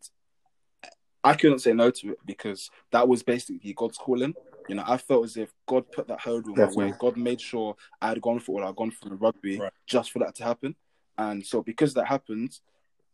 I 1.22 1.34
couldn't 1.34 1.58
say 1.58 1.72
no 1.72 1.90
to 1.90 2.12
it 2.12 2.18
because 2.24 2.70
that 2.92 3.08
was 3.08 3.22
basically 3.22 3.74
God's 3.74 3.98
calling. 3.98 4.34
You 4.70 4.76
know, 4.76 4.84
I 4.86 4.98
felt 4.98 5.24
as 5.24 5.36
if 5.36 5.52
God 5.66 5.90
put 5.90 6.06
that 6.06 6.20
hurdle 6.20 6.54
my 6.54 6.70
way. 6.76 6.94
God 7.00 7.16
made 7.16 7.40
sure 7.40 7.74
I 8.00 8.10
had 8.10 8.22
gone 8.22 8.38
for 8.38 8.54
what 8.54 8.62
I'd 8.62 8.76
gone 8.76 8.92
for 8.92 9.08
in 9.08 9.18
rugby 9.18 9.58
Right. 9.58 9.72
just 9.84 10.12
for 10.12 10.20
that 10.20 10.36
to 10.36 10.44
happen. 10.44 10.76
And 11.18 11.44
so 11.44 11.60
because 11.60 11.92
that 11.94 12.06
happened, 12.06 12.56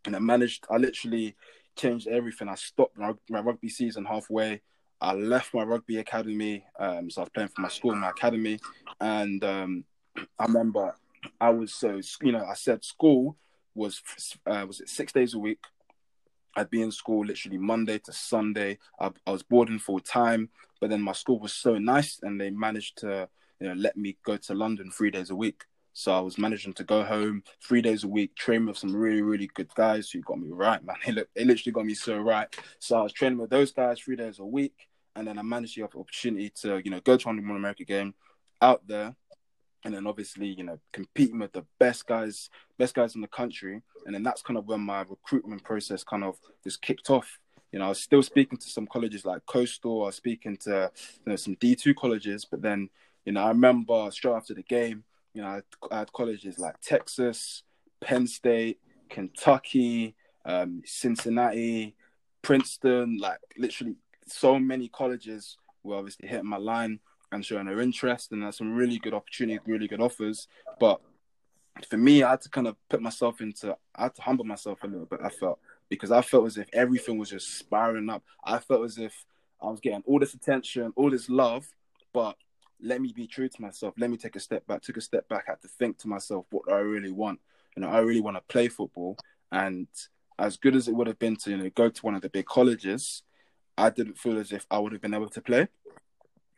and 0.04 0.14
I 0.14 0.18
managed, 0.18 0.66
I 0.70 0.76
literally 0.76 1.34
changed 1.74 2.08
everything. 2.08 2.50
I 2.50 2.56
stopped 2.56 2.98
my, 2.98 3.14
my 3.30 3.40
rugby 3.40 3.70
season 3.70 4.04
halfway. 4.04 4.60
I 5.00 5.14
left 5.14 5.54
my 5.54 5.62
rugby 5.62 5.96
academy. 5.96 6.66
Um, 6.78 7.08
so 7.08 7.22
I 7.22 7.24
was 7.24 7.30
playing 7.30 7.48
for 7.48 7.62
my 7.62 7.68
school, 7.68 7.94
my 7.94 8.10
academy. 8.10 8.58
And 9.00 9.42
um, 9.42 9.84
I 10.38 10.44
remember 10.44 10.94
I 11.40 11.48
was 11.48 11.72
so, 11.72 12.00
you 12.20 12.32
know, 12.32 12.44
I 12.44 12.52
said 12.54 12.84
school 12.84 13.38
was, 13.74 14.02
uh, 14.46 14.66
was 14.68 14.80
it 14.80 14.90
six 14.90 15.10
days 15.10 15.32
a 15.32 15.38
week? 15.38 15.60
I'd 16.56 16.70
be 16.70 16.82
in 16.82 16.90
school 16.90 17.24
literally 17.24 17.58
Monday 17.58 17.98
to 17.98 18.12
Sunday. 18.12 18.78
I, 18.98 19.10
I 19.26 19.30
was 19.30 19.42
boarding 19.42 19.78
full 19.78 20.00
time, 20.00 20.48
but 20.80 20.90
then 20.90 21.02
my 21.02 21.12
school 21.12 21.38
was 21.38 21.52
so 21.52 21.78
nice 21.78 22.18
and 22.22 22.40
they 22.40 22.50
managed 22.50 22.98
to, 22.98 23.28
you 23.60 23.68
know, 23.68 23.74
let 23.74 23.96
me 23.96 24.16
go 24.24 24.38
to 24.38 24.54
London 24.54 24.90
three 24.90 25.10
days 25.10 25.30
a 25.30 25.36
week. 25.36 25.64
So 25.92 26.12
I 26.12 26.20
was 26.20 26.36
managing 26.36 26.74
to 26.74 26.84
go 26.84 27.04
home 27.04 27.42
three 27.62 27.80
days 27.80 28.04
a 28.04 28.08
week, 28.08 28.34
train 28.34 28.66
with 28.66 28.76
some 28.76 28.94
really, 28.94 29.22
really 29.22 29.48
good 29.54 29.72
guys 29.74 30.10
who 30.10 30.20
got 30.20 30.38
me 30.38 30.50
right, 30.50 30.84
man. 30.84 30.96
They, 31.06 31.12
look, 31.12 31.28
they 31.34 31.44
literally 31.44 31.72
got 31.72 31.86
me 31.86 31.94
so 31.94 32.18
right. 32.18 32.48
So 32.80 32.98
I 32.98 33.02
was 33.02 33.12
training 33.12 33.38
with 33.38 33.50
those 33.50 33.72
guys 33.72 34.00
three 34.00 34.16
days 34.16 34.38
a 34.38 34.44
week, 34.44 34.74
and 35.14 35.26
then 35.26 35.38
I 35.38 35.42
managed 35.42 35.74
to 35.76 35.82
have 35.82 35.92
the 35.92 35.98
opportunity 35.98 36.50
to, 36.62 36.82
you 36.84 36.90
know, 36.90 37.00
go 37.00 37.16
to 37.16 37.28
Under 37.28 37.40
America 37.42 37.84
game 37.84 38.14
out 38.60 38.86
there, 38.86 39.14
and 39.86 39.94
then 39.94 40.04
obviously, 40.08 40.48
you 40.48 40.64
know, 40.64 40.80
competing 40.92 41.38
with 41.38 41.52
the 41.52 41.64
best 41.78 42.08
guys, 42.08 42.50
best 42.76 42.92
guys 42.92 43.14
in 43.14 43.20
the 43.20 43.28
country, 43.28 43.80
and 44.04 44.12
then 44.12 44.24
that's 44.24 44.42
kind 44.42 44.58
of 44.58 44.66
when 44.66 44.80
my 44.80 45.02
recruitment 45.02 45.62
process 45.62 46.02
kind 46.02 46.24
of 46.24 46.36
just 46.64 46.82
kicked 46.82 47.08
off. 47.08 47.38
You 47.70 47.78
know, 47.78 47.86
I 47.86 47.88
was 47.90 48.00
still 48.00 48.24
speaking 48.24 48.58
to 48.58 48.68
some 48.68 48.88
colleges 48.88 49.24
like 49.24 49.46
Coastal. 49.46 50.02
I 50.02 50.06
was 50.06 50.16
speaking 50.16 50.56
to 50.64 50.90
you 51.24 51.30
know 51.30 51.36
some 51.36 51.56
D 51.60 51.76
two 51.76 51.94
colleges, 51.94 52.44
but 52.44 52.62
then 52.62 52.90
you 53.24 53.32
know 53.32 53.44
I 53.44 53.48
remember 53.48 54.10
straight 54.10 54.34
after 54.34 54.54
the 54.54 54.64
game, 54.64 55.04
you 55.34 55.42
know, 55.42 55.62
I 55.92 55.98
had 55.98 56.12
colleges 56.12 56.58
like 56.58 56.80
Texas, 56.80 57.62
Penn 58.00 58.26
State, 58.26 58.80
Kentucky, 59.08 60.16
um, 60.44 60.82
Cincinnati, 60.84 61.94
Princeton, 62.42 63.18
like 63.18 63.38
literally 63.56 63.94
so 64.26 64.58
many 64.58 64.88
colleges 64.88 65.58
were 65.84 65.94
obviously 65.94 66.26
hitting 66.26 66.48
my 66.48 66.56
line 66.56 66.98
and 67.32 67.44
showing 67.44 67.66
their 67.66 67.80
interest, 67.80 68.32
and 68.32 68.42
there's 68.42 68.56
some 68.56 68.74
really 68.74 68.98
good 68.98 69.14
opportunities, 69.14 69.60
really 69.66 69.88
good 69.88 70.00
offers. 70.00 70.48
But 70.78 71.00
for 71.88 71.96
me, 71.96 72.22
I 72.22 72.30
had 72.30 72.42
to 72.42 72.48
kind 72.48 72.66
of 72.66 72.76
put 72.88 73.02
myself 73.02 73.40
into, 73.40 73.76
I 73.94 74.04
had 74.04 74.14
to 74.14 74.22
humble 74.22 74.44
myself 74.44 74.82
a 74.82 74.86
little 74.86 75.06
bit. 75.06 75.20
I 75.22 75.28
felt 75.28 75.58
because 75.88 76.10
I 76.10 76.22
felt 76.22 76.46
as 76.46 76.56
if 76.56 76.68
everything 76.72 77.18
was 77.18 77.30
just 77.30 77.58
spiraling 77.58 78.10
up. 78.10 78.22
I 78.44 78.58
felt 78.58 78.84
as 78.84 78.98
if 78.98 79.24
I 79.60 79.66
was 79.66 79.80
getting 79.80 80.02
all 80.06 80.18
this 80.18 80.34
attention, 80.34 80.92
all 80.96 81.10
this 81.10 81.28
love, 81.28 81.66
but 82.12 82.36
let 82.80 83.00
me 83.00 83.12
be 83.12 83.26
true 83.26 83.48
to 83.48 83.62
myself. 83.62 83.94
Let 83.96 84.10
me 84.10 84.16
take 84.16 84.36
a 84.36 84.40
step 84.40 84.66
back. 84.66 84.82
Took 84.82 84.96
a 84.96 85.00
step 85.00 85.28
back. 85.28 85.44
I 85.48 85.52
had 85.52 85.62
to 85.62 85.68
think 85.68 85.98
to 85.98 86.08
myself, 86.08 86.46
what 86.50 86.66
do 86.66 86.74
I 86.74 86.78
really 86.78 87.10
want? 87.10 87.40
You 87.76 87.82
know, 87.82 87.88
I 87.88 88.00
really 88.00 88.20
want 88.20 88.36
to 88.36 88.42
play 88.52 88.68
football. 88.68 89.16
And 89.52 89.86
as 90.38 90.56
good 90.56 90.76
as 90.76 90.88
it 90.88 90.94
would 90.94 91.06
have 91.06 91.18
been 91.18 91.36
to 91.36 91.50
you 91.50 91.56
know 91.56 91.70
go 91.70 91.88
to 91.88 92.02
one 92.02 92.14
of 92.14 92.22
the 92.22 92.28
big 92.28 92.46
colleges, 92.46 93.22
I 93.78 93.90
didn't 93.90 94.18
feel 94.18 94.38
as 94.38 94.52
if 94.52 94.66
I 94.70 94.78
would 94.78 94.92
have 94.92 95.00
been 95.00 95.14
able 95.14 95.28
to 95.30 95.40
play. 95.40 95.68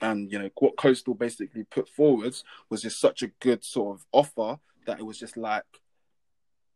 And 0.00 0.30
you 0.30 0.38
know 0.38 0.50
what 0.58 0.76
Coastal 0.76 1.14
basically 1.14 1.64
put 1.64 1.88
forwards 1.88 2.44
was 2.70 2.82
just 2.82 3.00
such 3.00 3.22
a 3.22 3.28
good 3.40 3.64
sort 3.64 3.96
of 3.96 4.06
offer 4.12 4.58
that 4.86 5.00
it 5.00 5.06
was 5.06 5.18
just 5.18 5.36
like 5.36 5.64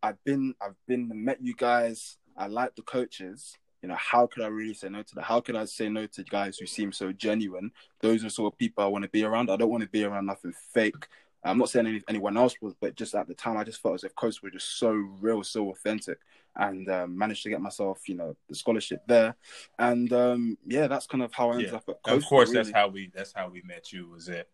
I've 0.02 0.22
been 0.24 0.54
I've 0.60 0.76
been 0.88 1.10
met 1.24 1.40
you 1.40 1.54
guys. 1.54 2.18
I 2.36 2.46
like 2.46 2.74
the 2.74 2.82
coaches, 2.82 3.58
you 3.82 3.88
know, 3.88 3.96
how 3.96 4.26
could 4.26 4.44
I 4.44 4.46
really 4.46 4.74
say 4.74 4.88
no 4.88 5.02
to 5.02 5.14
that? 5.16 5.24
How 5.24 5.40
could 5.40 5.56
I 5.56 5.64
say 5.64 5.88
no 5.88 6.06
to 6.06 6.22
guys 6.22 6.56
who 6.56 6.66
seem 6.66 6.92
so 6.92 7.12
genuine? 7.12 7.72
Those 8.00 8.24
are 8.24 8.30
sort 8.30 8.52
of 8.52 8.58
people 8.58 8.84
I 8.84 8.86
want 8.86 9.02
to 9.02 9.10
be 9.10 9.24
around. 9.24 9.50
I 9.50 9.56
don't 9.56 9.70
want 9.70 9.82
to 9.82 9.88
be 9.88 10.04
around 10.04 10.26
nothing 10.26 10.54
fake. 10.72 11.08
I'm 11.44 11.58
not 11.58 11.68
saying 11.68 11.88
any, 11.88 12.00
anyone 12.08 12.36
else 12.36 12.54
was, 12.60 12.74
but 12.80 12.94
just 12.94 13.16
at 13.16 13.26
the 13.26 13.34
time, 13.34 13.56
I 13.56 13.64
just 13.64 13.82
felt 13.82 13.96
as 13.96 14.04
if 14.04 14.14
coaches 14.14 14.40
were 14.40 14.50
just 14.50 14.78
so 14.78 14.92
real, 14.92 15.42
so 15.42 15.70
authentic, 15.70 16.18
and 16.56 16.88
um, 16.90 17.16
managed 17.16 17.42
to 17.44 17.50
get 17.50 17.60
myself, 17.60 18.08
you 18.08 18.14
know, 18.14 18.36
the 18.48 18.54
scholarship 18.54 19.02
there. 19.06 19.34
And 19.78 20.12
um, 20.12 20.58
yeah, 20.66 20.86
that's 20.86 21.06
kind 21.06 21.22
of 21.22 21.32
how 21.32 21.50
I 21.50 21.54
ended 21.54 21.70
Yeah. 21.70 21.76
up 21.76 21.88
at 21.88 22.02
Coastal. 22.02 22.18
of 22.18 22.24
course, 22.24 22.48
really. 22.50 22.62
that's 22.62 22.70
how 22.70 22.88
we 22.88 23.10
that's 23.14 23.32
how 23.32 23.48
we 23.48 23.62
met 23.62 23.92
you. 23.92 24.08
Was 24.08 24.28
at 24.28 24.48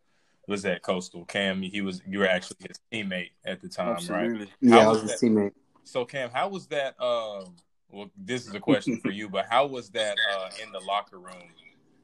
was 0.47 0.65
at 0.65 0.83
Coastal 0.83 1.25
Cam? 1.25 1.61
He 1.63 1.81
was 1.81 2.03
you 2.07 2.21
were 2.21 2.29
actually 2.29 2.57
his 2.69 2.81
teammate 2.93 3.31
at 3.45 3.61
the 3.61 3.69
time, 3.69 3.99
right? 4.09 4.49
Yeah, 4.61 4.75
How 4.77 4.81
I 4.81 4.89
was 4.89 5.03
was 5.03 5.13
his 5.13 5.21
teammate. 5.23 5.53
So 5.85 6.05
Cam, 6.05 6.31
how 6.31 6.49
was 6.49 6.67
that? 6.69 7.01
Um, 7.01 7.57
well, 7.91 8.11
this 8.17 8.47
is 8.47 8.55
a 8.55 8.61
question 8.61 8.99
for 9.01 9.11
you, 9.11 9.29
but 9.29 9.47
how 9.49 9.67
was 9.67 9.91
that 9.91 10.17
uh, 10.31 10.49
in 10.63 10.71
the 10.73 10.81
locker 10.81 11.19
room? 11.19 11.53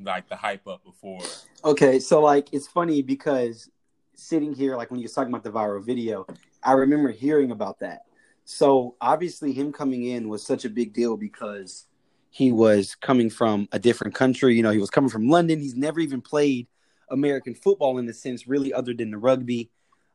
Like 0.00 0.28
the 0.28 0.37
hype 0.37 0.66
up 0.66 0.83
before. 0.85 1.20
Okay, 1.64 2.00
so 2.00 2.20
like 2.20 2.52
it's 2.52 2.66
funny 2.66 3.00
because 3.00 3.70
sitting 4.16 4.52
here, 4.52 4.76
like 4.76 4.90
when 4.90 4.98
you 4.98 5.04
was 5.04 5.12
talking 5.12 5.33
about 5.33 5.44
the 5.44 5.52
viral 5.52 5.85
video, 5.85 6.26
I 6.62 6.72
remember 6.72 7.11
hearing 7.12 7.52
about 7.52 7.78
that. 7.80 8.02
So 8.44 8.96
obviously, 9.00 9.52
him 9.52 9.72
coming 9.72 10.04
in 10.04 10.28
was 10.28 10.46
such 10.46 10.64
a 10.64 10.70
big 10.70 10.92
deal 10.92 11.16
because 11.16 11.87
he 12.30 12.52
was 12.52 12.94
coming 12.94 13.30
from 13.30 13.68
a 13.72 13.78
different 13.78 14.14
country. 14.14 14.54
You 14.54 14.62
know, 14.62 14.70
he 14.70 14.78
was 14.78 14.90
coming 14.90 15.11
from 15.11 15.28
London. 15.28 15.61
He's 15.61 15.76
never 15.76 16.00
even 16.00 16.20
played 16.20 16.66
American 17.09 17.54
football 17.54 17.98
in 17.98 18.07
the 18.07 18.12
sense, 18.12 18.46
really, 18.46 18.72
other 18.72 18.92
than 18.92 19.11
the 19.11 19.18
rugby. 19.18 19.70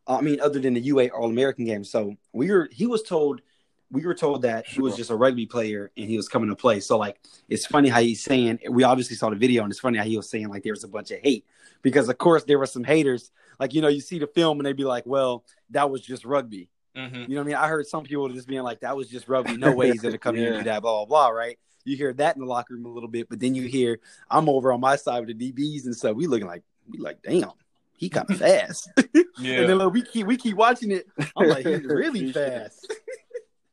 Uh, 0.08 0.18
I 0.18 0.22
mean, 0.22 0.40
other 0.42 0.60
than 0.60 0.76
the 0.76 0.82
UA 0.82 1.08
All 1.08 1.30
American 1.30 1.66
game. 1.66 1.84
So 1.84 2.16
we 2.32 2.52
were. 2.52 2.70
He 2.72 2.86
was 2.86 3.04
told. 3.04 3.42
We 3.92 4.06
were 4.06 4.14
told 4.14 4.44
that 4.44 4.68
he 4.68 4.82
was 4.82 4.96
just 4.96 5.10
a 5.10 5.16
rugby 5.16 5.48
player 5.48 5.90
and 5.98 6.08
he 6.08 6.16
was 6.16 6.30
coming 6.30 6.50
to 6.50 6.56
play. 6.56 6.80
So 6.80 7.00
like, 7.00 7.20
it's 7.48 7.66
funny 7.66 7.90
how 7.90 8.02
he's 8.02 8.24
saying. 8.24 8.60
We 8.70 8.84
obviously 8.84 9.16
saw 9.16 9.32
the 9.32 9.36
video, 9.36 9.64
and 9.64 9.72
it's 9.72 9.80
funny 9.80 9.98
how 9.98 10.04
he 10.04 10.16
was 10.16 10.30
saying 10.30 10.50
like 10.50 10.62
there 10.62 10.74
was 10.74 10.84
a 10.84 10.88
bunch 10.88 11.10
of 11.10 11.20
hate 11.24 11.44
because 11.82 12.08
of 12.08 12.20
course 12.20 12.44
there 12.44 12.60
were 12.60 12.68
some 12.68 12.84
haters. 12.84 13.32
Like 13.60 13.74
you 13.74 13.82
know, 13.82 13.88
you 13.88 14.02
see 14.02 14.20
the 14.20 14.28
film 14.28 14.60
and 14.60 14.68
they'd 14.68 14.78
be 14.78 14.84
like, 14.84 15.08
"Well, 15.08 15.44
that 15.72 15.90
was 15.90 16.02
just 16.02 16.24
rugby." 16.24 16.70
Mm-hmm. 16.96 17.16
You 17.16 17.28
know 17.30 17.36
what 17.36 17.42
I 17.42 17.44
mean? 17.46 17.56
I 17.56 17.68
heard 17.68 17.88
some 17.88 18.04
people 18.04 18.28
just 18.30 18.48
being 18.48 18.64
like, 18.64 18.80
"That 18.82 18.98
was 18.98 19.08
just 19.10 19.28
rugby. 19.28 19.58
No 19.58 19.72
way 19.74 19.92
he's 19.92 20.02
gonna 20.02 20.18
come 20.18 20.36
here 20.36 20.54
and 20.54 20.60
do 20.60 20.64
that." 20.70 20.82
Blah 20.82 21.06
blah 21.06 21.06
blah. 21.06 21.30
Right? 21.30 21.58
You 21.86 21.96
hear 21.96 22.14
that 22.14 22.36
in 22.36 22.42
the 22.42 22.48
locker 22.48 22.74
room 22.74 22.86
a 22.86 22.90
little 22.90 23.10
bit, 23.10 23.30
but 23.30 23.40
then 23.40 23.56
you 23.56 23.64
hear 23.68 24.00
I'm 24.30 24.50
over 24.50 24.74
on 24.74 24.80
my 24.82 24.96
side 24.96 25.26
with 25.26 25.38
the 25.38 25.52
DBs 25.52 25.86
and 25.86 25.96
stuff. 25.96 26.16
We 26.16 26.28
looking 26.28 26.48
like 26.48 26.64
we 26.90 26.98
like, 27.00 27.22
damn, 27.22 27.52
he 27.98 28.10
kind 28.10 28.30
of 28.30 28.38
fast. 28.40 28.90
Yeah, 29.38 29.60
and 29.62 29.70
then 29.70 29.78
like, 29.78 29.94
we 29.94 30.02
keep 30.02 30.28
we 30.28 30.38
keep 30.38 30.56
watching 30.56 30.92
it. 30.92 31.08
I'm 31.38 31.48
like, 31.48 31.66
he's 31.66 31.84
really 31.84 32.32
fast. 32.32 32.92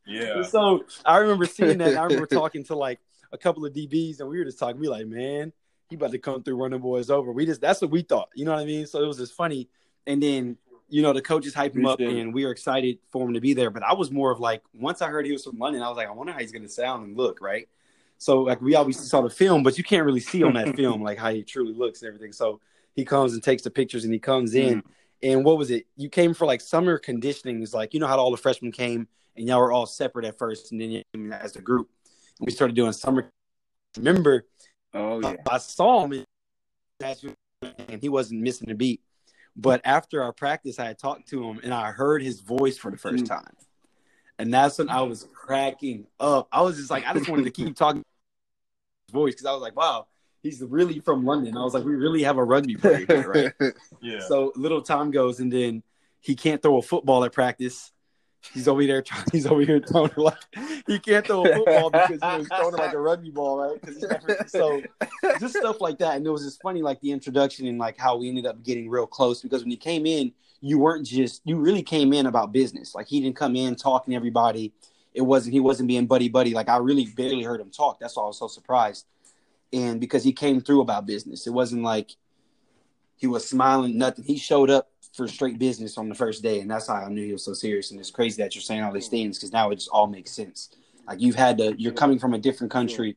yeah. 0.06 0.42
So 0.42 0.84
I 1.04 1.18
remember 1.18 1.46
seeing 1.46 1.78
that. 1.78 1.88
and 1.88 1.98
I 1.98 2.04
remember 2.04 2.26
talking 2.26 2.64
to 2.64 2.76
like 2.76 3.00
a 3.32 3.38
couple 3.38 3.64
of 3.64 3.72
DBs, 3.72 4.20
and 4.20 4.28
we 4.28 4.38
were 4.38 4.44
just 4.44 4.58
talking. 4.58 4.80
We 4.80 4.88
like, 4.88 5.06
man, 5.06 5.52
he 5.88 5.96
about 5.96 6.12
to 6.12 6.18
come 6.18 6.42
through, 6.42 6.56
running 6.56 6.80
boys 6.80 7.10
over. 7.10 7.32
We 7.32 7.46
just 7.46 7.60
that's 7.60 7.80
what 7.80 7.90
we 7.90 8.02
thought. 8.02 8.28
You 8.34 8.44
know 8.44 8.52
what 8.52 8.60
I 8.60 8.66
mean? 8.66 8.86
So 8.86 9.02
it 9.02 9.06
was 9.06 9.18
just 9.18 9.34
funny. 9.34 9.68
And 10.06 10.22
then 10.22 10.56
you 10.88 11.02
know 11.02 11.12
the 11.12 11.22
coaches 11.22 11.54
hype 11.54 11.74
him 11.74 11.86
up, 11.86 12.00
and 12.00 12.32
we 12.32 12.44
were 12.44 12.50
excited 12.50 12.98
for 13.10 13.26
him 13.26 13.34
to 13.34 13.40
be 13.40 13.54
there. 13.54 13.70
But 13.70 13.82
I 13.82 13.94
was 13.94 14.10
more 14.10 14.30
of 14.30 14.40
like, 14.40 14.62
once 14.74 15.02
I 15.02 15.08
heard 15.08 15.26
he 15.26 15.32
was 15.32 15.44
from 15.44 15.58
London, 15.58 15.82
I 15.82 15.88
was 15.88 15.96
like, 15.96 16.08
I 16.08 16.12
wonder 16.12 16.32
how 16.32 16.38
he's 16.38 16.52
going 16.52 16.62
to 16.62 16.68
sound 16.68 17.06
and 17.06 17.16
look, 17.16 17.40
right? 17.40 17.68
So 18.18 18.42
like 18.42 18.60
we 18.60 18.74
obviously 18.74 19.06
saw 19.06 19.20
the 19.20 19.30
film, 19.30 19.62
but 19.62 19.78
you 19.78 19.84
can't 19.84 20.04
really 20.04 20.20
see 20.20 20.42
on 20.42 20.54
that 20.54 20.76
film 20.76 21.02
like 21.04 21.18
how 21.18 21.30
he 21.30 21.42
truly 21.42 21.74
looks 21.74 22.02
and 22.02 22.08
everything. 22.08 22.32
So 22.32 22.60
he 22.94 23.04
comes 23.04 23.34
and 23.34 23.42
takes 23.42 23.62
the 23.62 23.70
pictures, 23.70 24.04
and 24.04 24.12
he 24.12 24.18
comes 24.18 24.54
in. 24.54 24.78
Mm-hmm. 24.78 24.88
And 25.22 25.44
what 25.44 25.58
was 25.58 25.70
it? 25.70 25.86
You 25.96 26.08
came 26.08 26.34
for 26.34 26.46
like 26.46 26.60
summer 26.60 26.98
conditioning. 26.98 27.62
It's 27.62 27.74
like 27.74 27.94
you 27.94 28.00
know 28.00 28.06
how 28.06 28.18
all 28.18 28.30
the 28.30 28.36
freshmen 28.36 28.72
came 28.72 29.08
and 29.36 29.46
y'all 29.46 29.60
were 29.60 29.72
all 29.72 29.86
separate 29.86 30.24
at 30.24 30.38
first, 30.38 30.72
and 30.72 30.80
then 30.80 30.90
you 30.90 31.02
as 31.32 31.56
a 31.56 31.60
group. 31.60 31.90
We 32.40 32.52
started 32.52 32.76
doing 32.76 32.92
summer. 32.92 33.30
Remember, 33.96 34.44
Oh 34.96 35.20
yeah. 35.20 35.36
I 35.50 35.58
saw 35.58 36.06
him, 36.06 36.24
and 37.00 38.00
he 38.00 38.08
wasn't 38.08 38.40
missing 38.40 38.70
a 38.70 38.74
beat. 38.74 39.02
But 39.56 39.80
after 39.84 40.22
our 40.22 40.32
practice, 40.32 40.78
I 40.78 40.84
had 40.86 40.98
talked 40.98 41.28
to 41.30 41.42
him, 41.44 41.60
and 41.62 41.72
I 41.72 41.90
heard 41.90 42.22
his 42.22 42.40
voice 42.40 42.76
for 42.76 42.90
the 42.90 42.98
first 42.98 43.24
Mm. 43.24 43.28
time, 43.28 43.56
and 44.38 44.52
that's 44.52 44.78
when 44.78 44.90
I 44.90 45.02
was 45.02 45.26
cracking 45.32 46.06
up. 46.20 46.48
I 46.52 46.60
was 46.60 46.76
just 46.76 46.90
like, 46.90 47.06
I 47.06 47.14
just 47.14 47.28
wanted 47.28 47.44
to 47.44 47.50
keep 47.50 47.74
talking 47.74 48.02
his 49.08 49.12
voice 49.12 49.34
because 49.34 49.46
I 49.46 49.52
was 49.52 49.62
like, 49.62 49.74
wow, 49.76 50.08
he's 50.42 50.62
really 50.62 51.00
from 51.00 51.24
London. 51.24 51.56
I 51.56 51.62
was 51.62 51.72
like, 51.72 51.84
we 51.84 51.94
really 51.94 52.22
have 52.22 52.36
a 52.36 52.44
rugby 52.44 52.76
player 52.76 53.06
here, 53.06 53.28
right? 53.28 53.52
Yeah. 54.02 54.20
So 54.20 54.52
little 54.56 54.82
time 54.82 55.10
goes, 55.10 55.40
and 55.40 55.50
then 55.52 55.82
he 56.20 56.34
can't 56.36 56.60
throw 56.60 56.76
a 56.76 56.82
football 56.82 57.24
at 57.24 57.32
practice. 57.32 57.92
He's 58.52 58.68
over 58.68 58.84
there 58.86 59.02
trying. 59.02 59.24
He's 59.32 59.46
over 59.46 59.60
here 59.60 59.80
throwing 59.80 60.10
like 60.16 60.38
he 60.86 60.98
can't 60.98 61.26
throw 61.26 61.44
a 61.44 61.54
football 61.54 61.90
because 61.90 62.38
he's 62.38 62.48
throwing 62.48 62.74
like 62.74 62.92
a 62.92 62.98
rugby 62.98 63.30
ball, 63.30 63.58
right? 63.58 63.80
never, 64.02 64.44
so 64.46 64.82
just 65.38 65.56
stuff 65.56 65.80
like 65.80 65.98
that. 65.98 66.16
And 66.16 66.26
it 66.26 66.30
was 66.30 66.44
just 66.44 66.62
funny, 66.62 66.82
like 66.82 67.00
the 67.00 67.12
introduction 67.12 67.66
and 67.66 67.78
like 67.78 67.98
how 67.98 68.16
we 68.16 68.28
ended 68.28 68.46
up 68.46 68.62
getting 68.62 68.88
real 68.88 69.06
close 69.06 69.42
because 69.42 69.62
when 69.62 69.70
he 69.70 69.76
came 69.76 70.06
in, 70.06 70.32
you 70.60 70.78
weren't 70.78 71.06
just 71.06 71.42
you 71.44 71.58
really 71.58 71.82
came 71.82 72.12
in 72.12 72.26
about 72.26 72.52
business. 72.52 72.94
Like 72.94 73.06
he 73.06 73.20
didn't 73.20 73.36
come 73.36 73.56
in 73.56 73.76
talking 73.76 74.12
to 74.12 74.16
everybody. 74.16 74.72
It 75.14 75.22
wasn't 75.22 75.54
he 75.54 75.60
wasn't 75.60 75.88
being 75.88 76.06
buddy 76.06 76.28
buddy. 76.28 76.54
Like 76.54 76.68
I 76.68 76.78
really 76.78 77.06
barely 77.06 77.42
heard 77.42 77.60
him 77.60 77.70
talk. 77.70 78.00
That's 78.00 78.16
why 78.16 78.24
I 78.24 78.26
was 78.26 78.38
so 78.38 78.48
surprised. 78.48 79.06
And 79.72 80.00
because 80.00 80.24
he 80.24 80.32
came 80.32 80.60
through 80.60 80.80
about 80.80 81.06
business, 81.06 81.46
it 81.46 81.50
wasn't 81.50 81.82
like 81.82 82.16
he 83.16 83.26
was 83.26 83.48
smiling, 83.48 83.98
nothing. 83.98 84.24
He 84.24 84.36
showed 84.36 84.70
up 84.70 84.90
for 85.16 85.26
straight 85.26 85.58
business 85.58 85.96
on 85.96 86.08
the 86.08 86.14
first 86.14 86.42
day, 86.42 86.60
and 86.60 86.70
that's 86.70 86.88
how 86.88 86.94
I 86.94 87.08
knew 87.08 87.24
he 87.24 87.32
was 87.32 87.44
so 87.44 87.54
serious. 87.54 87.90
And 87.90 87.98
it's 87.98 88.10
crazy 88.10 88.42
that 88.42 88.54
you're 88.54 88.62
saying 88.62 88.82
all 88.82 88.92
these 88.92 89.08
things 89.08 89.38
because 89.38 89.52
now 89.52 89.70
it 89.70 89.76
just 89.76 89.88
all 89.88 90.06
makes 90.06 90.30
sense. 90.30 90.70
Like 91.06 91.20
you've 91.20 91.36
had 91.36 91.58
to, 91.58 91.74
you're 91.78 91.92
coming 91.92 92.18
from 92.18 92.34
a 92.34 92.38
different 92.38 92.70
country, 92.70 93.16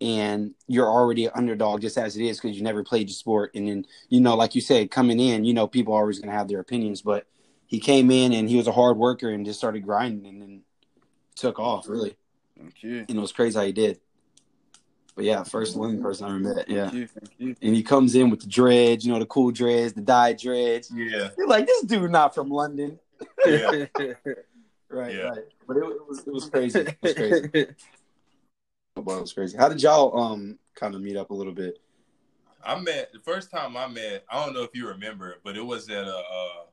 and 0.00 0.54
you're 0.68 0.88
already 0.88 1.26
an 1.26 1.32
underdog 1.34 1.80
just 1.80 1.98
as 1.98 2.16
it 2.16 2.24
is 2.24 2.40
because 2.40 2.56
you 2.56 2.62
never 2.62 2.84
played 2.84 3.08
the 3.08 3.12
sport. 3.12 3.52
And 3.54 3.68
then 3.68 3.86
you 4.08 4.20
know, 4.20 4.36
like 4.36 4.54
you 4.54 4.60
said, 4.60 4.90
coming 4.90 5.18
in, 5.18 5.44
you 5.44 5.54
know, 5.54 5.66
people 5.66 5.94
are 5.94 6.00
always 6.00 6.18
going 6.18 6.30
to 6.30 6.36
have 6.36 6.48
their 6.48 6.60
opinions, 6.60 7.02
but 7.02 7.26
he 7.66 7.80
came 7.80 8.10
in 8.10 8.32
and 8.32 8.48
he 8.48 8.56
was 8.56 8.66
a 8.66 8.72
hard 8.72 8.96
worker 8.96 9.30
and 9.30 9.46
just 9.46 9.58
started 9.58 9.80
grinding 9.80 10.26
and 10.26 10.42
then 10.42 10.62
took 11.34 11.58
off 11.58 11.88
really. 11.88 12.16
Thank 12.58 12.82
you. 12.82 13.04
And 13.08 13.18
it 13.18 13.20
was 13.20 13.32
crazy 13.32 13.58
how 13.58 13.64
he 13.64 13.72
did. 13.72 13.98
But 15.14 15.24
yeah, 15.24 15.42
first 15.42 15.76
one 15.76 16.00
person 16.00 16.24
I 16.26 16.30
ever 16.30 16.38
met. 16.38 16.68
Yeah. 16.68 16.84
Thank 16.88 16.94
you. 16.94 17.06
Thank 17.06 17.30
you. 17.38 17.56
And 17.62 17.76
he 17.76 17.82
comes 17.82 18.14
in 18.14 18.30
with 18.30 18.40
the 18.40 18.46
dreads, 18.46 19.04
you 19.04 19.12
know, 19.12 19.18
the 19.18 19.26
cool 19.26 19.50
dreads, 19.50 19.92
the 19.92 20.00
dyed 20.00 20.38
dreads. 20.38 20.90
yeah. 20.94 21.28
You're 21.36 21.48
like, 21.48 21.66
this 21.66 21.82
dude 21.82 22.10
not 22.10 22.34
from 22.34 22.48
London. 22.50 22.98
Yeah. 23.46 23.86
Right, 24.90 25.14
Yeah. 25.14 25.22
right. 25.30 25.38
But 25.66 25.76
it, 25.78 25.84
it 25.84 26.06
was 26.06 26.18
it 26.26 26.32
was 26.34 26.50
crazy. 26.50 26.80
It 26.80 26.96
was 27.00 27.14
crazy. 27.14 27.66
Football 28.94 29.20
was 29.22 29.32
crazy. 29.32 29.56
How 29.56 29.70
did 29.70 29.82
y'all 29.82 30.18
um 30.20 30.58
kind 30.74 30.94
of 30.94 31.00
meet 31.00 31.16
up 31.16 31.30
a 31.30 31.34
little 31.34 31.54
bit? 31.54 31.78
I 32.62 32.78
met 32.78 33.10
the 33.10 33.18
first 33.20 33.50
time 33.50 33.74
I 33.74 33.86
met. 33.88 34.24
I 34.30 34.44
don't 34.44 34.52
know 34.54 34.62
if 34.64 34.70
you 34.74 34.86
remember, 34.88 35.36
but 35.44 35.56
it 35.56 35.64
was 35.64 35.88
at 35.88 36.04
a 36.04 36.14
uh, 36.16 36.64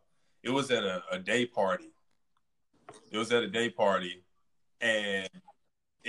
it 0.43 0.49
was 0.49 0.69
at 0.69 0.83
a, 0.83 1.01
a 1.13 1.17
day 1.17 1.45
party. 1.45 1.91
It 3.09 3.17
was 3.17 3.31
at 3.31 3.41
a 3.41 3.47
day 3.47 3.69
party, 3.69 4.21
and 4.81 5.29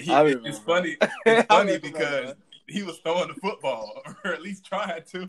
he, 0.00 0.12
it's 0.12 0.58
funny. 0.58 0.96
It's 1.26 1.46
funny 1.46 1.78
because 1.78 2.34
he 2.66 2.82
was 2.82 2.98
throwing 2.98 3.28
the 3.28 3.34
football, 3.34 4.02
or 4.24 4.32
at 4.32 4.42
least 4.42 4.64
trying 4.64 5.02
to. 5.12 5.28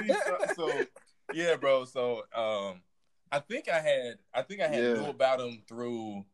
Least 0.00 0.28
so 0.54 0.86
yeah, 1.32 1.56
bro. 1.56 1.84
So 1.84 2.22
um, 2.34 2.82
I 3.30 3.40
think 3.40 3.68
I 3.68 3.80
had 3.80 4.18
I 4.34 4.42
think 4.42 4.60
I 4.60 4.68
had 4.68 4.82
Yeah. 4.82 4.94
knew 4.94 5.10
about 5.10 5.40
him 5.40 5.62
through 5.66 6.24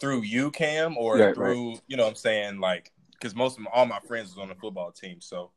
through 0.00 0.22
you, 0.22 0.50
Cam, 0.50 0.96
or 0.96 1.18
Right, 1.18 1.34
through 1.34 1.78
you 1.86 1.96
know 1.96 2.04
what 2.04 2.10
I'm 2.10 2.16
saying 2.16 2.60
like 2.60 2.92
because 3.12 3.34
most 3.34 3.56
of 3.58 3.64
my, 3.64 3.70
all 3.72 3.86
my 3.86 4.00
friends 4.00 4.30
was 4.30 4.38
on 4.38 4.48
the 4.48 4.54
football 4.54 4.92
team, 4.92 5.20
so 5.20 5.50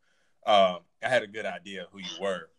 um, 0.46 0.80
I 1.04 1.10
had 1.10 1.24
a 1.24 1.28
good 1.28 1.46
idea 1.46 1.86
who 1.92 2.00
you 2.00 2.06
were. 2.20 2.50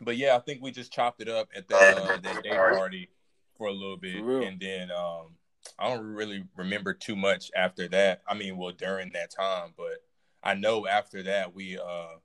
But 0.00 0.16
yeah, 0.16 0.36
I 0.36 0.38
think 0.38 0.62
we 0.62 0.70
just 0.70 0.92
chopped 0.92 1.20
it 1.20 1.28
up 1.28 1.48
at 1.54 1.68
the 1.68 1.76
uh, 1.76 2.16
that 2.22 2.42
day 2.42 2.56
party 2.56 3.10
for 3.58 3.66
a 3.66 3.72
little 3.72 3.96
bit, 3.96 4.22
and 4.46 4.60
then 4.60 4.90
um, 4.90 5.34
I 5.78 5.88
don't 5.88 6.04
really 6.14 6.44
remember 6.56 6.92
too 6.94 7.16
much 7.16 7.50
after 7.56 7.88
that. 7.88 8.22
I 8.28 8.34
mean, 8.34 8.56
well, 8.56 8.72
during 8.72 9.10
that 9.12 9.30
time, 9.30 9.74
but 9.76 10.02
I 10.42 10.54
know 10.54 10.86
after 10.86 11.22
that 11.24 11.54
we 11.54 11.78
uh 11.78 12.16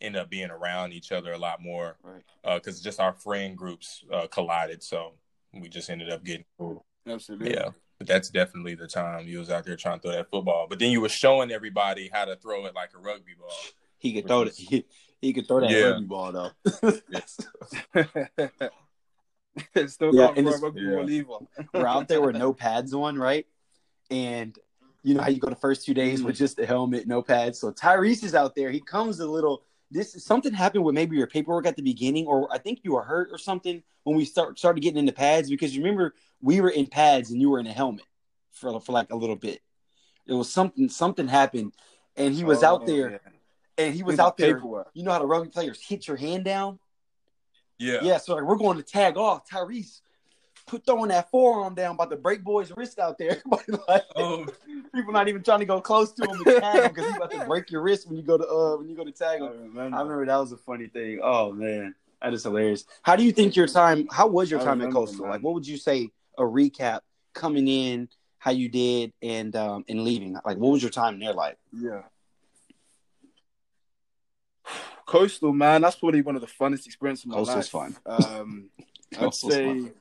end 0.00 0.16
up 0.16 0.28
being 0.28 0.50
around 0.50 0.92
each 0.92 1.12
other 1.12 1.32
a 1.32 1.38
lot 1.38 1.62
more 1.62 1.96
Right. 2.02 2.24
because 2.56 2.80
just 2.80 2.98
our 2.98 3.12
friend 3.12 3.56
groups 3.56 4.02
uh, 4.12 4.26
collided, 4.26 4.82
so 4.82 5.12
we 5.54 5.68
just 5.68 5.90
ended 5.90 6.10
up 6.10 6.24
getting 6.24 6.44
cool. 6.58 6.84
Absolutely. 7.06 7.52
Yeah, 7.52 7.68
but 7.98 8.08
that's 8.08 8.28
definitely 8.28 8.74
the 8.74 8.88
time 8.88 9.28
you 9.28 9.38
was 9.38 9.48
out 9.50 9.64
there 9.64 9.76
trying 9.76 10.00
to 10.00 10.02
throw 10.02 10.12
that 10.12 10.30
football. 10.30 10.66
But 10.68 10.80
then 10.80 10.90
you 10.90 11.00
were 11.00 11.08
showing 11.08 11.52
everybody 11.52 12.10
how 12.12 12.24
to 12.24 12.36
throw 12.36 12.66
it 12.66 12.74
like 12.74 12.90
a 12.96 12.98
rugby 12.98 13.34
ball. 13.38 13.48
He 13.98 14.12
could 14.12 14.26
throw 14.26 14.42
it. 14.42 14.54
He, 14.56 14.84
he 15.20 15.32
could 15.32 15.46
throw 15.46 15.60
that 15.60 15.70
Yeah. 15.70 15.90
rugby 15.90 16.04
ball 16.06 16.32
though. 16.32 16.50
Still 19.86 20.14
Yeah, 20.14 20.26
can't 20.28 20.38
and 20.38 20.48
throw 20.48 20.58
rugby 20.70 21.16
Yeah. 21.16 21.64
We're 21.74 21.86
out 21.86 22.08
there 22.08 22.20
with 22.20 22.36
no 22.36 22.52
pads 22.52 22.94
on, 22.94 23.18
right? 23.18 23.46
And 24.10 24.58
you 25.02 25.14
know 25.14 25.22
how 25.22 25.28
you 25.28 25.38
go 25.40 25.48
the 25.48 25.56
first 25.56 25.84
two 25.84 25.94
days 25.94 26.22
with 26.22 26.36
just 26.36 26.58
a 26.58 26.66
helmet, 26.66 27.06
no 27.06 27.22
pads. 27.22 27.58
So 27.58 27.72
Tyrese 27.72 28.22
is 28.24 28.34
out 28.34 28.54
there. 28.54 28.70
He 28.70 28.80
comes 28.80 29.20
a 29.20 29.26
little. 29.26 29.62
This 29.90 30.14
is 30.14 30.24
something 30.24 30.52
happened 30.54 30.84
with 30.84 30.94
maybe 30.94 31.16
your 31.16 31.26
paperwork 31.26 31.66
at 31.66 31.76
the 31.76 31.82
beginning, 31.82 32.26
or 32.26 32.50
I 32.52 32.58
think 32.58 32.80
you 32.82 32.92
were 32.94 33.02
hurt 33.02 33.28
or 33.30 33.36
something 33.36 33.82
when 34.04 34.16
we 34.16 34.24
start 34.24 34.58
started 34.58 34.80
getting 34.80 34.98
into 34.98 35.12
pads 35.12 35.50
because 35.50 35.76
you 35.76 35.82
remember 35.82 36.14
we 36.40 36.60
were 36.60 36.70
in 36.70 36.86
pads 36.86 37.30
and 37.30 37.40
you 37.40 37.50
were 37.50 37.58
in 37.58 37.66
a 37.66 37.72
helmet 37.72 38.06
for 38.52 38.80
for 38.80 38.92
like 38.92 39.10
a 39.12 39.16
little 39.16 39.36
bit. 39.36 39.60
It 40.26 40.34
was 40.34 40.50
something 40.50 40.88
something 40.88 41.28
happened, 41.28 41.72
and 42.16 42.32
he 42.32 42.44
was 42.44 42.62
Oh, 42.62 42.68
out 42.68 42.86
there, 42.86 43.10
yeah. 43.10 43.18
and 43.84 43.94
he 43.94 44.02
was 44.02 44.12
Things 44.12 44.20
out 44.20 44.24
like 44.26 44.36
there. 44.36 44.54
paperwork. 44.54 44.88
You 44.94 45.02
know 45.02 45.10
how 45.12 45.18
the 45.18 45.26
rugby 45.26 45.50
players 45.50 45.82
hit 45.82 46.06
your 46.06 46.16
hand 46.16 46.44
down? 46.44 46.78
Yeah. 47.82 47.98
Yeah, 48.02 48.18
so 48.18 48.34
like, 48.36 48.44
we're 48.44 48.56
going 48.56 48.76
to 48.76 48.82
tag 48.82 49.16
off. 49.16 49.48
Tyrese 49.48 50.00
put 50.66 50.86
throwing 50.86 51.08
that 51.08 51.28
forearm 51.30 51.74
down, 51.74 51.96
about 51.96 52.10
to 52.10 52.16
break 52.16 52.44
boy's 52.44 52.70
wrist 52.76 52.98
out 53.00 53.18
there. 53.18 53.42
Like, 53.88 54.04
Oh, 54.16 54.46
people 54.94 55.12
not 55.12 55.28
even 55.28 55.42
trying 55.42 55.58
to 55.58 55.64
go 55.66 55.80
close 55.80 56.12
to 56.12 56.28
him 56.30 56.38
to 56.44 56.60
tag 56.60 56.82
him 56.84 56.88
because 56.92 57.06
he's 57.06 57.16
about 57.16 57.32
to 57.32 57.44
break 57.46 57.70
your 57.70 57.82
wrist 57.82 58.06
when 58.06 58.16
you 58.16 58.22
go 58.22 58.38
to 58.38 58.46
uh 58.46 58.76
when 58.76 58.88
you 58.88 58.94
go 58.96 59.04
to 59.04 59.10
tag 59.10 59.42
I 59.42 59.46
him. 59.46 59.52
remember. 59.74 59.96
I 59.96 60.00
remember 60.02 60.26
that 60.26 60.36
was 60.36 60.52
a 60.52 60.56
funny 60.56 60.86
thing. 60.86 61.18
Oh 61.22 61.50
man, 61.52 61.94
that 62.22 62.32
is 62.32 62.44
hilarious. 62.44 62.84
How 63.02 63.16
do 63.16 63.24
you 63.24 63.32
think 63.32 63.56
your 63.56 63.66
time? 63.66 64.06
How 64.12 64.28
was 64.28 64.50
your 64.50 64.60
I 64.60 64.64
time 64.64 64.80
at 64.80 64.86
remember, 64.86 65.00
Coastal? 65.00 65.22
man. 65.24 65.30
Like, 65.32 65.42
what 65.42 65.54
would 65.54 65.66
you 65.66 65.76
say 65.76 66.10
a 66.38 66.42
recap 66.42 67.00
coming 67.34 67.66
in, 67.66 68.08
how 68.38 68.52
you 68.52 68.68
did, 68.68 69.12
and 69.22 69.54
um 69.56 69.84
and 69.88 70.04
leaving? 70.04 70.34
Like, 70.44 70.56
what 70.58 70.70
was 70.72 70.82
your 70.82 70.90
time 70.92 71.18
there 71.18 71.32
like? 71.34 71.58
Yeah. 71.72 72.02
Coastal, 75.12 75.52
man, 75.52 75.82
that's 75.82 75.96
probably 75.96 76.22
one 76.22 76.36
of 76.36 76.40
the 76.40 76.46
funnest 76.46 76.86
experiences 76.86 77.26
of 77.26 77.32
my 77.32 77.36
Coastal's 77.36 77.74
life. 77.74 77.94
fun. 77.94 77.96
Um, 78.06 78.70
I'd 79.18 79.34
say, 79.34 79.92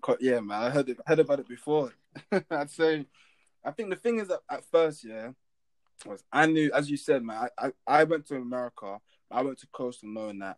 co- 0.00 0.16
yeah, 0.18 0.40
man, 0.40 0.62
I 0.62 0.70
heard 0.70 0.88
it, 0.88 0.98
heard 1.06 1.18
about 1.18 1.40
it 1.40 1.48
before. 1.48 1.92
I'd 2.50 2.70
say, 2.70 3.04
I 3.62 3.70
think 3.70 3.90
the 3.90 3.96
thing 3.96 4.18
is 4.18 4.28
that 4.28 4.40
at 4.50 4.64
first, 4.70 5.04
yeah, 5.04 5.32
was 6.06 6.24
I 6.32 6.46
knew, 6.46 6.70
as 6.72 6.90
you 6.90 6.96
said, 6.96 7.22
man, 7.22 7.50
I, 7.58 7.66
I, 7.66 7.72
I 7.86 8.04
went 8.04 8.24
to 8.28 8.36
America, 8.36 8.98
I 9.30 9.42
went 9.42 9.58
to 9.58 9.66
Coastal 9.74 10.08
knowing 10.08 10.38
that 10.38 10.56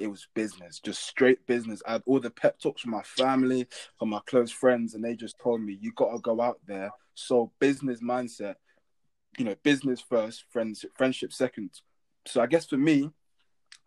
it 0.00 0.08
was 0.08 0.26
business, 0.34 0.80
just 0.80 1.04
straight 1.04 1.46
business. 1.46 1.80
I 1.86 1.92
had 1.92 2.02
all 2.06 2.18
the 2.18 2.30
pep 2.30 2.58
talks 2.58 2.82
from 2.82 2.90
my 2.90 3.02
family, 3.02 3.68
from 4.00 4.08
my 4.08 4.20
close 4.26 4.50
friends, 4.50 4.94
and 4.94 5.04
they 5.04 5.14
just 5.14 5.38
told 5.38 5.60
me, 5.60 5.78
you 5.80 5.92
got 5.92 6.10
to 6.10 6.18
go 6.18 6.40
out 6.40 6.58
there. 6.66 6.90
So, 7.14 7.52
business 7.60 8.00
mindset, 8.00 8.56
you 9.38 9.44
know, 9.44 9.54
business 9.62 10.00
first, 10.00 10.44
friends, 10.50 10.84
friendship 10.96 11.32
second. 11.32 11.70
So, 12.26 12.40
I 12.40 12.46
guess 12.46 12.66
for 12.66 12.76
me, 12.76 13.10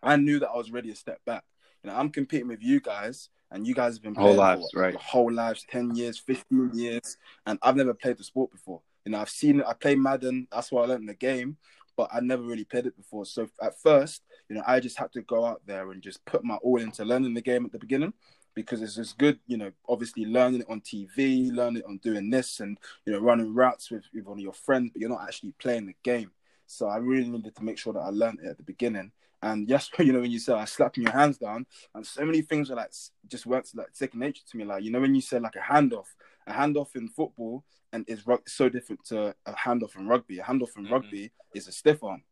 I 0.04 0.16
knew 0.18 0.40
that 0.40 0.50
I 0.50 0.58
was 0.58 0.72
ready 0.72 0.90
to 0.90 0.96
step 0.96 1.20
back. 1.26 1.44
You 1.84 1.90
know, 1.90 1.98
I'm 1.98 2.10
competing 2.10 2.48
with 2.48 2.62
you 2.62 2.80
guys, 2.80 3.30
and 3.52 3.66
you 3.66 3.74
guys 3.74 3.96
have 3.96 4.04
been 4.04 4.16
Whole 4.16 4.36
lives, 4.36 4.70
for 4.74 4.82
right. 4.82 4.96
whole 4.96 5.32
lives, 5.32 5.66
ten 5.70 5.96
years, 5.96 6.18
fifteen 6.18 6.72
years, 6.74 7.18
and 7.46 7.60
I've 7.62 7.76
never 7.76 7.94
played 7.94 8.18
the 8.18 8.24
sport 8.24 8.52
before. 8.52 8.82
You 9.06 9.12
know, 9.12 9.20
I've 9.20 9.30
seen 9.30 9.60
it. 9.60 9.66
I 9.68 9.74
play 9.74 9.96
Madden. 9.96 10.48
That's 10.52 10.72
why 10.72 10.84
I 10.84 10.86
learned 10.88 11.08
the 11.08 11.14
game, 11.14 11.58
but 11.96 12.10
I 12.12 12.20
never 12.20 12.44
really 12.44 12.66
played 12.66 12.88
it 12.88 12.98
before. 12.98 13.26
So 13.26 13.48
at 13.62 13.80
first, 13.80 14.24
you 14.50 14.56
know, 14.56 14.64
I 14.66 14.80
just 14.80 14.98
had 14.98 15.12
to 15.14 15.22
go 15.22 15.46
out 15.46 15.62
there 15.66 15.92
and 15.92 16.02
just 16.02 16.26
put 16.26 16.44
my 16.44 16.56
all 16.56 16.82
into 16.82 17.06
learning 17.06 17.34
the 17.34 17.42
game 17.42 17.66
at 17.66 17.72
the 17.72 17.80
beginning 17.80 18.14
because 18.56 18.82
it's 18.82 18.96
just 18.96 19.18
good, 19.18 19.40
you 19.46 19.58
know, 19.58 19.72
obviously 19.88 20.26
learning 20.26 20.62
it 20.62 20.70
on 20.70 20.82
TV, 20.82 21.52
learning 21.54 21.82
it 21.82 21.86
on 21.86 21.98
doing 21.98 22.30
this 22.30 22.62
and, 22.62 22.78
you 23.06 23.14
know, 23.14 23.20
running 23.20 23.54
routes 23.54 23.92
with, 23.92 24.06
with 24.14 24.26
one 24.26 24.38
of 24.38 24.44
your 24.44 24.54
friends, 24.54 24.92
but 24.92 25.02
you're 25.02 25.10
not 25.10 25.24
actually 25.24 25.54
playing 25.60 25.86
the 25.86 25.96
game. 26.04 26.32
So 26.68 26.88
I 26.88 26.98
really 26.98 27.30
needed 27.30 27.56
to 27.56 27.64
make 27.64 27.78
sure 27.78 27.94
that 27.94 28.00
I 28.00 28.10
learned 28.10 28.40
it 28.44 28.48
at 28.50 28.58
the 28.58 28.64
beginning. 28.64 29.12
And 29.42 29.70
yes, 29.70 29.90
you 30.00 30.14
know, 30.14 30.22
when 30.22 30.32
you 30.32 30.40
said 30.40 30.56
I 30.56 30.66
slapping 30.66 31.04
your 31.04 31.14
hands 31.14 31.38
down, 31.38 31.66
and 31.94 32.06
so 32.06 32.26
many 32.26 32.42
things 32.42 32.70
were 32.70 32.76
like 32.76 32.94
just 33.28 33.46
weren't 33.46 33.70
like 33.76 33.90
second 33.94 34.20
nature 34.20 34.44
to 34.50 34.58
me. 34.58 34.66
Like, 34.66 34.84
you 34.84 34.92
know, 34.92 35.02
when 35.02 35.16
you 35.16 35.22
said 35.22 35.42
like 35.42 35.56
a 35.56 35.60
handoff, 35.74 36.08
a 36.48 36.54
handoff 36.54 36.96
in 36.96 37.08
football 37.10 37.64
and 37.94 38.06
is 38.08 38.24
so 38.48 38.70
different 38.70 39.04
to 39.06 39.36
a 39.46 39.54
handoff 39.54 39.96
in 39.96 40.08
rugby. 40.08 40.40
A 40.40 40.44
handoff 40.44 40.76
in 40.78 40.86
Mhm. 40.86 40.92
rugby 40.92 41.32
is 41.54 41.68
a 41.68 41.72
stiff 41.72 42.04
arm. 42.04 42.24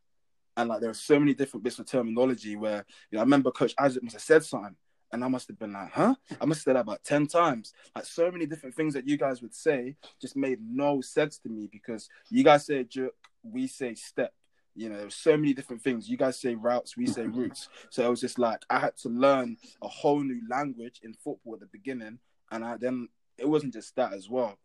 And 0.56 0.70
like 0.70 0.82
there 0.82 0.90
are 0.90 0.96
so 0.96 1.20
many 1.20 1.34
different 1.34 1.64
bits 1.64 1.80
of 1.80 1.86
terminology 1.86 2.56
where 2.56 2.86
you 3.10 3.16
know 3.16 3.20
I 3.20 3.24
remember 3.24 3.52
Coach 3.52 3.74
Isaac 3.80 4.04
must 4.04 4.16
have 4.16 4.22
said 4.22 4.44
something, 4.44 4.76
and 5.14 5.24
I 5.24 5.28
must 5.28 5.47
have 5.47 5.59
been 5.59 5.74
like, 5.74 5.91
huh? 5.91 6.16
I 6.41 6.45
must 6.45 6.59
have 6.59 6.64
said 6.64 6.76
that 6.76 6.82
about 6.82 7.03
ten 7.03 7.28
times. 7.28 7.74
Like 7.95 8.05
so 8.05 8.32
many 8.32 8.47
different 8.47 8.76
things 8.76 8.95
that 8.95 9.07
you 9.07 9.16
guys 9.16 9.41
would 9.41 9.53
say 9.53 9.95
just 10.20 10.36
made 10.36 10.59
no 10.61 11.01
sense 11.01 11.38
to 11.39 11.49
me 11.49 11.70
because 11.72 12.09
you 12.30 12.43
guys 12.43 12.66
say 12.66 12.84
jerk, 12.84 13.14
we 13.43 13.68
say 13.68 13.93
step. 13.93 14.34
You 14.76 14.89
know, 14.89 14.97
there's 14.97 15.16
so 15.16 15.38
many 15.38 15.53
different 15.53 15.84
things. 15.84 16.09
You 16.09 16.18
guys 16.18 16.41
say 16.41 16.55
routes, 16.55 16.97
we 16.97 17.05
say 17.05 17.28
routes. 17.28 17.70
So 17.91 18.03
it 18.03 18.09
was 18.09 18.22
just 18.22 18.39
like 18.39 18.64
I 18.70 18.80
had 18.80 18.97
to 18.97 19.09
learn 19.09 19.57
a 19.84 19.88
whole 19.88 20.22
new 20.22 20.41
language 20.49 20.99
in 21.03 21.14
football 21.14 21.53
at 21.53 21.59
the 21.59 21.68
beginning, 21.68 22.18
and 22.51 22.66
I 22.66 22.78
then 22.78 23.07
it 23.38 23.47
wasn't 23.47 23.74
just 23.74 23.95
that 23.95 24.14
as 24.14 24.30
well. 24.30 24.57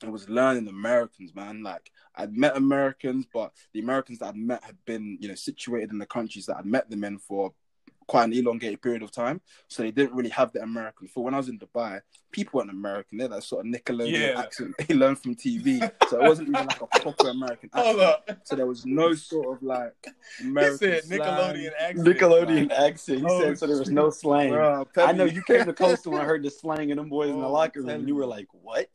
It 0.00 0.10
was 0.10 0.28
learning 0.28 0.68
Americans, 0.68 1.34
man. 1.34 1.64
Like 1.64 1.90
I'd 2.14 2.36
met 2.36 2.56
Americans, 2.56 3.26
but 3.32 3.52
the 3.72 3.80
Americans 3.80 4.20
that 4.20 4.26
I'd 4.26 4.36
met 4.36 4.62
had 4.62 4.76
been, 4.84 5.18
you 5.20 5.28
know, 5.28 5.34
situated 5.34 5.90
in 5.90 5.98
the 5.98 6.06
countries 6.06 6.46
that 6.46 6.56
I'd 6.56 6.66
met 6.66 6.88
them 6.88 7.02
in 7.02 7.18
for 7.18 7.52
quite 8.06 8.24
an 8.24 8.32
elongated 8.32 8.80
period 8.82 9.02
of 9.02 9.10
time. 9.10 9.40
So 9.68 9.82
they 9.82 9.90
didn't 9.90 10.14
really 10.14 10.30
have 10.30 10.52
the 10.52 10.62
American. 10.62 11.08
For 11.08 11.22
when 11.24 11.34
I 11.34 11.38
was 11.38 11.48
in 11.48 11.58
Dubai, 11.58 12.00
people 12.30 12.58
weren't 12.58 12.70
American. 12.70 13.18
They're 13.18 13.28
that 13.28 13.42
sort 13.44 13.66
of 13.66 13.72
Nickelodeon 13.72 14.12
Yeah. 14.34 14.40
accent 14.40 14.74
they 14.88 14.94
learned 14.94 15.18
from 15.18 15.34
TV. 15.34 15.90
So 16.08 16.22
it 16.22 16.28
wasn't 16.28 16.48
even 16.48 16.66
like 16.66 16.80
a 16.80 16.86
proper 17.00 17.28
American 17.28 17.70
accent. 17.74 17.86
hold 17.98 18.00
up. 18.00 18.30
So 18.44 18.56
there 18.56 18.66
was 18.66 18.84
no 18.86 19.14
sort 19.14 19.56
of 19.56 19.62
like 19.62 19.94
He 20.38 20.44
American 20.48 20.78
said 20.78 21.04
slang. 21.04 21.20
Nickelodeon 21.20 21.70
accent. 21.78 22.06
Nickelodeon 22.08 22.68
Like, 22.70 22.78
accent. 22.78 23.18
He 23.20 23.26
Oh, 23.28 23.40
said 23.40 23.58
so 23.58 23.66
there 23.66 23.78
was 23.78 23.90
no 23.90 24.10
slang. 24.10 24.52
Bruh, 24.52 24.86
I 24.98 25.12
know 25.12 25.24
you 25.24 25.42
came 25.42 25.64
to 25.64 25.72
Coastal 25.82 26.14
and 26.14 26.22
I 26.22 26.24
heard 26.24 26.42
the 26.42 26.50
slang 26.50 26.90
of 26.90 26.96
them 26.96 27.08
boys 27.08 27.30
in 27.30 27.40
the 27.40 27.46
Oh, 27.46 27.52
locker 27.52 27.80
room, 27.80 27.88
and 27.90 28.08
you 28.08 28.14
were 28.16 28.26
like, 28.26 28.48
"What?" 28.52 28.88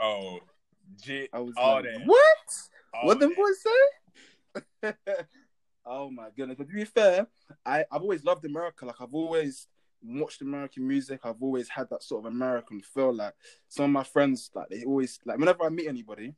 oh, 0.00 0.38
jit, 1.00 1.30
I 1.32 1.38
was 1.40 1.54
all 1.56 1.74
like, 1.76 1.84
that. 1.84 2.00
what? 2.06 2.26
all 2.94 3.06
what 3.06 3.20
them 3.20 3.30
that. 3.30 3.36
boys 3.36 3.62
say? 3.62 4.92
Oh 5.88 6.10
my 6.10 6.28
goodness! 6.36 6.56
But 6.58 6.68
to 6.68 6.74
be 6.74 6.84
fair, 6.84 7.26
I 7.64 7.84
I've 7.90 8.02
always 8.02 8.24
loved 8.24 8.44
America. 8.44 8.86
Like 8.86 9.00
I've 9.00 9.14
always 9.14 9.66
watched 10.02 10.42
American 10.42 10.86
music. 10.86 11.20
I've 11.24 11.42
always 11.42 11.68
had 11.68 11.90
that 11.90 12.02
sort 12.02 12.24
of 12.24 12.32
American 12.32 12.80
feel. 12.80 13.12
Like 13.12 13.34
some 13.68 13.86
of 13.86 13.90
my 13.90 14.04
friends, 14.04 14.50
like 14.54 14.68
they 14.68 14.84
always 14.84 15.18
like 15.24 15.38
whenever 15.38 15.64
I 15.64 15.70
meet 15.70 15.88
anybody, 15.88 16.34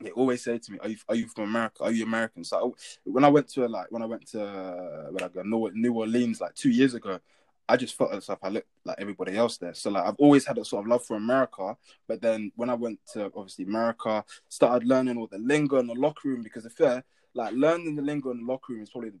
they 0.00 0.10
always 0.10 0.42
say 0.42 0.58
to 0.58 0.72
me, 0.72 0.78
"Are 0.82 0.88
you 0.88 0.96
are 1.08 1.14
you 1.14 1.28
from 1.28 1.44
America? 1.44 1.84
Are 1.84 1.92
you 1.92 2.04
American?" 2.04 2.42
So 2.44 2.74
I, 2.76 3.10
when 3.10 3.24
I 3.24 3.28
went 3.28 3.48
to 3.50 3.66
like 3.68 3.90
when 3.90 4.02
I 4.02 4.06
went 4.06 4.26
to 4.28 4.42
uh, 4.44 5.42
New 5.44 5.94
Orleans 5.94 6.40
like 6.40 6.54
two 6.54 6.70
years 6.70 6.94
ago. 6.94 7.20
I 7.68 7.76
just 7.76 7.96
felt 7.96 8.12
as 8.12 8.28
if 8.28 8.38
I 8.42 8.48
looked 8.48 8.66
like 8.84 8.96
everybody 8.98 9.36
else 9.36 9.56
there. 9.56 9.74
So 9.74 9.90
like 9.90 10.04
I've 10.04 10.16
always 10.18 10.44
had 10.44 10.58
a 10.58 10.64
sort 10.64 10.84
of 10.84 10.88
love 10.88 11.04
for 11.04 11.16
America. 11.16 11.76
But 12.08 12.20
then 12.20 12.50
when 12.56 12.68
I 12.68 12.74
went 12.74 12.98
to 13.12 13.26
obviously 13.26 13.64
America, 13.64 14.24
started 14.48 14.88
learning 14.88 15.16
all 15.16 15.28
the 15.28 15.38
lingo 15.38 15.78
in 15.78 15.86
the 15.86 15.94
locker 15.94 16.30
room 16.30 16.42
because 16.42 16.66
if 16.66 16.72
fair, 16.72 17.04
like 17.34 17.54
learning 17.54 17.96
the 17.96 18.02
lingo 18.02 18.30
in 18.30 18.38
the 18.38 18.52
locker 18.52 18.72
room 18.72 18.82
is 18.82 18.90
probably 18.90 19.12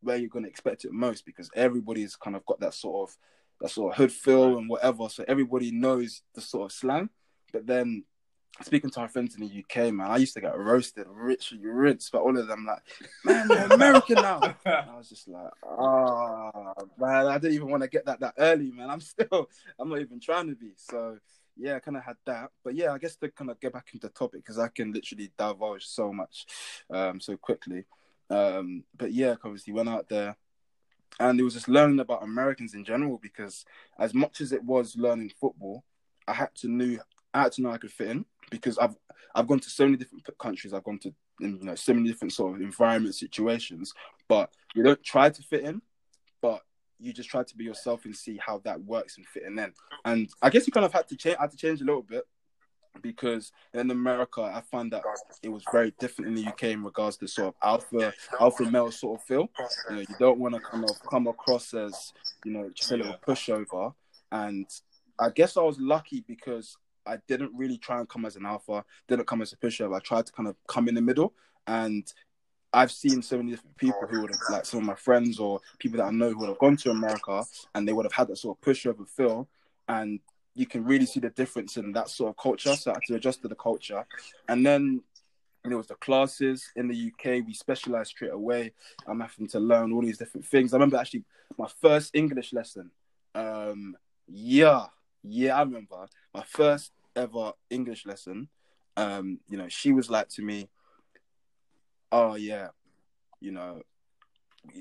where 0.00 0.16
you're 0.16 0.28
gonna 0.28 0.48
expect 0.48 0.84
it 0.84 0.92
most 0.92 1.26
because 1.26 1.50
everybody's 1.54 2.16
kind 2.16 2.36
of 2.36 2.46
got 2.46 2.60
that 2.60 2.74
sort 2.74 3.08
of 3.08 3.16
that 3.60 3.70
sort 3.70 3.92
of 3.92 3.98
hood 3.98 4.12
feel 4.12 4.58
and 4.58 4.68
whatever. 4.68 5.08
So 5.08 5.24
everybody 5.26 5.70
knows 5.72 6.22
the 6.34 6.40
sort 6.40 6.66
of 6.66 6.72
slang. 6.72 7.10
But 7.52 7.66
then 7.66 8.04
speaking 8.62 8.90
to 8.90 9.00
our 9.00 9.08
friends 9.08 9.36
in 9.36 9.40
the 9.40 9.64
UK, 9.64 9.92
man, 9.92 10.10
I 10.10 10.16
used 10.16 10.34
to 10.34 10.40
get 10.40 10.56
roasted, 10.56 11.06
rich, 11.08 11.52
rinsed, 11.60 12.12
but 12.12 12.22
all 12.22 12.36
of 12.38 12.46
them 12.46 12.66
like, 12.66 12.82
man, 13.24 13.48
you're 13.48 13.72
American 13.72 14.16
now. 14.16 14.40
I 14.66 14.96
was 14.96 15.08
just 15.08 15.28
like, 15.28 15.50
oh 15.64 16.50
man, 16.98 17.26
I 17.26 17.38
didn't 17.38 17.54
even 17.54 17.70
want 17.70 17.82
to 17.82 17.88
get 17.88 18.06
that 18.06 18.20
that 18.20 18.34
early, 18.38 18.70
man. 18.70 18.90
I'm 18.90 19.00
still, 19.00 19.48
I'm 19.78 19.88
not 19.88 20.00
even 20.00 20.20
trying 20.20 20.48
to 20.48 20.54
be. 20.54 20.72
So 20.76 21.18
yeah, 21.58 21.76
I 21.76 21.80
kind 21.80 21.96
of 21.96 22.04
had 22.04 22.16
that. 22.26 22.50
But 22.64 22.74
yeah, 22.74 22.92
I 22.92 22.98
guess 22.98 23.16
to 23.16 23.30
kind 23.30 23.50
of 23.50 23.60
get 23.60 23.72
back 23.72 23.88
into 23.92 24.06
the 24.06 24.12
topic 24.12 24.44
because 24.44 24.58
I 24.58 24.68
can 24.68 24.92
literally 24.92 25.32
divulge 25.36 25.86
so 25.86 26.12
much 26.12 26.46
um, 26.90 27.20
so 27.20 27.36
quickly. 27.36 27.84
Um, 28.30 28.84
but 28.96 29.12
yeah, 29.12 29.34
obviously 29.44 29.72
went 29.72 29.88
out 29.88 30.08
there 30.08 30.36
and 31.20 31.40
it 31.40 31.42
was 31.42 31.54
just 31.54 31.68
learning 31.68 32.00
about 32.00 32.22
Americans 32.22 32.74
in 32.74 32.84
general 32.84 33.18
because 33.20 33.64
as 33.98 34.14
much 34.14 34.40
as 34.40 34.52
it 34.52 34.62
was 34.62 34.96
learning 34.96 35.32
football, 35.40 35.84
I 36.26 36.34
had 36.34 36.54
to 36.56 36.68
knew 36.68 37.00
I 37.34 37.42
had 37.42 37.52
to 37.52 37.62
know 37.62 37.70
I 37.70 37.78
could 37.78 37.92
fit 37.92 38.08
in 38.08 38.24
because 38.50 38.78
I've 38.78 38.96
I've 39.34 39.46
gone 39.46 39.60
to 39.60 39.70
so 39.70 39.84
many 39.84 39.96
different 39.96 40.24
countries. 40.38 40.72
I've 40.72 40.84
gone 40.84 40.98
to 41.00 41.14
you 41.40 41.58
know 41.62 41.74
so 41.74 41.94
many 41.94 42.08
different 42.08 42.32
sort 42.32 42.56
of 42.56 42.62
environment 42.62 43.14
situations, 43.14 43.92
but 44.28 44.50
you 44.74 44.82
don't 44.82 45.02
try 45.02 45.30
to 45.30 45.42
fit 45.42 45.64
in, 45.64 45.82
but 46.40 46.62
you 47.00 47.12
just 47.12 47.28
try 47.28 47.42
to 47.42 47.56
be 47.56 47.64
yourself 47.64 48.04
and 48.04 48.14
see 48.14 48.38
how 48.44 48.58
that 48.64 48.80
works 48.82 49.16
and 49.16 49.26
fitting 49.26 49.58
in. 49.58 49.72
And 50.04 50.28
I 50.42 50.50
guess 50.50 50.66
you 50.66 50.72
kind 50.72 50.86
of 50.86 50.92
had 50.92 51.08
to 51.08 51.16
change. 51.16 51.36
I 51.38 51.42
had 51.42 51.50
to 51.52 51.56
change 51.56 51.80
a 51.80 51.84
little 51.84 52.02
bit 52.02 52.24
because 53.02 53.52
in 53.74 53.90
America, 53.90 54.42
I 54.42 54.60
found 54.60 54.92
that 54.92 55.02
it 55.42 55.48
was 55.48 55.62
very 55.70 55.94
different 55.98 56.28
in 56.28 56.34
the 56.34 56.50
UK 56.50 56.64
in 56.64 56.84
regards 56.84 57.16
to 57.18 57.28
sort 57.28 57.48
of 57.48 57.54
alpha 57.62 58.12
alpha 58.40 58.70
male 58.70 58.90
sort 58.90 59.20
of 59.20 59.26
feel. 59.26 59.48
You 59.88 59.96
know, 59.96 60.00
you 60.00 60.14
don't 60.18 60.38
want 60.38 60.54
to 60.54 60.60
kind 60.60 60.84
of 60.84 60.96
come 61.08 61.26
across 61.26 61.74
as 61.74 62.12
you 62.44 62.52
know 62.52 62.70
just 62.74 62.92
a 62.92 62.96
little 62.96 63.16
pushover. 63.26 63.94
And 64.32 64.66
I 65.18 65.30
guess 65.30 65.56
I 65.56 65.62
was 65.62 65.78
lucky 65.78 66.24
because 66.26 66.76
I 67.06 67.18
didn't 67.26 67.52
really 67.54 67.78
try 67.78 67.98
and 67.98 68.08
come 68.08 68.24
as 68.24 68.36
an 68.36 68.44
alpha, 68.44 68.84
didn't 69.08 69.26
come 69.26 69.42
as 69.42 69.52
a 69.52 69.56
pushover. 69.56 69.96
I 69.96 70.00
tried 70.00 70.26
to 70.26 70.32
kind 70.32 70.48
of 70.48 70.56
come 70.66 70.88
in 70.88 70.94
the 70.94 71.02
middle, 71.02 71.34
and 71.66 72.10
I've 72.72 72.92
seen 72.92 73.22
so 73.22 73.38
many 73.38 73.52
different 73.52 73.76
people 73.76 74.06
who 74.08 74.20
would 74.20 74.30
have, 74.30 74.40
like 74.50 74.66
some 74.66 74.80
of 74.80 74.86
my 74.86 74.94
friends 74.94 75.38
or 75.38 75.60
people 75.78 75.98
that 75.98 76.06
I 76.06 76.10
know 76.10 76.30
who 76.30 76.38
would 76.40 76.48
have 76.50 76.58
gone 76.58 76.76
to 76.78 76.90
America 76.90 77.44
and 77.74 77.88
they 77.88 77.92
would 77.92 78.04
have 78.04 78.12
had 78.12 78.28
that 78.28 78.36
sort 78.36 78.58
of 78.58 78.60
pushover 78.62 79.08
feel, 79.08 79.48
and 79.88 80.20
you 80.54 80.66
can 80.66 80.84
really 80.84 81.06
see 81.06 81.20
the 81.20 81.30
difference 81.30 81.76
in 81.76 81.92
that 81.92 82.08
sort 82.08 82.30
of 82.30 82.36
culture. 82.36 82.74
So 82.74 82.90
I 82.90 82.94
had 82.94 83.02
to 83.06 83.14
adjust 83.14 83.42
to 83.42 83.48
the 83.48 83.54
culture, 83.54 84.04
and 84.48 84.66
then 84.66 85.02
there 85.64 85.76
was 85.76 85.86
the 85.88 85.94
classes 85.96 86.70
in 86.76 86.88
the 86.88 87.12
UK. 87.12 87.46
We 87.46 87.52
specialized 87.52 88.10
straight 88.10 88.32
away. 88.32 88.72
I'm 89.06 89.20
having 89.20 89.48
to 89.48 89.60
learn 89.60 89.92
all 89.92 90.02
these 90.02 90.18
different 90.18 90.46
things. 90.46 90.72
I 90.72 90.76
remember 90.76 90.96
actually 90.96 91.24
my 91.58 91.68
first 91.80 92.14
English 92.14 92.52
lesson. 92.52 92.90
Um, 93.34 93.96
yeah, 94.26 94.86
yeah, 95.22 95.56
I 95.56 95.62
remember 95.62 96.06
my 96.34 96.42
first 96.42 96.92
ever 97.16 97.52
English 97.70 98.06
lesson. 98.06 98.48
um, 98.98 99.38
you 99.48 99.56
know, 99.56 99.68
she 99.68 99.92
was 99.92 100.10
like 100.10 100.28
to 100.30 100.42
me, 100.42 100.68
"Oh 102.10 102.34
yeah, 102.34 102.68
you 103.40 103.52
know, 103.52 103.82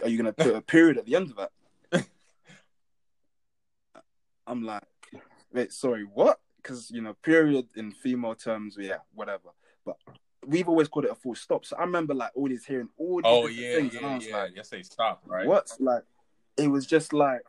are 0.04 0.10
you 0.10 0.18
gonna 0.18 0.34
put 0.34 0.56
a 0.56 0.62
period 0.62 0.98
at 0.98 1.06
the 1.06 1.16
end 1.16 1.32
of 1.32 1.38
that?" 1.38 1.52
I'm 4.48 4.64
like, 4.64 4.84
wait, 5.52 5.74
sorry, 5.74 6.04
what? 6.04 6.40
Because 6.58 6.90
you 6.92 7.02
know, 7.02 7.14
period 7.14 7.68
in 7.76 7.92
female 7.92 8.36
terms, 8.36 8.78
yeah, 8.80 8.98
whatever. 9.14 9.50
But 9.86 9.98
we've 10.46 10.70
always 10.70 10.88
called 10.88 11.06
it 11.06 11.12
a 11.12 11.16
full 11.16 11.36
stop. 11.36 11.66
So 11.66 11.76
I 11.78 11.82
remember 11.82 12.14
like 12.14 12.32
always 12.36 12.66
hearing 12.66 12.90
all 12.98 13.18
these 13.18 13.26
Oh 13.26 13.48
yeah, 13.48 13.76
things, 13.76 13.94
yeah, 13.94 14.00
and 14.00 14.08
I 14.08 14.16
was 14.16 14.28
yeah. 14.28 14.38
like, 14.38 14.56
Just 14.56 14.70
say 14.70 14.82
stop, 14.82 15.22
right? 15.26 15.46
what? 15.46 15.72
Like, 15.80 16.04
it 16.58 16.70
was 16.70 16.86
just 16.86 17.14
like, 17.14 17.42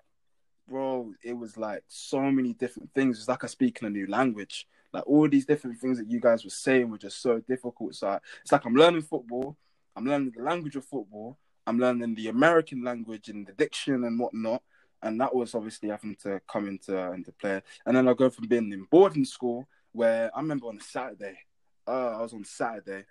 bro, 0.68 1.12
it 1.22 1.36
was 1.36 1.56
like 1.56 1.82
so 1.88 2.20
many 2.20 2.52
different 2.54 2.92
things. 2.94 3.18
It's 3.18 3.28
like 3.28 3.44
I 3.44 3.46
speak 3.46 3.78
in 3.80 3.86
a 3.86 3.90
new 3.90 4.06
language. 4.06 4.66
Like 4.92 5.06
all 5.06 5.28
these 5.28 5.46
different 5.46 5.78
things 5.78 5.98
that 5.98 6.10
you 6.10 6.18
guys 6.18 6.44
were 6.44 6.50
saying 6.50 6.90
were 6.90 6.98
just 6.98 7.20
so 7.22 7.40
difficult. 7.40 7.94
So 7.94 8.08
I, 8.08 8.18
it's 8.42 8.52
like 8.52 8.64
I'm 8.64 8.74
learning 8.74 9.02
football. 9.02 9.56
I'm 9.98 10.04
learning 10.06 10.32
the 10.36 10.44
language 10.44 10.76
of 10.76 10.84
football. 10.84 11.36
I'm 11.66 11.80
learning 11.80 12.14
the 12.14 12.28
American 12.28 12.84
language 12.84 13.28
and 13.30 13.44
the 13.44 13.52
diction 13.52 14.04
and 14.04 14.16
whatnot. 14.16 14.62
And 15.02 15.20
that 15.20 15.34
was 15.34 15.56
obviously 15.56 15.88
having 15.88 16.14
to 16.22 16.40
come 16.50 16.68
into 16.68 16.96
into 17.12 17.32
play. 17.32 17.60
And 17.84 17.96
then 17.96 18.06
I 18.06 18.14
go 18.14 18.30
from 18.30 18.46
being 18.46 18.72
in 18.72 18.86
boarding 18.92 19.24
school 19.24 19.66
where 19.90 20.30
I 20.36 20.40
remember 20.40 20.66
on 20.68 20.78
a 20.78 20.80
Saturday, 20.80 21.36
uh, 21.88 22.16
I 22.18 22.22
was 22.22 22.32
on 22.32 22.44
Saturday, 22.44 23.06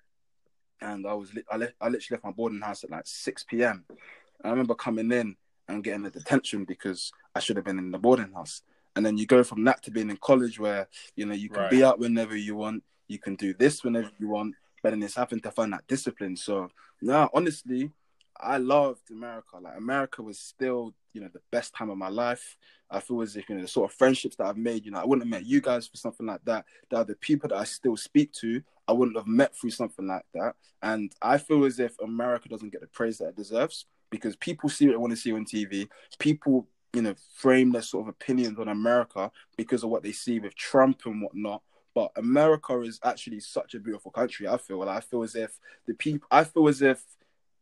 and 0.79 1.05
I 1.05 1.13
was 1.13 1.33
li- 1.33 1.43
I, 1.51 1.57
le- 1.57 1.73
I 1.81 1.89
literally 1.89 2.07
left 2.15 2.23
my 2.23 2.31
boarding 2.31 2.61
house 2.61 2.85
at 2.85 2.89
like 2.89 3.05
six 3.05 3.43
p.m. 3.43 3.83
And 3.89 3.97
I 4.45 4.49
remember 4.51 4.73
coming 4.73 5.11
in 5.11 5.35
and 5.67 5.83
getting 5.83 6.05
a 6.05 6.09
detention 6.09 6.63
because 6.63 7.11
I 7.35 7.41
should 7.41 7.57
have 7.57 7.65
been 7.65 7.79
in 7.79 7.91
the 7.91 7.97
boarding 7.99 8.31
house. 8.31 8.61
And 8.95 9.05
then 9.05 9.17
you 9.17 9.25
go 9.25 9.43
from 9.43 9.65
that 9.65 9.83
to 9.83 9.91
being 9.91 10.09
in 10.09 10.17
college 10.17 10.57
where 10.57 10.87
you 11.17 11.25
know 11.25 11.33
you 11.33 11.49
can 11.49 11.63
Right. 11.63 11.69
be 11.71 11.83
out 11.83 11.99
whenever 11.99 12.35
you 12.37 12.55
want, 12.55 12.83
you 13.09 13.19
can 13.19 13.35
do 13.35 13.53
this 13.53 13.83
whenever 13.83 14.09
you 14.19 14.29
want, 14.29 14.55
but 14.83 14.91
then 14.91 15.03
it's 15.03 15.15
having 15.15 15.39
to 15.41 15.51
find 15.51 15.73
that 15.73 15.87
discipline. 15.87 16.35
So 16.35 16.69
no, 17.01 17.29
honestly, 17.33 17.91
I 18.39 18.57
loved 18.57 19.09
America. 19.11 19.57
Like 19.59 19.77
America 19.77 20.21
was 20.21 20.39
still, 20.39 20.93
you 21.13 21.21
know, 21.21 21.29
the 21.33 21.41
best 21.51 21.73
time 21.73 21.89
of 21.89 21.97
my 21.97 22.09
life. 22.09 22.57
I 22.89 22.99
feel 22.99 23.21
as 23.21 23.35
if 23.35 23.49
you 23.49 23.55
know 23.55 23.61
the 23.61 23.67
sort 23.67 23.91
of 23.91 23.97
friendships 23.97 24.35
that 24.37 24.47
I've 24.47 24.57
made. 24.57 24.85
You 24.85 24.91
know, 24.91 24.99
I 24.99 25.05
wouldn't 25.05 25.25
have 25.25 25.41
met 25.41 25.47
you 25.47 25.61
guys 25.61 25.87
for 25.87 25.97
something 25.97 26.25
like 26.25 26.43
that. 26.45 26.65
That 26.89 27.07
the 27.07 27.15
people 27.15 27.49
that 27.49 27.57
I 27.57 27.63
still 27.63 27.97
speak 27.97 28.31
to. 28.33 28.61
I 28.87 28.93
wouldn't 28.93 29.17
have 29.17 29.27
met 29.27 29.55
through 29.55 29.71
something 29.71 30.07
like 30.07 30.25
that. 30.33 30.55
And 30.81 31.11
I 31.21 31.37
feel 31.37 31.65
as 31.65 31.79
if 31.79 31.99
America 31.99 32.47
doesn't 32.47 32.71
get 32.71 32.81
the 32.81 32.87
praise 32.87 33.17
that 33.17 33.29
it 33.29 33.35
deserves 33.35 33.85
because 34.09 34.35
people 34.37 34.69
see 34.69 34.85
what 34.85 34.93
they 34.93 34.97
want 34.97 35.11
to 35.11 35.17
see 35.17 35.33
on 35.33 35.45
TV. 35.45 35.89
People, 36.19 36.67
you 36.93 37.01
know, 37.01 37.15
frame 37.35 37.71
their 37.71 37.81
sort 37.81 38.05
of 38.05 38.09
opinions 38.09 38.59
on 38.59 38.69
America 38.69 39.29
because 39.57 39.83
of 39.83 39.89
what 39.89 40.03
they 40.03 40.13
see 40.13 40.39
with 40.39 40.55
Trump 40.55 41.01
and 41.05 41.21
whatnot. 41.21 41.61
But 41.97 42.11
America 42.15 42.79
is 42.81 42.99
actually 43.03 43.39
such 43.39 43.73
a 43.73 43.79
beautiful 43.79 44.11
country. 44.11 44.47
I 44.47 44.57
feel. 44.57 44.77
Like, 44.85 44.97
I 44.97 44.99
feel 44.99 45.23
as 45.23 45.33
if 45.33 45.51
the 45.87 45.95
people. 45.95 46.27
I 46.29 46.43
feel 46.43 46.67
as 46.67 46.83
if 46.83 47.03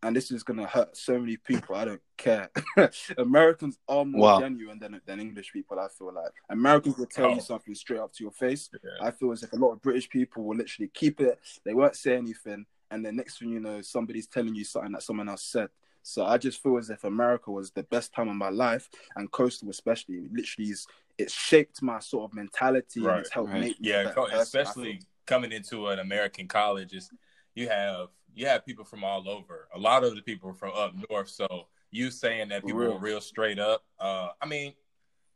and 0.04 0.14
this 0.14 0.30
is 0.30 0.44
gonna 0.44 0.68
hurt 0.68 0.96
so 0.98 1.18
many 1.18 1.38
people. 1.38 1.74
I 1.74 1.86
don't 1.86 2.02
care. 2.18 2.50
Americans 3.18 3.78
are 3.88 4.04
more 4.04 4.22
Wow. 4.24 4.40
genuine 4.42 4.78
than 4.78 5.00
than 5.06 5.22
English 5.22 5.54
people. 5.54 5.80
I 5.80 5.88
feel 5.88 6.14
like 6.14 6.34
Americans 6.50 6.98
will 6.98 7.06
tell 7.06 7.28
Oh. 7.32 7.36
you 7.36 7.42
something 7.42 7.74
straight 7.76 8.02
up 8.02 8.12
to 8.16 8.24
your 8.26 8.34
face. 8.34 8.70
Yeah. 8.84 9.08
I 9.08 9.12
feel 9.12 9.32
as 9.32 9.42
if 9.44 9.54
a 9.54 9.56
lot 9.56 9.72
of 9.72 9.82
British 9.82 10.10
people 10.10 10.44
will 10.44 10.58
literally 10.58 10.90
keep 10.94 11.22
it. 11.22 11.40
They 11.64 11.74
won't 11.74 11.96
say 11.96 12.18
anything, 12.18 12.66
and 12.92 13.06
then 13.06 13.16
next 13.16 13.40
thing 13.40 13.50
you 13.56 13.62
know, 13.62 13.82
somebody's 13.82 14.28
telling 14.28 14.54
you 14.54 14.66
something 14.66 14.92
that 14.92 15.04
someone 15.04 15.30
else 15.30 15.44
said. 15.44 15.70
So 16.04 16.24
I 16.24 16.38
just 16.38 16.62
feel 16.62 16.78
as 16.78 16.90
if 16.92 17.04
America 17.04 17.50
was 17.52 17.72
the 17.72 17.84
best 17.96 18.14
time 18.14 18.30
of 18.30 18.36
my 18.36 18.50
life, 18.50 18.90
and 19.16 19.32
Coastal 19.32 19.70
especially. 19.70 20.28
Literally, 20.32 20.70
is, 20.72 20.86
it 21.18 21.32
shaped 21.32 21.82
my 21.82 22.00
sort 22.00 22.30
of 22.32 22.36
mentality 22.36 23.06
and 23.06 23.20
it's 23.20 23.32
helped 23.32 23.52
Right. 23.52 23.62
make 23.62 23.80
me 23.80 23.90
Yeah, 23.90 24.04
better 24.06 24.22
person, 24.22 24.40
especially 24.40 25.02
coming 25.26 25.52
into 25.52 25.88
an 25.88 26.00
American 26.00 26.48
college, 26.48 26.94
is 26.94 27.10
you 27.54 27.70
have 27.70 28.10
you 28.34 28.46
have 28.48 28.66
people 28.66 28.84
from 28.84 29.04
all 29.04 29.30
over. 29.30 29.70
A 29.74 29.80
lot 29.80 30.04
of 30.04 30.14
the 30.14 30.22
people 30.22 30.50
are 30.50 30.54
from 30.54 30.74
up 30.74 30.94
north. 31.10 31.30
So 31.30 31.70
you 31.92 32.12
saying 32.12 32.50
that 32.50 32.66
people 32.66 32.82
real. 32.82 32.94
were 32.96 33.00
real 33.00 33.22
straight 33.22 33.60
up. 33.60 33.86
Uh, 33.98 34.30
I 34.42 34.46
mean, 34.46 34.74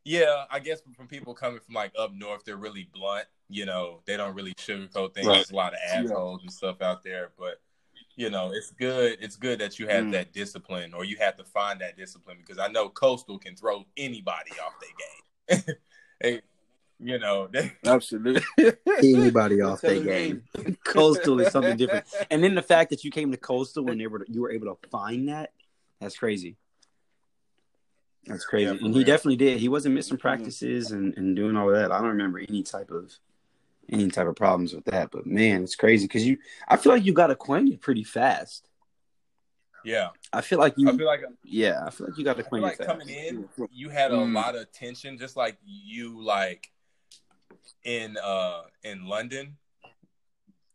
yeah, 0.03 0.43
I 0.51 0.59
guess 0.59 0.81
from 0.95 1.07
people 1.07 1.33
coming 1.33 1.61
from 1.61 1.75
like 1.75 1.93
up 1.97 2.13
north, 2.13 2.43
they're 2.45 2.57
really 2.57 2.89
blunt. 2.93 3.25
You 3.47 3.65
know, 3.65 4.01
they 4.05 4.17
don't 4.17 4.35
really 4.35 4.53
sugarcoat 4.55 5.13
things. 5.13 5.27
Right. 5.27 5.35
There's 5.35 5.51
a 5.51 5.55
lot 5.55 5.73
of 5.73 5.79
assholes 5.89 6.41
and 6.41 6.51
stuff 6.51 6.81
out 6.81 7.03
there, 7.03 7.31
but 7.39 7.61
you 8.17 8.29
know, 8.29 8.51
it's 8.53 8.71
good. 8.71 9.17
It's 9.21 9.37
good 9.37 9.59
that 9.59 9.79
you 9.79 9.87
have 9.87 10.05
Mm. 10.07 10.11
that 10.11 10.33
discipline, 10.33 10.93
or 10.93 11.05
you 11.05 11.15
have 11.17 11.37
to 11.37 11.45
find 11.45 11.79
that 11.79 11.95
discipline 11.95 12.37
because 12.37 12.57
I 12.59 12.67
know 12.67 12.89
Coastal 12.89 13.39
can 13.39 13.55
throw 13.55 13.85
anybody 13.95 14.51
off 14.59 14.77
their 14.81 14.89
game. 14.89 15.23
hey, 16.21 16.41
you 16.99 17.17
know, 17.17 17.47
they, 17.47 17.71
Absolutely. 17.85 18.43
Anybody 18.97 19.61
off 19.61 19.81
Tell 19.81 19.91
their 19.91 20.03
game. 20.03 20.43
Coastal 20.83 21.39
is 21.39 21.51
something 21.51 21.77
different. 21.77 22.05
And 22.29 22.43
then 22.43 22.55
the 22.55 22.61
fact 22.61 22.89
that 22.89 23.03
you 23.03 23.11
came 23.11 23.31
to 23.31 23.37
Coastal 23.37 23.85
when 23.85 23.97
they 23.97 24.07
were 24.07 24.25
you 24.27 24.41
were 24.41 24.51
able 24.51 24.75
to 24.75 24.89
find 24.89 25.29
that, 25.29 25.53
that's 25.99 26.17
crazy. 26.17 26.57
That's 28.25 28.45
crazy. 28.45 28.65
Yeah, 28.65 28.85
and 28.85 28.93
he 28.93 28.99
real. 28.99 29.05
definitely 29.05 29.37
did. 29.37 29.59
He 29.59 29.69
wasn't 29.69 29.95
missing 29.95 30.17
practices 30.17 30.91
and, 30.91 31.15
and 31.17 31.35
doing 31.35 31.55
all 31.55 31.69
of 31.69 31.75
that. 31.75 31.91
I 31.91 31.99
don't 31.99 32.09
remember 32.09 32.39
any 32.39 32.63
type 32.63 32.91
of 32.91 33.11
any 33.91 34.09
type 34.09 34.27
of 34.27 34.35
problems 34.35 34.73
with 34.73 34.85
that. 34.85 35.09
But 35.11 35.25
man, 35.25 35.63
it's 35.63 35.75
crazy 35.75 36.05
because 36.05 36.25
you 36.25 36.37
I 36.67 36.75
feel 36.75 36.91
like 36.91 37.05
you 37.05 37.13
got 37.13 37.31
acquainted 37.31 37.81
pretty 37.81 38.03
fast. 38.03 38.67
Yeah. 39.83 40.09
I 40.33 40.41
feel 40.41 40.59
like 40.59 40.73
you 40.77 40.89
I 40.89 40.97
feel 40.97 41.05
like 41.07 41.21
yeah, 41.43 41.83
I 41.85 41.89
feel 41.89 42.07
like 42.07 42.17
you 42.17 42.23
got 42.23 42.31
I 42.31 42.35
feel 42.37 42.45
acquainted 42.45 42.65
like 42.67 42.77
fast. 42.77 42.89
coming 42.89 43.09
in, 43.09 43.47
you 43.71 43.89
had 43.89 44.11
a 44.11 44.15
Mm. 44.15 44.33
lot 44.33 44.55
of 44.55 44.71
tension, 44.71 45.17
just 45.17 45.35
like 45.35 45.57
you 45.65 46.23
like 46.23 46.71
in 47.83 48.17
uh 48.17 48.63
in 48.83 49.05
London. 49.07 49.57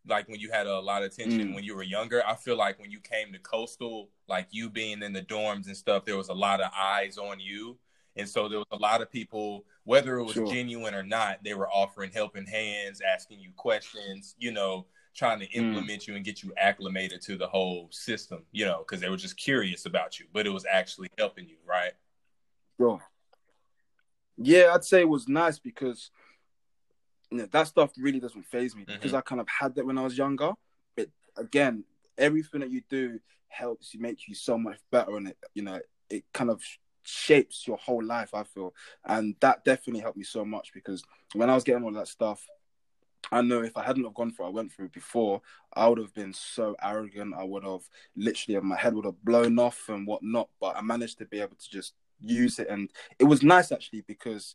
Like 0.07 0.29
when 0.29 0.39
you 0.39 0.51
had 0.51 0.67
a 0.67 0.79
lot 0.81 1.03
of 1.03 1.17
tension 1.17 1.49
Mm. 1.49 1.55
when 1.55 1.65
you 1.65 1.75
were 1.75 1.83
younger, 1.83 2.23
I 2.27 2.35
feel 2.35 2.57
like 2.57 2.79
when 2.79 2.91
you 2.91 3.01
came 3.01 3.33
to 3.33 3.39
coastal, 3.39 4.11
like 4.29 4.49
you 4.51 4.69
being 4.69 5.03
in 5.03 5.13
the 5.15 5.23
dorms 5.23 5.67
and 5.67 5.77
stuff, 5.77 6.05
there 6.05 6.17
was 6.17 6.29
a 6.29 6.35
lot 6.35 6.61
of 6.61 6.71
eyes 6.77 7.17
on 7.17 7.41
you, 7.41 7.79
and 8.17 8.29
so 8.29 8.49
there 8.49 8.59
was 8.59 8.69
a 8.71 8.77
lot 8.77 9.01
of 9.01 9.11
people, 9.11 9.65
whether 9.85 10.19
it 10.19 10.25
was 10.25 10.35
Sure. 10.35 10.47
genuine 10.47 10.95
or 10.95 11.03
not, 11.03 11.43
they 11.43 11.55
were 11.55 11.71
offering 11.71 12.11
helping 12.13 12.47
hands, 12.47 13.01
asking 13.01 13.41
you 13.41 13.53
questions, 13.57 14.35
you 14.39 14.53
know, 14.53 14.87
trying 15.15 15.41
to 15.41 15.47
mm. 15.47 15.55
implement 15.55 16.07
you 16.07 16.17
and 16.17 16.25
get 16.25 16.43
you 16.43 16.53
acclimated 16.57 17.21
to 17.23 17.37
the 17.37 17.47
whole 17.47 17.89
system, 17.91 18.43
you 18.53 18.65
know, 18.65 18.79
because 18.79 19.01
they 19.01 19.09
were 19.09 19.17
just 19.17 19.37
curious 19.37 19.87
about 19.87 20.19
you, 20.19 20.27
but 20.33 20.47
it 20.47 20.51
was 20.51 20.67
actually 20.71 21.09
helping 21.19 21.49
you, 21.49 21.57
right? 21.67 21.93
Bro. 22.79 23.01
Yeah, 24.37 24.73
I'd 24.75 24.85
say 24.85 25.01
it 25.01 25.09
was 25.09 25.29
nice 25.29 25.59
because 25.59 26.11
you 27.31 27.39
know, 27.39 27.47
that 27.53 27.67
stuff 27.69 27.93
really 27.97 28.21
doesn't 28.21 28.47
faze 28.47 28.75
me 28.75 28.83
mm-hmm. 28.83 28.95
because 28.95 29.15
I 29.15 29.21
kind 29.21 29.41
of 29.41 29.49
had 29.49 29.75
that 29.77 29.87
when 29.87 29.99
I 29.99 30.03
was 30.03 30.19
younger. 30.19 30.53
But 30.97 31.09
again, 31.37 31.85
everything 32.19 32.61
that 32.61 32.71
you 32.71 32.83
do 32.89 33.21
helps 33.49 33.95
you 33.95 34.01
make 34.01 34.27
you 34.29 34.35
so 34.35 34.59
much 34.59 34.79
better, 34.91 35.17
and 35.17 35.29
it 35.29 35.37
you 35.55 35.63
know 35.63 35.81
it 36.11 36.25
kind 36.33 36.51
of 36.51 36.63
shapes 37.05 37.67
your 37.67 37.77
whole 37.77 38.05
life. 38.05 38.35
I 38.35 38.45
feel, 38.45 38.75
and 39.05 39.37
that 39.41 39.65
definitely 39.65 40.01
helped 40.01 40.19
me 40.19 40.25
so 40.25 40.45
much 40.45 40.73
because 40.73 41.05
when 41.35 41.51
I 41.51 41.55
was 41.55 41.65
getting 41.65 41.85
all 41.85 41.93
that 41.93 42.09
stuff, 42.09 42.45
I 43.33 43.41
know 43.43 43.63
if 43.63 43.77
I 43.77 43.85
hadn't 43.85 44.05
have 44.05 44.15
gone 44.15 44.33
through, 44.33 44.47
I 44.47 44.51
went 44.51 44.73
through 44.73 44.89
before, 44.91 45.43
I 45.75 45.89
would 45.89 45.99
have 45.99 46.15
been 46.15 46.33
so 46.33 46.77
arrogant. 46.83 47.35
I 47.35 47.45
would 47.45 47.65
have 47.65 47.83
literally, 48.17 48.61
my 48.61 48.77
head 48.77 48.95
would 48.95 49.05
have 49.05 49.23
blown 49.25 49.59
off 49.59 49.89
and 49.89 50.07
whatnot. 50.07 50.49
But 50.61 50.77
I 50.77 50.83
managed 50.83 51.19
to 51.19 51.27
be 51.27 51.41
able 51.41 51.57
to 51.57 51.71
just 51.71 51.95
use 52.21 52.59
it, 52.59 52.69
and 52.69 52.91
it 53.19 53.25
was 53.25 53.43
nice 53.43 53.73
actually 53.73 54.03
because 54.03 54.55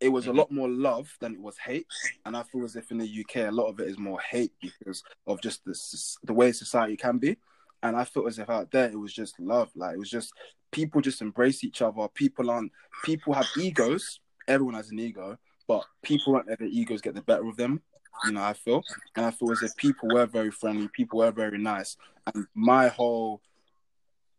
it 0.00 0.08
was 0.08 0.26
a 0.26 0.30
Mhm. 0.30 0.36
lot 0.36 0.50
more 0.50 0.68
love 0.68 1.14
than 1.20 1.34
it 1.34 1.40
was 1.40 1.58
hate. 1.58 1.86
And 2.24 2.36
I 2.36 2.42
feel 2.44 2.64
as 2.64 2.76
if 2.76 2.90
in 2.90 2.98
the 2.98 3.06
UK, 3.06 3.46
a 3.46 3.50
lot 3.52 3.66
of 3.68 3.80
it 3.80 3.88
is 3.88 3.98
more 3.98 4.20
hate 4.20 4.52
because 4.60 5.02
of 5.26 5.40
just 5.42 5.64
the 5.64 5.74
the 6.22 6.32
way 6.32 6.52
society 6.52 6.96
can 6.96 7.18
be. 7.18 7.36
And 7.82 7.96
I 7.96 8.04
felt 8.04 8.26
as 8.26 8.38
if 8.38 8.48
out 8.48 8.70
there 8.70 8.90
it 8.90 8.98
was 8.98 9.12
just 9.12 9.38
love. 9.38 9.70
Like 9.74 9.94
it 9.94 9.98
was 9.98 10.10
just 10.10 10.32
people 10.70 11.00
just 11.00 11.20
embrace 11.20 11.64
each 11.64 11.82
other. 11.82 12.08
People 12.14 12.50
aren't 12.50 12.72
people 13.04 13.34
have 13.34 13.48
egos. 13.58 14.20
Everyone 14.48 14.74
has 14.74 14.90
an 14.90 14.98
ego, 14.98 15.38
but 15.66 15.84
people 16.02 16.34
aren't 16.34 16.48
let 16.48 16.58
their 16.58 16.68
egos 16.68 17.00
get 17.00 17.14
the 17.14 17.22
better 17.22 17.46
of 17.46 17.56
them. 17.56 17.82
You 18.24 18.32
know, 18.32 18.42
I 18.42 18.52
feel. 18.52 18.82
And 19.16 19.24
I 19.26 19.30
feel 19.30 19.52
as 19.52 19.62
if 19.62 19.76
people 19.76 20.08
were 20.12 20.26
very 20.26 20.50
friendly, 20.50 20.88
people 20.88 21.20
were 21.20 21.30
very 21.30 21.58
nice. 21.58 21.96
And 22.34 22.46
my 22.54 22.88
whole 22.88 23.40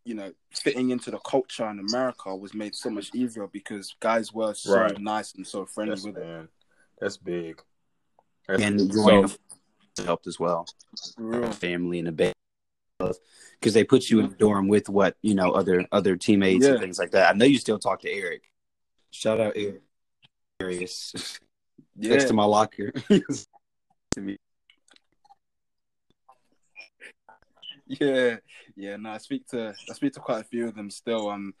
you 0.04 0.14
know, 0.14 0.32
fitting 0.50 0.90
into 0.90 1.10
the 1.10 1.18
culture 1.18 1.68
in 1.68 1.78
America 1.78 2.34
was 2.34 2.54
made 2.54 2.74
so 2.74 2.90
much 2.90 3.10
easier 3.14 3.46
because 3.46 3.94
guys 4.00 4.32
were 4.32 4.54
so 4.54 4.76
Right. 4.76 4.98
nice 4.98 5.34
and 5.34 5.46
so 5.46 5.64
friendly 5.64 5.94
Yes, 5.94 6.04
with 6.04 6.16
it. 6.18 6.48
That's 7.00 7.16
big. 7.16 7.62
That's 8.48 8.62
and 8.62 8.78
big. 8.78 8.92
joining 8.92 9.28
So, 9.28 10.04
helped 10.04 10.26
as 10.26 10.40
well. 10.40 10.66
Real. 11.16 11.52
family 11.52 11.98
and 11.98 12.08
a 12.08 12.12
bed 12.12 12.32
because 12.98 13.74
they 13.74 13.84
put 13.84 14.08
you 14.10 14.20
in 14.20 14.26
the 14.26 14.30
mm-hmm. 14.30 14.38
dorm 14.38 14.68
with 14.68 14.88
what 14.88 15.16
you 15.22 15.34
know 15.34 15.52
other 15.52 15.86
other 15.92 16.16
teammates 16.16 16.64
and 16.64 16.78
things 16.80 16.98
like 16.98 17.10
that. 17.12 17.34
I 17.34 17.36
know 17.36 17.44
you 17.44 17.58
still 17.58 17.78
talk 17.78 18.00
to 18.02 18.10
Eric. 18.10 18.50
Shout 19.10 19.40
out 19.40 19.52
Eric. 19.56 19.82
Arius. 20.60 21.38
Yeah. 21.94 22.12
Next 22.12 22.24
to 22.28 22.32
my 22.32 22.44
locker. 22.44 22.90
to 24.12 24.20
me. 24.20 24.36
Yeah, 27.86 28.36
yeah. 28.74 28.96
No, 28.96 29.10
I 29.10 29.18
speak 29.18 29.46
to 29.48 29.74
I 29.90 29.92
speak 29.92 30.14
to 30.14 30.20
quite 30.20 30.40
a 30.40 30.44
few 30.44 30.68
of 30.68 30.74
them 30.74 30.88
still. 30.88 31.28
I'm 31.28 31.52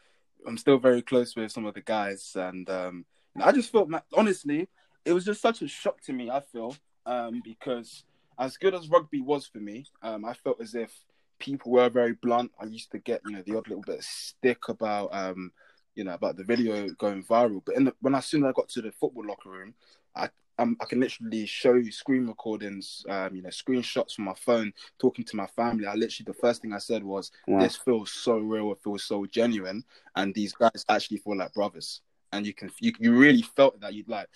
I'm 0.46 0.56
still 0.56 0.78
very 0.78 1.02
close 1.02 1.36
with 1.36 1.52
some 1.52 1.66
of 1.66 1.74
the 1.74 1.82
guys, 1.82 2.32
and 2.36 2.70
um, 2.70 3.04
I 3.40 3.52
just 3.52 3.70
felt, 3.70 3.90
honestly, 4.14 4.68
it 5.04 5.12
was 5.12 5.24
just 5.24 5.40
such 5.40 5.62
a 5.62 5.68
shock 5.68 6.00
to 6.02 6.12
me. 6.12 6.30
I 6.30 6.40
feel 6.40 6.74
um, 7.06 7.42
because 7.44 8.04
as 8.38 8.56
good 8.56 8.74
as 8.74 8.88
rugby 8.88 9.20
was 9.20 9.46
for 9.46 9.58
me, 9.58 9.84
um, 10.02 10.24
I 10.24 10.34
felt 10.34 10.60
as 10.60 10.74
if 10.74 10.92
people 11.38 11.72
were 11.72 11.88
very 11.88 12.14
blunt. 12.14 12.52
I 12.60 12.66
used 12.66 12.90
to 12.92 12.98
get, 12.98 13.20
you 13.26 13.36
know, 13.36 13.42
the 13.44 13.56
odd 13.56 13.68
little 13.68 13.84
bit 13.86 13.98
of 13.98 14.04
stick 14.04 14.68
about, 14.68 15.10
um, 15.12 15.52
you 15.94 16.04
know, 16.04 16.14
about 16.14 16.36
the 16.36 16.44
video 16.44 16.88
going 16.90 17.24
viral. 17.24 17.62
But 17.64 17.76
the, 17.76 17.94
when 18.00 18.14
as 18.14 18.26
soon 18.26 18.44
as 18.44 18.50
I 18.50 18.52
got 18.52 18.68
to 18.70 18.82
the 18.82 18.92
football 18.92 19.26
locker 19.26 19.50
room, 19.50 19.74
I 20.14 20.28
um, 20.58 20.76
I 20.80 20.84
can 20.84 21.00
literally 21.00 21.46
show 21.46 21.74
you 21.74 21.90
screen 21.90 22.26
recordings, 22.26 23.04
um, 23.08 23.34
you 23.34 23.42
know, 23.42 23.48
screenshots 23.48 24.14
from 24.14 24.24
my 24.24 24.34
phone, 24.34 24.72
talking 24.98 25.24
to 25.24 25.36
my 25.36 25.46
family. 25.46 25.86
I 25.86 25.94
literally 25.94 26.24
the 26.26 26.34
first 26.34 26.62
thing 26.62 26.72
I 26.72 26.78
said 26.78 27.02
was, 27.02 27.30
wow. 27.46 27.60
"This 27.60 27.76
feels 27.76 28.10
so 28.10 28.38
real. 28.38 28.72
It 28.72 28.78
feels 28.84 29.04
so 29.04 29.24
genuine, 29.26 29.84
and 30.16 30.34
these 30.34 30.52
guys 30.52 30.84
actually 30.88 31.18
feel 31.18 31.36
like 31.36 31.54
brothers." 31.54 32.02
And 32.32 32.46
you 32.46 32.54
can 32.54 32.70
you 32.80 32.92
you 32.98 33.16
really 33.16 33.42
felt 33.42 33.80
that 33.80 33.94
you'd 33.94 34.08
like 34.08 34.28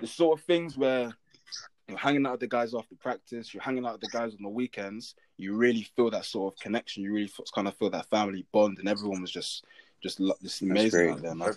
the 0.00 0.06
sort 0.06 0.38
of 0.38 0.44
things 0.44 0.76
where 0.76 1.12
you're 1.88 1.98
hanging 1.98 2.26
out 2.26 2.32
with 2.32 2.40
the 2.40 2.48
guys 2.48 2.74
after 2.74 2.94
practice, 2.96 3.52
you're 3.52 3.62
hanging 3.62 3.84
out 3.84 3.92
with 3.92 4.00
the 4.02 4.18
guys 4.18 4.34
on 4.34 4.42
the 4.42 4.48
weekends, 4.48 5.14
you 5.36 5.54
really 5.54 5.86
feel 5.96 6.10
that 6.10 6.24
sort 6.24 6.54
of 6.54 6.60
connection. 6.60 7.02
You 7.02 7.12
really 7.12 7.30
kind 7.54 7.68
of 7.68 7.76
feel 7.76 7.90
that 7.90 8.08
family 8.08 8.46
bond, 8.52 8.78
and 8.78 8.88
everyone 8.88 9.20
was 9.20 9.30
just 9.30 9.64
just 10.02 10.20
just 10.42 10.62
amazing 10.62 11.10
out 11.10 11.22
there, 11.22 11.34
man. 11.34 11.54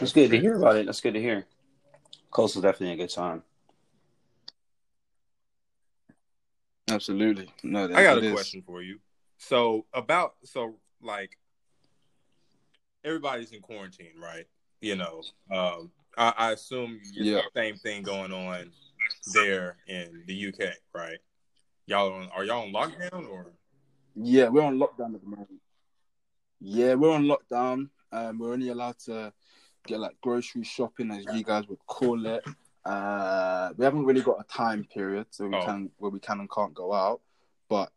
That's 0.00 0.12
good 0.12 0.30
to 0.30 0.40
hear 0.40 0.56
about 0.56 0.76
it. 0.76 0.86
That's 0.86 1.00
good 1.00 1.14
to 1.14 1.20
hear. 1.20 1.46
Coastal's 2.30 2.62
definitely 2.62 2.94
a 2.94 2.96
good 2.96 3.12
time. 3.12 3.42
Absolutely. 6.88 7.50
No, 7.62 7.84
I 7.84 8.02
got 8.02 8.18
a 8.18 8.24
is. 8.24 8.32
question 8.32 8.62
for 8.64 8.82
you. 8.82 8.98
So 9.38 9.86
about 9.92 10.34
so 10.44 10.76
like 11.02 11.36
everybody's 13.04 13.52
in 13.52 13.60
quarantine, 13.60 14.20
right? 14.20 14.46
You 14.80 14.96
know, 14.96 15.22
um, 15.50 15.90
I, 16.16 16.32
I 16.36 16.52
assume 16.52 17.00
yeah. 17.12 17.42
the 17.54 17.60
same 17.60 17.76
thing 17.76 18.02
going 18.02 18.32
on 18.32 18.70
there 19.34 19.76
in 19.86 20.22
the 20.26 20.48
UK, 20.48 20.74
right? 20.94 21.18
Y'all 21.86 22.12
on, 22.12 22.28
are 22.34 22.44
y'all 22.44 22.62
on 22.62 22.72
lockdown 22.72 23.28
or? 23.28 23.52
Yeah, 24.14 24.48
we're 24.48 24.62
on 24.62 24.78
lockdown 24.78 25.14
at 25.14 25.20
the 25.20 25.28
moment. 25.28 25.60
Yeah, 26.60 26.94
we're 26.94 27.12
on 27.12 27.24
lockdown. 27.24 27.90
Um, 28.12 28.38
we're 28.38 28.52
only 28.52 28.68
allowed 28.68 28.98
to 29.00 29.32
get 29.86 30.00
like 30.00 30.20
grocery 30.20 30.64
shopping, 30.64 31.10
as 31.10 31.24
you 31.34 31.44
guys 31.44 31.66
would 31.68 31.84
call 31.86 32.24
it. 32.26 32.44
Uh, 32.84 33.70
we 33.76 33.84
haven't 33.84 34.04
really 34.04 34.22
got 34.22 34.40
a 34.40 34.44
time 34.44 34.84
period, 34.84 35.26
so 35.30 35.48
we 35.48 35.56
oh. 35.56 35.64
can 35.64 35.90
where 35.98 36.10
we 36.10 36.20
can 36.20 36.40
and 36.40 36.50
can't 36.50 36.74
go 36.74 36.92
out. 36.92 37.20
But 37.68 37.90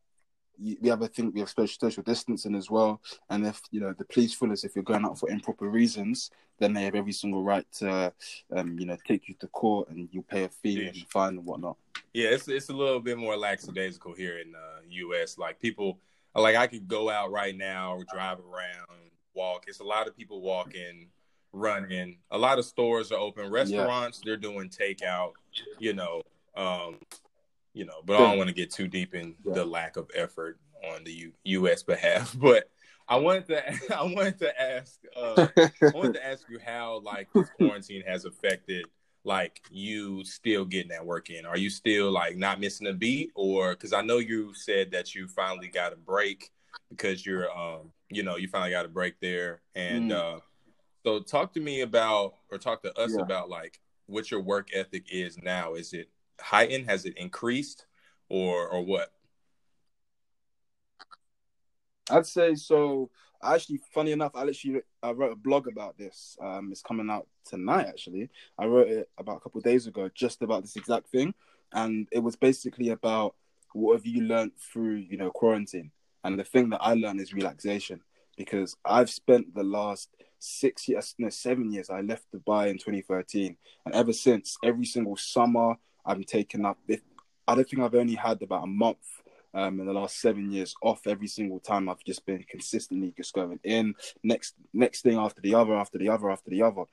we 0.59 0.89
have 0.89 1.01
a 1.01 1.07
thing 1.07 1.31
we 1.31 1.39
have 1.39 1.49
social 1.49 1.77
social 1.79 2.03
distancing 2.03 2.55
as 2.55 2.69
well. 2.69 3.01
And 3.29 3.45
if 3.45 3.61
you 3.71 3.79
know 3.79 3.93
the 3.97 4.05
police 4.05 4.33
feel 4.33 4.51
as 4.51 4.63
if 4.63 4.75
you're 4.75 4.83
going 4.83 5.05
out 5.05 5.17
for 5.17 5.29
improper 5.29 5.69
reasons, 5.69 6.31
then 6.59 6.73
they 6.73 6.83
have 6.83 6.95
every 6.95 7.11
single 7.11 7.43
right 7.43 7.65
to, 7.73 8.13
um, 8.55 8.77
you 8.77 8.85
know, 8.85 8.97
take 9.07 9.27
you 9.29 9.35
to 9.39 9.47
court 9.47 9.89
and 9.89 10.09
you 10.11 10.21
pay 10.21 10.43
a 10.43 10.49
fee 10.49 10.87
and 10.87 10.97
fine 11.09 11.37
and 11.37 11.45
whatnot. 11.45 11.77
Yeah, 12.13 12.29
it's 12.29 12.47
it's 12.47 12.69
a 12.69 12.73
little 12.73 12.99
bit 12.99 13.17
more 13.17 13.37
lackadaisical 13.37 14.13
here 14.13 14.39
in 14.39 14.51
the 14.51 14.57
uh, 14.57 14.81
U.S. 14.89 15.37
Like 15.37 15.59
people, 15.59 15.99
like 16.35 16.55
I 16.55 16.67
could 16.67 16.87
go 16.87 17.09
out 17.09 17.31
right 17.31 17.55
now, 17.55 17.99
drive 18.11 18.39
around, 18.39 19.11
walk. 19.33 19.65
It's 19.67 19.79
a 19.79 19.85
lot 19.85 20.07
of 20.07 20.17
people 20.17 20.41
walking, 20.41 21.07
running. 21.52 22.18
A 22.32 22.38
lot 22.38 22.60
of 22.60 22.66
stores 22.66 23.12
are 23.12 23.20
open. 23.20 23.50
Restaurants, 23.50 24.20
yeah. 24.20 24.30
they're 24.30 24.38
doing 24.38 24.70
takeout. 24.70 25.34
You 25.80 25.93
know, 25.93 26.22
um, 26.56 26.97
you 27.74 27.86
know, 27.86 28.02
but 28.06 28.16
I 28.16 28.20
don't 28.20 28.38
want 28.38 28.50
to 28.50 28.56
get 28.56 28.72
too 28.72 28.88
deep 28.88 29.16
in 29.16 29.36
yeah. 29.45 29.54
the 29.54 29.66
lack 29.66 29.97
of 29.97 30.10
effort 30.16 30.60
on 30.93 31.04
the 31.04 31.12
U- 31.12 31.34
U.S. 31.43 31.84
behalf. 31.84 32.36
But 32.39 32.70
I 33.08 33.16
wanted 33.16 33.47
to, 33.47 33.97
I 33.97 34.04
wanted 34.04 34.38
to 34.39 34.62
ask, 34.62 35.00
uh, 35.16 35.47
I 35.58 35.91
wanted 35.93 36.14
to 36.14 36.26
ask 36.26 36.47
you 36.50 36.60
how 36.64 37.00
like 37.00 37.28
this 37.34 37.50
quarantine 37.58 38.04
has 38.06 38.26
affected 38.26 38.86
like 39.26 39.62
you 39.70 40.24
still 40.24 40.66
getting 40.66 40.89
that 40.89 41.06
work 41.06 41.30
in. 41.30 41.45
Are 41.45 41.58
you 41.58 41.70
still 41.70 42.12
like 42.12 42.38
not 42.38 42.60
missing 42.60 42.88
a 42.88 42.93
beat, 42.93 43.32
or 43.36 43.72
because 43.72 43.93
I 43.93 44.02
know 44.02 44.18
you 44.18 44.54
said 44.54 44.91
that 44.91 45.14
you 45.16 45.28
finally 45.28 45.68
got 45.68 45.93
a 45.93 45.97
break 45.97 46.52
because 46.89 47.26
you're, 47.26 47.52
um, 47.56 47.91
you 48.10 48.24
know, 48.24 48.38
you 48.38 48.47
finally 48.47 48.72
got 48.72 48.86
a 48.86 48.89
break 48.89 49.20
there, 49.20 49.62
and 49.76 50.12
mm. 50.12 50.16
uh, 50.16 50.39
so 51.04 51.20
talk 51.22 51.54
to 51.54 51.60
me 51.60 51.82
about, 51.82 52.36
or 52.52 52.58
talk 52.58 52.82
to 52.84 52.97
us 53.00 53.14
yeah. 53.16 53.22
about 53.22 53.50
like 53.50 53.80
what 54.06 54.32
your 54.32 54.41
work 54.41 54.70
ethic 54.74 55.06
is 55.12 55.38
now. 55.41 55.76
Is 55.76 55.93
it 55.93 56.10
heightened? 56.39 56.89
Has 56.89 57.06
it 57.06 57.18
increased, 57.18 57.86
or 58.28 58.68
or 58.68 58.84
what? 58.84 59.12
I'd 62.10 62.26
say 62.26 62.56
so. 62.56 63.10
Actually, 63.41 63.80
funny 63.93 64.12
enough, 64.12 64.34
I 64.36 64.43
literally 64.43 64.82
I 65.02 65.12
wrote 65.12 65.32
a 65.32 65.36
blog 65.36 65.68
about 65.68 65.97
this. 65.97 66.38
Um, 66.41 66.70
it's 66.72 66.82
coming 66.82 67.10
out 67.10 67.28
tonight. 67.45 67.88
Actually, 67.88 68.30
I 68.58 68.66
wrote 68.66 68.89
it 68.89 69.10
about 69.18 69.38
a 69.38 69.39
couple 69.39 69.62
days 69.62 69.88
ago, 69.88 70.10
just 70.14 70.41
about 70.41 70.64
this 70.64 70.76
exact 70.76 71.08
thing, 71.10 71.34
and 71.72 72.08
it 72.12 72.20
was 72.20 72.36
basically 72.36 72.89
about 72.89 73.36
what 73.74 73.95
have 73.95 74.06
you 74.06 74.24
learned 74.24 74.52
through 74.58 74.95
you 74.95 75.18
know 75.18 75.32
quarantine. 75.32 75.91
And 76.26 76.38
the 76.38 76.43
thing 76.43 76.70
that 76.72 76.82
I 76.82 76.95
learned 76.95 77.22
is 77.22 77.34
relaxation 77.34 78.02
because 78.36 78.76
I've 78.84 79.10
spent 79.10 79.56
the 79.56 79.64
last 79.64 80.10
six 80.39 80.87
years, 80.87 81.15
no, 81.17 81.29
seven 81.29 81.71
years. 81.71 81.89
I 81.89 82.01
left 82.01 82.25
Dubai 82.33 82.69
in 82.69 82.77
2013, 82.77 83.55
and 83.85 83.95
ever 83.95 84.13
since, 84.13 84.57
every 84.63 84.85
single 84.85 85.17
summer, 85.17 85.75
I'm 86.05 86.23
taking 86.23 86.65
up. 86.65 86.77
If, 86.87 87.01
I 87.47 87.55
don't 87.55 87.67
think 87.67 87.81
I've 87.81 87.95
only 87.95 88.15
had 88.15 88.41
about 88.41 88.63
a 88.63 88.67
month 88.67 88.99
um, 89.53 89.79
in 89.79 89.85
the 89.85 89.93
last 89.93 90.19
seven 90.19 90.51
years 90.51 90.75
off 90.81 91.07
every 91.07 91.27
single 91.27 91.59
time. 91.59 91.89
I've 91.89 92.03
just 92.03 92.25
been 92.25 92.43
consistently 92.49 93.13
just 93.15 93.33
going 93.33 93.59
in 93.63 93.95
next 94.23 94.55
next 94.73 95.01
thing 95.01 95.17
after 95.17 95.41
the 95.41 95.55
other, 95.55 95.75
after 95.75 95.97
the 95.97 96.09
other, 96.09 96.29
after 96.29 96.49
the 96.49 96.61
other. 96.61 96.83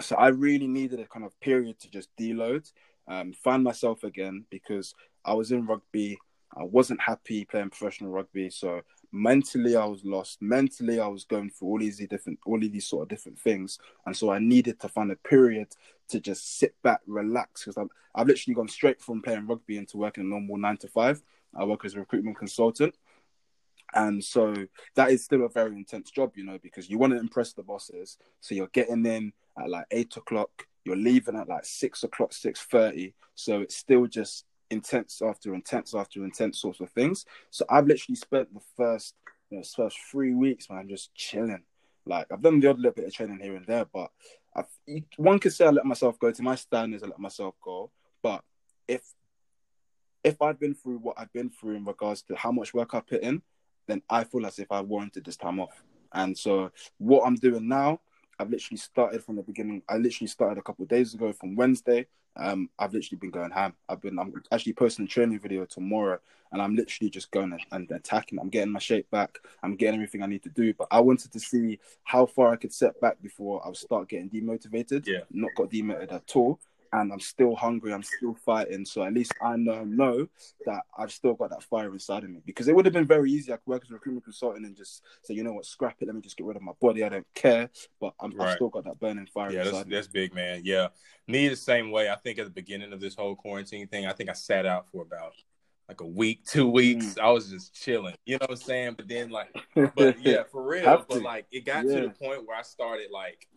So 0.00 0.16
I 0.16 0.28
really 0.28 0.66
needed 0.66 1.00
a 1.00 1.06
kind 1.06 1.24
of 1.24 1.38
period 1.40 1.78
to 1.80 1.90
just 1.90 2.08
deload, 2.18 2.70
um, 3.06 3.32
find 3.32 3.62
myself 3.62 4.02
again 4.02 4.44
because 4.50 4.94
I 5.24 5.34
was 5.34 5.52
in 5.52 5.66
rugby. 5.66 6.18
I 6.56 6.62
wasn't 6.62 7.00
happy 7.00 7.44
playing 7.44 7.70
professional 7.70 8.10
rugby, 8.10 8.48
so 8.50 8.82
mentally 9.14 9.76
I 9.76 9.84
was 9.84 10.04
lost. 10.04 10.42
Mentally 10.42 10.98
I 10.98 11.06
was 11.06 11.24
going 11.24 11.50
through 11.50 11.68
all 11.68 11.78
these 11.78 11.98
different, 12.08 12.40
all 12.44 12.56
of 12.62 12.72
these 12.72 12.86
sort 12.86 13.04
of 13.04 13.08
different 13.08 13.38
things, 13.38 13.78
and 14.04 14.16
so 14.16 14.30
I 14.30 14.38
needed 14.38 14.80
to 14.80 14.88
find 14.88 15.12
a 15.12 15.16
period 15.16 15.68
to 16.08 16.20
just 16.20 16.58
sit 16.58 16.74
back, 16.82 17.00
relax. 17.06 17.64
Because 17.64 17.78
I've, 17.78 17.88
I've 18.14 18.26
literally 18.26 18.54
gone 18.54 18.68
straight 18.68 19.00
from 19.00 19.22
playing 19.22 19.46
rugby 19.46 19.78
into 19.78 19.96
working 19.96 20.24
a 20.24 20.26
normal 20.26 20.58
nine 20.58 20.76
to 20.78 20.88
five. 20.88 21.22
I 21.54 21.64
work 21.64 21.84
as 21.84 21.94
a 21.94 22.00
recruitment 22.00 22.36
consultant. 22.36 22.96
And 23.94 24.24
so 24.24 24.54
that 24.96 25.10
is 25.12 25.24
still 25.24 25.44
a 25.44 25.48
very 25.48 25.76
intense 25.76 26.10
job, 26.10 26.32
you 26.34 26.44
know, 26.44 26.58
because 26.60 26.90
you 26.90 26.98
want 26.98 27.12
to 27.12 27.20
impress 27.20 27.52
the 27.52 27.62
bosses. 27.62 28.18
So 28.40 28.56
you're 28.56 28.66
getting 28.68 29.06
in 29.06 29.32
at 29.56 29.70
like 29.70 29.86
eight 29.92 30.16
o'clock, 30.16 30.50
you're 30.84 30.96
leaving 30.96 31.36
at 31.36 31.48
like 31.48 31.64
six 31.64 32.02
o'clock, 32.02 32.32
six 32.32 32.60
thirty. 32.60 33.14
So 33.36 33.60
it's 33.60 33.76
still 33.76 34.06
just 34.06 34.46
intense 34.70 35.22
after 35.22 35.54
intense 35.54 35.94
after 35.94 36.24
intense 36.24 36.58
sorts 36.58 36.80
of 36.80 36.90
things. 36.90 37.26
So 37.50 37.64
I've 37.68 37.86
literally 37.86 38.16
spent 38.16 38.52
the 38.52 38.60
first, 38.76 39.14
you 39.50 39.58
know, 39.58 39.64
first 39.64 39.98
three 40.10 40.34
weeks, 40.34 40.68
man, 40.70 40.88
just 40.88 41.14
chilling. 41.14 41.62
Like 42.06 42.26
I've 42.30 42.42
done 42.42 42.60
the 42.60 42.68
odd 42.68 42.78
little 42.78 42.92
bit 42.92 43.06
of 43.06 43.14
training 43.14 43.40
here 43.40 43.56
and 43.56 43.66
there, 43.66 43.86
but 43.86 44.10
I've, 44.54 44.66
one 45.16 45.38
could 45.38 45.52
say 45.52 45.66
I 45.66 45.70
let 45.70 45.86
myself 45.86 46.18
go. 46.18 46.30
To 46.30 46.42
my 46.42 46.54
standards, 46.54 47.02
I 47.02 47.06
let 47.06 47.18
myself 47.18 47.54
go. 47.62 47.90
But 48.22 48.42
if 48.86 49.02
if 50.22 50.40
I'd 50.40 50.58
been 50.58 50.74
through 50.74 50.98
what 50.98 51.18
I've 51.18 51.32
been 51.32 51.50
through 51.50 51.76
in 51.76 51.84
regards 51.84 52.22
to 52.22 52.34
how 52.34 52.50
much 52.50 52.72
work 52.72 52.94
I 52.94 53.00
put 53.00 53.22
in, 53.22 53.42
then 53.86 54.02
I 54.08 54.24
feel 54.24 54.46
as 54.46 54.58
if 54.58 54.72
I 54.72 54.80
warranted 54.80 55.24
this 55.24 55.36
time 55.36 55.60
off. 55.60 55.84
And 56.12 56.36
so 56.36 56.70
what 56.98 57.26
I'm 57.26 57.34
doing 57.34 57.68
now, 57.68 58.00
I've 58.38 58.50
literally 58.50 58.78
started 58.78 59.22
from 59.22 59.36
the 59.36 59.42
beginning. 59.42 59.82
I 59.88 59.96
literally 59.96 60.28
started 60.28 60.58
a 60.58 60.62
couple 60.62 60.82
of 60.82 60.88
days 60.88 61.14
ago 61.14 61.32
from 61.32 61.56
Wednesday. 61.56 62.06
Um, 62.36 62.68
I've 62.78 62.92
literally 62.92 63.18
been 63.18 63.30
going 63.30 63.50
ham. 63.50 63.74
I've 63.88 64.00
been 64.00 64.18
I'm 64.18 64.32
actually 64.50 64.72
posting 64.72 65.04
a 65.04 65.08
training 65.08 65.38
video 65.38 65.64
tomorrow, 65.64 66.18
and 66.50 66.60
I'm 66.60 66.74
literally 66.74 67.10
just 67.10 67.30
going 67.30 67.52
and, 67.52 67.60
and 67.70 67.90
attacking. 67.92 68.38
I'm 68.38 68.48
getting 68.48 68.72
my 68.72 68.80
shape 68.80 69.08
back. 69.10 69.38
I'm 69.62 69.76
getting 69.76 69.94
everything 69.94 70.22
I 70.22 70.26
need 70.26 70.42
to 70.42 70.50
do. 70.50 70.74
But 70.74 70.88
I 70.90 71.00
wanted 71.00 71.32
to 71.32 71.40
see 71.40 71.78
how 72.02 72.26
far 72.26 72.52
I 72.52 72.56
could 72.56 72.72
set 72.72 73.00
back 73.00 73.22
before 73.22 73.64
I 73.64 73.68
would 73.68 73.76
start 73.76 74.08
getting 74.08 74.30
demotivated. 74.30 75.06
Yeah, 75.06 75.20
not 75.30 75.54
got 75.56 75.70
demotivated 75.70 76.12
at 76.12 76.36
all 76.36 76.58
and 76.94 77.12
I'm 77.12 77.20
still 77.20 77.56
hungry. 77.56 77.92
I'm 77.92 78.02
still 78.02 78.34
fighting. 78.34 78.84
So 78.84 79.02
at 79.02 79.12
least 79.12 79.32
I 79.42 79.56
know 79.56 79.84
know 79.84 80.28
that 80.64 80.82
I've 80.96 81.12
still 81.12 81.34
got 81.34 81.50
that 81.50 81.64
fire 81.64 81.92
inside 81.92 82.24
of 82.24 82.30
me. 82.30 82.40
Because 82.46 82.68
it 82.68 82.76
would 82.76 82.84
have 82.84 82.94
been 82.94 83.06
very 83.06 83.30
easy. 83.32 83.52
I 83.52 83.56
could 83.56 83.66
work 83.66 83.82
as 83.84 83.90
a 83.90 83.94
recruitment 83.94 84.24
consultant 84.24 84.64
and 84.64 84.76
just 84.76 85.02
say, 85.22 85.34
you 85.34 85.42
know 85.42 85.52
what, 85.52 85.66
scrap 85.66 85.96
it. 86.00 86.06
Let 86.06 86.14
me 86.14 86.20
just 86.20 86.36
get 86.36 86.46
rid 86.46 86.56
of 86.56 86.62
my 86.62 86.72
body. 86.80 87.02
I 87.02 87.08
don't 87.08 87.26
care. 87.34 87.68
But 88.00 88.14
i 88.20 88.26
have 88.26 88.34
right. 88.34 88.54
still 88.54 88.68
got 88.68 88.84
that 88.84 89.00
burning 89.00 89.26
fire. 89.26 89.48
Inside 89.48 89.56
Yeah, 89.56 89.70
that's, 89.70 89.88
that's, 89.88 90.06
big, 90.06 90.34
man. 90.34 90.62
Yeah, 90.64 90.88
me 91.26 91.48
the 91.48 91.56
same 91.56 91.90
way. 91.90 92.08
I 92.08 92.16
think 92.16 92.38
at 92.38 92.44
the 92.44 92.52
beginning 92.52 92.92
of 92.92 93.00
this 93.00 93.16
whole 93.16 93.34
quarantine 93.34 93.88
thing, 93.88 94.06
I 94.06 94.12
think 94.12 94.30
I 94.30 94.34
sat 94.34 94.64
out 94.64 94.86
for 94.92 95.02
about 95.02 95.32
like 95.88 96.00
a 96.00 96.06
week, 96.06 96.44
two 96.46 96.68
weeks. 96.68 97.06
Mm. 97.14 97.22
I 97.22 97.30
was 97.30 97.50
just 97.50 97.74
chilling. 97.74 98.14
You 98.24 98.34
know 98.34 98.46
what 98.48 98.50
I'm 98.50 98.56
saying? 98.56 98.94
But 98.96 99.08
then 99.08 99.30
like, 99.30 99.54
but 99.74 100.20
yeah, 100.24 100.44
for 100.44 100.62
real. 100.62 101.04
but 101.08 101.22
like, 101.22 101.46
it 101.50 101.64
got 101.64 101.86
yeah. 101.86 101.96
to 101.96 102.00
the 102.02 102.10
point 102.10 102.46
where 102.46 102.56
I 102.56 102.62
started 102.62 103.08
like 103.10 103.48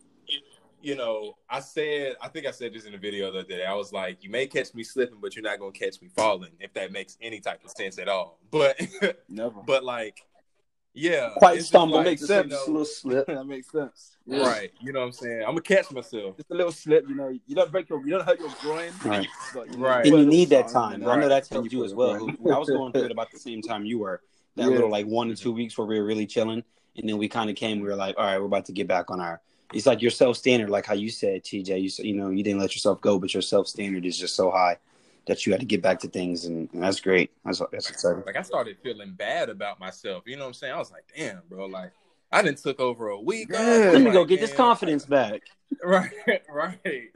you 0.82 0.94
know, 0.96 1.36
I 1.50 1.60
said, 1.60 2.16
I 2.20 2.28
think 2.28 2.46
I 2.46 2.50
said 2.50 2.72
this 2.72 2.84
in 2.84 2.92
the 2.92 2.98
video 2.98 3.30
the 3.32 3.40
other 3.40 3.48
day. 3.48 3.64
I 3.64 3.74
was 3.74 3.92
like, 3.92 4.22
you 4.22 4.30
may 4.30 4.46
catch 4.46 4.74
me 4.74 4.84
slipping, 4.84 5.18
but 5.20 5.34
you're 5.34 5.42
not 5.42 5.58
gonna 5.58 5.72
catch 5.72 6.00
me 6.00 6.08
falling, 6.14 6.50
if 6.60 6.72
that 6.74 6.92
makes 6.92 7.16
any 7.20 7.40
type 7.40 7.64
of 7.64 7.70
sense 7.72 7.98
at 7.98 8.08
all. 8.08 8.38
But 8.50 8.80
never. 9.28 9.60
But 9.66 9.84
like, 9.84 10.24
Yeah, 10.94 11.30
Quite 11.36 11.52
it's 11.54 11.58
just 11.62 11.68
stumble. 11.68 11.96
like, 11.98 12.06
makes 12.06 12.20
you 12.22 12.26
sense. 12.28 12.50
know, 12.50 12.64
a 12.64 12.70
little 12.70 12.84
slip. 12.84 13.26
that 13.28 13.44
makes 13.44 13.70
sense. 13.70 14.16
Yeah. 14.26 14.46
right? 14.46 14.70
You 14.80 14.92
know 14.92 15.00
what 15.00 15.06
I'm 15.06 15.12
saying? 15.12 15.40
I'm 15.42 15.48
gonna 15.50 15.62
catch 15.62 15.90
myself. 15.92 16.36
Just 16.36 16.50
a 16.50 16.54
little 16.54 16.72
slip, 16.72 17.08
you 17.08 17.14
know. 17.14 17.28
You 17.28 17.54
don't 17.54 17.70
break 17.72 17.88
your, 17.88 18.00
you 18.04 18.10
don't 18.12 18.24
hurt 18.24 18.38
your 18.40 18.50
groin, 18.60 18.90
Right. 19.04 19.26
but 19.54 19.70
you 19.70 19.78
know, 19.78 19.86
Right. 19.86 20.06
And 20.06 20.18
you 20.18 20.26
need 20.26 20.48
that 20.50 20.68
time. 20.68 21.02
in 21.02 21.08
I 21.08 21.14
know 21.14 21.20
there. 21.22 21.28
that's 21.30 21.48
Then 21.48 21.56
helped 21.58 21.72
you 21.72 21.84
as 21.84 21.94
well. 21.94 22.26
right. 22.40 22.54
I 22.54 22.58
was 22.58 22.68
going 22.68 22.92
through 22.92 23.04
it 23.04 23.10
about 23.12 23.30
the 23.32 23.38
same 23.38 23.62
time 23.62 23.84
you 23.84 23.98
were. 24.00 24.22
That 24.56 24.64
Yeah. 24.64 24.68
little 24.70 24.90
like 24.90 25.06
one 25.06 25.30
or 25.30 25.34
two 25.34 25.52
weeks 25.52 25.76
where 25.78 25.86
we 25.86 25.98
were 26.00 26.04
really 26.06 26.26
chilling, 26.26 26.62
and 26.96 27.08
then 27.08 27.16
we 27.18 27.28
kind 27.28 27.48
of 27.50 27.54
came. 27.56 27.80
We 27.80 27.88
were 27.88 27.94
like, 27.96 28.16
all 28.18 28.24
right, 28.24 28.38
we're 28.38 28.46
about 28.46 28.66
to 28.66 28.72
get 28.72 28.86
back 28.88 29.10
on 29.10 29.20
our. 29.20 29.40
It's 29.74 29.86
like 29.86 30.00
your 30.00 30.10
self 30.10 30.36
standard, 30.36 30.70
like 30.70 30.86
how 30.86 30.94
you 30.94 31.10
said, 31.10 31.44
TJ. 31.44 31.80
You 31.82 31.88
said, 31.88 32.06
you 32.06 32.14
know, 32.14 32.30
you 32.30 32.42
didn't 32.42 32.60
let 32.60 32.74
yourself 32.74 33.00
go, 33.00 33.18
but 33.18 33.34
your 33.34 33.42
self 33.42 33.68
standard 33.68 34.06
is 34.06 34.18
just 34.18 34.34
so 34.34 34.50
high 34.50 34.78
that 35.26 35.44
you 35.44 35.52
had 35.52 35.60
to 35.60 35.66
get 35.66 35.82
back 35.82 35.98
to 36.00 36.08
things, 36.08 36.46
and, 36.46 36.70
and 36.72 36.82
that's 36.82 37.00
great. 37.00 37.30
That's 37.44 37.60
that's 37.70 37.90
exciting. 37.90 38.22
Like 38.24 38.36
I 38.36 38.42
started 38.42 38.78
feeling 38.82 39.12
bad 39.12 39.50
about 39.50 39.78
myself. 39.78 40.24
You 40.26 40.36
know 40.36 40.44
what 40.44 40.48
I'm 40.48 40.54
saying? 40.54 40.72
I 40.72 40.78
was 40.78 40.90
like, 40.90 41.04
damn, 41.14 41.42
bro. 41.50 41.66
Like 41.66 41.92
I 42.32 42.42
didn't 42.42 42.58
took 42.58 42.80
over 42.80 43.08
a 43.08 43.20
week. 43.20 43.48
Yeah. 43.52 43.58
Let 43.92 43.98
me 44.00 44.06
Like, 44.06 44.14
go 44.14 44.24
get 44.24 44.40
this 44.40 44.52
confidence 44.54 45.04
back. 45.04 45.42
Right, 45.84 46.10
right, 46.26 47.12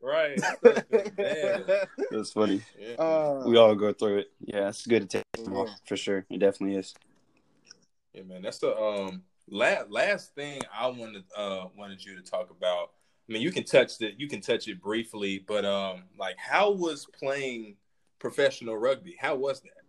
right. 0.00 0.40
I 0.40 0.46
started 0.60 0.86
feeling 0.88 1.12
bad. 1.16 1.88
That's 2.12 2.30
funny. 2.30 2.62
Yeah. 2.78 2.94
Uh, 2.94 3.42
We 3.44 3.56
all 3.56 3.74
go 3.74 3.92
through 3.92 4.18
it. 4.18 4.30
Yeah, 4.40 4.68
it's 4.68 4.86
good 4.86 5.10
to 5.10 5.18
take 5.18 5.44
them 5.44 5.56
off 5.56 5.70
for 5.88 5.96
sure. 5.96 6.24
It 6.30 6.38
definitely 6.38 6.76
is. 6.76 6.94
Yeah, 8.14 8.22
man. 8.22 8.42
That's 8.42 8.58
the 8.58 8.78
um 8.80 9.22
last 9.48 9.90
last 9.90 10.34
thing 10.34 10.60
I 10.72 10.88
wanted 10.88 11.24
uh 11.36 11.66
wanted 11.76 12.04
you 12.04 12.16
to 12.16 12.22
talk 12.22 12.50
about. 12.50 12.90
I 13.28 13.32
mean, 13.32 13.42
you 13.42 13.50
can 13.50 13.64
touch 13.64 14.00
it. 14.00 14.14
You 14.18 14.28
can 14.28 14.40
touch 14.40 14.68
it 14.68 14.80
briefly, 14.80 15.44
but 15.46 15.64
um, 15.64 16.04
like, 16.16 16.36
how 16.38 16.70
was 16.70 17.06
playing 17.18 17.76
professional 18.20 18.76
rugby? 18.76 19.16
How 19.18 19.34
was 19.34 19.60
that? 19.62 19.86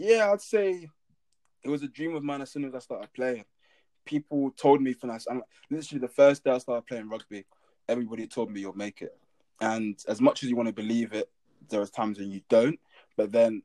yeah, 0.00 0.30
I'd 0.32 0.40
say 0.40 0.88
it 1.62 1.68
was 1.68 1.82
a 1.82 1.88
dream 1.88 2.14
of 2.14 2.22
mine 2.22 2.40
as 2.40 2.50
soon 2.50 2.64
as 2.64 2.74
I 2.74 2.78
started 2.78 3.12
playing. 3.12 3.44
People 4.06 4.50
told 4.52 4.80
me 4.80 4.92
from 4.94 5.10
I'm 5.10 5.42
literally 5.70 6.00
the 6.00 6.08
first 6.08 6.42
day 6.42 6.50
I 6.50 6.58
started 6.58 6.86
playing 6.86 7.08
rugby, 7.08 7.44
everybody 7.88 8.26
told 8.26 8.50
me 8.50 8.60
you'll 8.60 8.72
make 8.72 9.02
it. 9.02 9.16
And 9.60 10.02
as 10.08 10.20
much 10.20 10.42
as 10.42 10.48
you 10.48 10.56
want 10.56 10.68
to 10.68 10.72
believe 10.74 11.12
it, 11.12 11.28
there 11.68 11.80
was 11.80 11.90
times 11.90 12.18
when 12.18 12.30
you 12.30 12.40
don't. 12.48 12.78
But 13.16 13.30
then, 13.30 13.62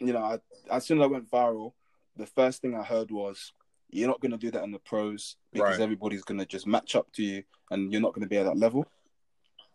you 0.00 0.12
know, 0.12 0.22
I, 0.22 0.38
as 0.70 0.86
soon 0.86 0.98
as 0.98 1.04
I 1.04 1.06
went 1.06 1.30
viral, 1.30 1.72
the 2.16 2.26
first 2.26 2.62
thing 2.62 2.74
I 2.74 2.82
heard 2.82 3.10
was, 3.10 3.52
"You're 3.90 4.08
not 4.08 4.20
going 4.20 4.32
to 4.32 4.38
do 4.38 4.50
that 4.50 4.64
in 4.64 4.72
the 4.72 4.78
pros 4.78 5.36
because 5.52 5.78
Right. 5.78 5.80
everybody's 5.80 6.22
going 6.22 6.40
to 6.40 6.46
just 6.46 6.66
match 6.66 6.94
up 6.96 7.12
to 7.12 7.22
you, 7.22 7.44
and 7.70 7.92
you're 7.92 8.00
not 8.00 8.12
going 8.14 8.22
to 8.22 8.28
be 8.28 8.36
at 8.38 8.44
that 8.44 8.56
level." 8.56 8.86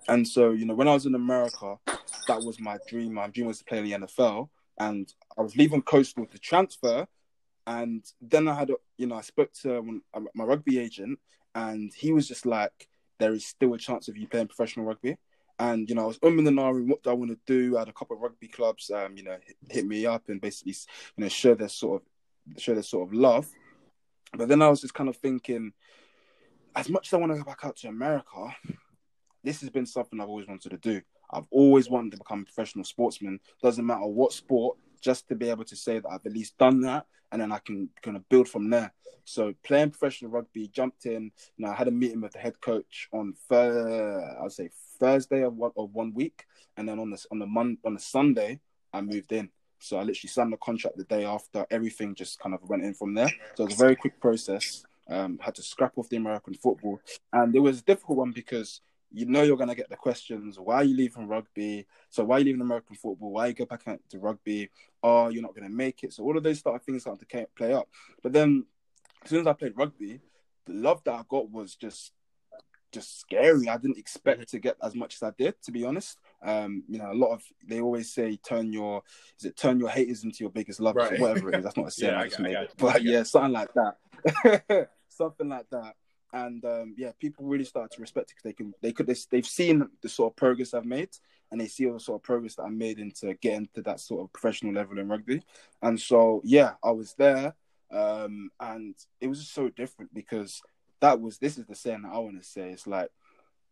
And 0.08 0.28
so, 0.28 0.52
you 0.52 0.66
know, 0.66 0.74
when 0.74 0.88
I 0.88 0.94
was 0.94 1.06
in 1.06 1.16
America, 1.16 1.78
that 2.28 2.44
was 2.44 2.60
my 2.60 2.80
dream. 2.88 3.14
My 3.14 3.28
dream 3.28 3.48
was 3.48 3.60
to 3.60 3.66
play 3.66 3.78
in 3.78 3.84
the 3.86 3.92
NFL, 3.94 4.50
and 4.80 5.14
I 5.38 5.42
was 5.42 5.56
leaving 5.56 5.82
Coastal 5.82 6.26
to 6.26 6.40
transfer. 6.40 7.08
And 7.68 8.04
then 8.20 8.48
I 8.48 8.56
had, 8.56 8.72
a, 8.72 8.76
you 8.98 9.06
know, 9.06 9.16
I 9.16 9.22
spoke 9.22 9.54
to 9.62 10.02
my 10.34 10.44
rugby 10.44 10.80
agent, 10.80 11.20
and 11.54 11.94
he 11.94 12.12
was 12.12 12.28
just 12.28 12.46
like, 12.46 12.88
"There 13.20 13.34
is 13.34 13.46
still 13.46 13.74
a 13.76 13.78
chance 13.78 14.08
of 14.08 14.18
you 14.18 14.28
playing 14.28 14.48
professional 14.48 14.86
rugby." 14.88 15.18
And 15.62 15.88
you 15.88 15.94
know, 15.94 16.06
I 16.06 16.08
was 16.08 16.18
umming 16.20 16.48
and 16.48 16.58
ahhing 16.58 16.88
what 16.88 17.04
do 17.04 17.12
I 17.12 17.14
want 17.14 17.30
to 17.30 17.38
do. 17.46 17.78
I 17.78 17.82
had 17.82 17.88
a 17.88 17.94
couple 17.94 18.16
of 18.16 18.22
rugby 18.24 18.48
clubs, 18.48 18.90
um, 18.90 19.16
you 19.16 19.22
know, 19.22 19.38
hit, 19.46 19.58
hit 19.70 19.86
me 19.86 20.08
up 20.08 20.28
and 20.28 20.42
basically, 20.42 20.74
you 21.16 21.24
know, 21.24 21.30
show 21.30 21.54
their 21.54 21.70
sort 21.70 22.02
of, 22.02 22.60
show 22.60 22.74
their 22.74 22.82
sort 22.82 23.08
of 23.08 23.14
love. 23.14 23.48
But 24.34 24.48
then 24.48 24.64
I 24.64 24.70
was 24.70 24.82
just 24.82 24.96
kind 24.96 25.08
of 25.08 25.18
thinking, 25.18 25.74
as 26.76 26.90
much 26.90 27.10
as 27.10 27.14
I 27.14 27.18
want 27.18 27.32
to 27.34 27.38
go 27.38 27.44
back 27.44 27.60
out 27.64 27.76
to 27.78 27.90
America, 27.90 28.56
this 29.44 29.62
has 29.62 29.70
been 29.70 29.86
something 29.86 30.20
I've 30.20 30.30
always 30.30 30.48
wanted 30.48 30.70
to 30.70 30.78
do. 30.78 31.00
I've 31.32 31.48
always 31.52 31.92
wanted 31.92 32.14
to 32.14 32.18
become 32.18 32.42
a 32.42 32.46
professional 32.46 32.84
sportsman. 32.84 33.40
Doesn't 33.62 33.86
matter 33.86 34.08
what 34.08 34.34
sport, 34.34 34.80
just 35.00 35.28
to 35.28 35.36
be 35.36 35.52
able 35.52 35.66
to 35.66 35.76
say 35.76 36.00
that 36.00 36.10
I've 36.10 36.26
at 36.26 36.34
least 36.34 36.58
done 36.58 36.82
that, 36.82 37.06
and 37.32 37.40
then 37.40 37.52
I 37.52 37.60
can 37.60 37.90
kind 38.02 38.18
of 38.18 38.28
build 38.30 38.50
from 38.50 38.72
there. 38.72 38.92
So 39.26 39.54
playing 39.64 39.92
professional 39.92 40.32
rugby, 40.32 40.70
jumped 40.70 41.06
in. 41.06 41.32
You 41.58 41.66
know, 41.66 41.70
I 41.70 41.76
had 41.76 41.88
a 41.88 41.92
meeting 41.92 42.22
with 42.22 42.32
the 42.32 42.40
head 42.40 42.60
coach 42.62 43.10
on 43.14 43.36
Thur- 43.48 44.40
I'd 44.44 44.52
say 44.52 44.72
Thursday 45.02 45.42
of 45.42 45.58
one, 45.58 45.72
of 45.76 45.94
one 45.94 46.14
week, 46.14 46.46
and 46.78 46.88
then 46.88 47.00
on 47.00 47.10
the 47.10 47.26
on 47.32 47.40
the 47.40 47.48
mon- 47.48 47.80
on 47.84 47.96
the 47.96 48.00
Sunday, 48.00 48.60
I 48.94 49.02
moved 49.02 49.32
in. 49.32 49.50
So 49.80 49.98
I 49.98 50.04
literally 50.04 50.30
signed 50.30 50.54
the 50.54 50.58
contract 50.58 50.96
the 50.96 51.04
day 51.06 51.26
after. 51.26 51.66
Everything 51.72 52.14
just 52.14 52.40
kind 52.40 52.54
of 52.54 52.62
went 52.70 52.84
in 52.84 52.94
from 52.94 53.16
there. 53.16 53.30
So 53.56 53.64
it 53.64 53.70
was 53.70 53.74
a 53.74 53.84
very 53.84 53.96
quick 53.96 54.20
process. 54.20 54.86
Um, 55.10 55.40
had 55.42 55.56
to 55.56 55.64
scrap 55.64 55.98
off 55.98 56.08
the 56.10 56.18
American 56.18 56.54
football, 56.54 57.02
and 57.34 57.54
it 57.56 57.60
was 57.60 57.80
a 57.80 57.84
difficult 57.84 58.20
one 58.20 58.32
because 58.32 58.82
you 59.12 59.26
know 59.26 59.42
you're 59.42 59.58
gonna 59.58 59.76
get 59.76 59.90
the 59.90 59.96
questions: 59.96 60.60
Why 60.60 60.76
are 60.76 60.84
you 60.84 60.96
leaving 60.96 61.28
rugby? 61.28 61.88
So 62.10 62.24
why 62.24 62.36
are 62.36 62.40
you 62.40 62.46
leaving 62.46 62.62
American 62.62 62.96
football? 62.96 63.32
Why 63.32 63.48
you 63.48 63.54
go 63.54 63.66
back 63.66 63.84
to 63.84 64.20
rugby? 64.20 64.70
Oh, 65.02 65.30
you're 65.30 65.42
not 65.42 65.56
gonna 65.56 65.70
make 65.70 66.04
it. 66.04 66.14
So 66.14 66.24
all 66.24 66.38
of 66.38 66.44
those 66.44 66.60
sort 66.62 66.76
of 66.76 66.84
things 66.84 67.02
started 67.02 67.28
to 67.28 67.48
play 67.58 67.74
up. 67.74 67.90
But 68.22 68.34
then, 68.34 68.66
as 69.24 69.30
soon 69.32 69.42
as 69.42 69.48
I 69.48 69.54
played 69.54 69.74
rugby, 69.76 70.22
the 70.68 70.74
love 70.74 71.04
that 71.06 71.16
I 71.16 71.24
got 71.28 71.50
was 71.50 71.76
just 71.76 72.14
just 72.92 73.20
scary. 73.20 73.68
I 73.70 73.78
didn't 73.78 73.98
expect 73.98 74.50
to 74.50 74.60
get 74.60 74.78
as 74.84 74.96
much 74.96 75.16
as 75.16 75.24
I 75.24 75.32
did, 75.38 75.56
to 75.64 75.72
be 75.72 75.84
honest. 75.84 76.18
Um, 76.44 76.84
you 76.88 76.98
know, 77.00 77.12
a 77.12 77.14
lot 77.14 77.32
of 77.34 77.44
they 77.68 77.80
always 77.82 78.14
say 78.14 78.38
turn 78.38 78.72
your 78.74 79.04
is 79.40 79.46
it 79.46 79.58
turn 79.58 79.80
your 79.80 79.90
haters 79.90 80.24
into 80.24 80.44
your 80.44 80.50
biggest 80.52 80.80
lovers 80.80 81.10
Right. 81.12 81.20
or 81.20 81.22
whatever 81.22 81.50
it 81.50 81.56
is. 81.60 81.64
That's 81.64 81.78
not 81.78 81.88
a 81.88 81.92
saying 81.92 82.14
Yeah, 82.14 82.20
I 82.20 82.28
just 82.28 82.40
made 82.40 82.56
it. 82.56 82.74
But 82.78 83.04
yeah, 83.04 83.24
something 83.24 83.54
like 83.54 83.70
that. 83.74 84.90
something 85.10 85.50
like 85.50 85.70
that. 85.72 85.96
And 86.34 86.64
um, 86.64 86.96
yeah, 86.98 87.12
people 87.20 87.46
really 87.46 87.66
started 87.66 87.92
to 87.96 88.02
respect 88.02 88.32
it 88.32 88.36
because 88.36 88.44
they 88.44 88.54
can 88.54 88.74
they 88.82 88.94
could 88.94 89.08
they, 89.08 89.16
they've 89.32 89.46
seen 89.46 89.88
the 90.02 90.10
sort 90.10 90.32
of 90.32 90.38
progress 90.38 90.74
I've 90.74 90.86
made 90.86 91.10
and 91.52 91.60
they 91.60 91.68
see 91.68 91.86
all 91.88 91.94
the 91.94 92.00
sort 92.00 92.20
of 92.22 92.24
progress 92.24 92.56
that 92.56 92.64
I 92.64 92.70
made 92.70 93.00
into 93.00 93.34
getting 93.36 93.68
to 93.76 93.82
that 93.82 94.00
sort 94.00 94.22
of 94.22 94.32
professional 94.32 94.74
level 94.74 94.98
in 95.00 95.10
rugby. 95.10 95.44
And 95.82 96.00
so 96.00 96.42
yeah, 96.46 96.74
I 96.84 96.92
was 96.92 97.14
there. 97.18 97.54
Um, 97.92 98.50
and 98.62 98.96
it 99.20 99.28
was 99.28 99.40
just 99.42 99.54
so 99.54 99.68
different 99.68 100.14
because 100.14 100.62
that 101.02 101.20
was 101.20 101.38
this 101.38 101.58
is 101.58 101.66
the 101.66 101.76
saying 101.76 102.04
that 102.04 102.14
I 102.14 102.20
want 102.20 102.42
to 102.42 102.48
say. 102.48 102.70
It's 102.70 102.88
like 102.88 103.10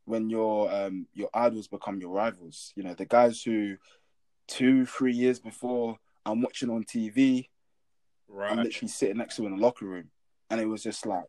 when 0.06 0.30
your 0.30 0.72
um 0.72 1.08
your 1.14 1.30
idols 1.34 1.68
become 1.68 2.00
your 2.02 2.12
rivals. 2.12 2.74
You 2.76 2.84
know, 2.84 2.94
the 2.94 3.06
guys 3.06 3.42
who 3.42 3.78
two, 4.48 4.86
three 4.86 5.14
years 5.14 5.40
before 5.40 5.98
I'm 6.26 6.42
watching 6.42 6.70
on 6.70 6.84
TV, 6.84 7.48
right. 8.28 8.52
I'm 8.52 8.64
literally 8.64 8.90
sitting 8.90 9.18
next 9.18 9.38
to 9.38 9.46
in 9.46 9.56
the 9.56 9.62
locker 9.62 9.86
room, 9.86 10.10
and 10.50 10.60
it 10.60 10.68
was 10.68 10.84
just 10.84 11.06
like 11.06 11.26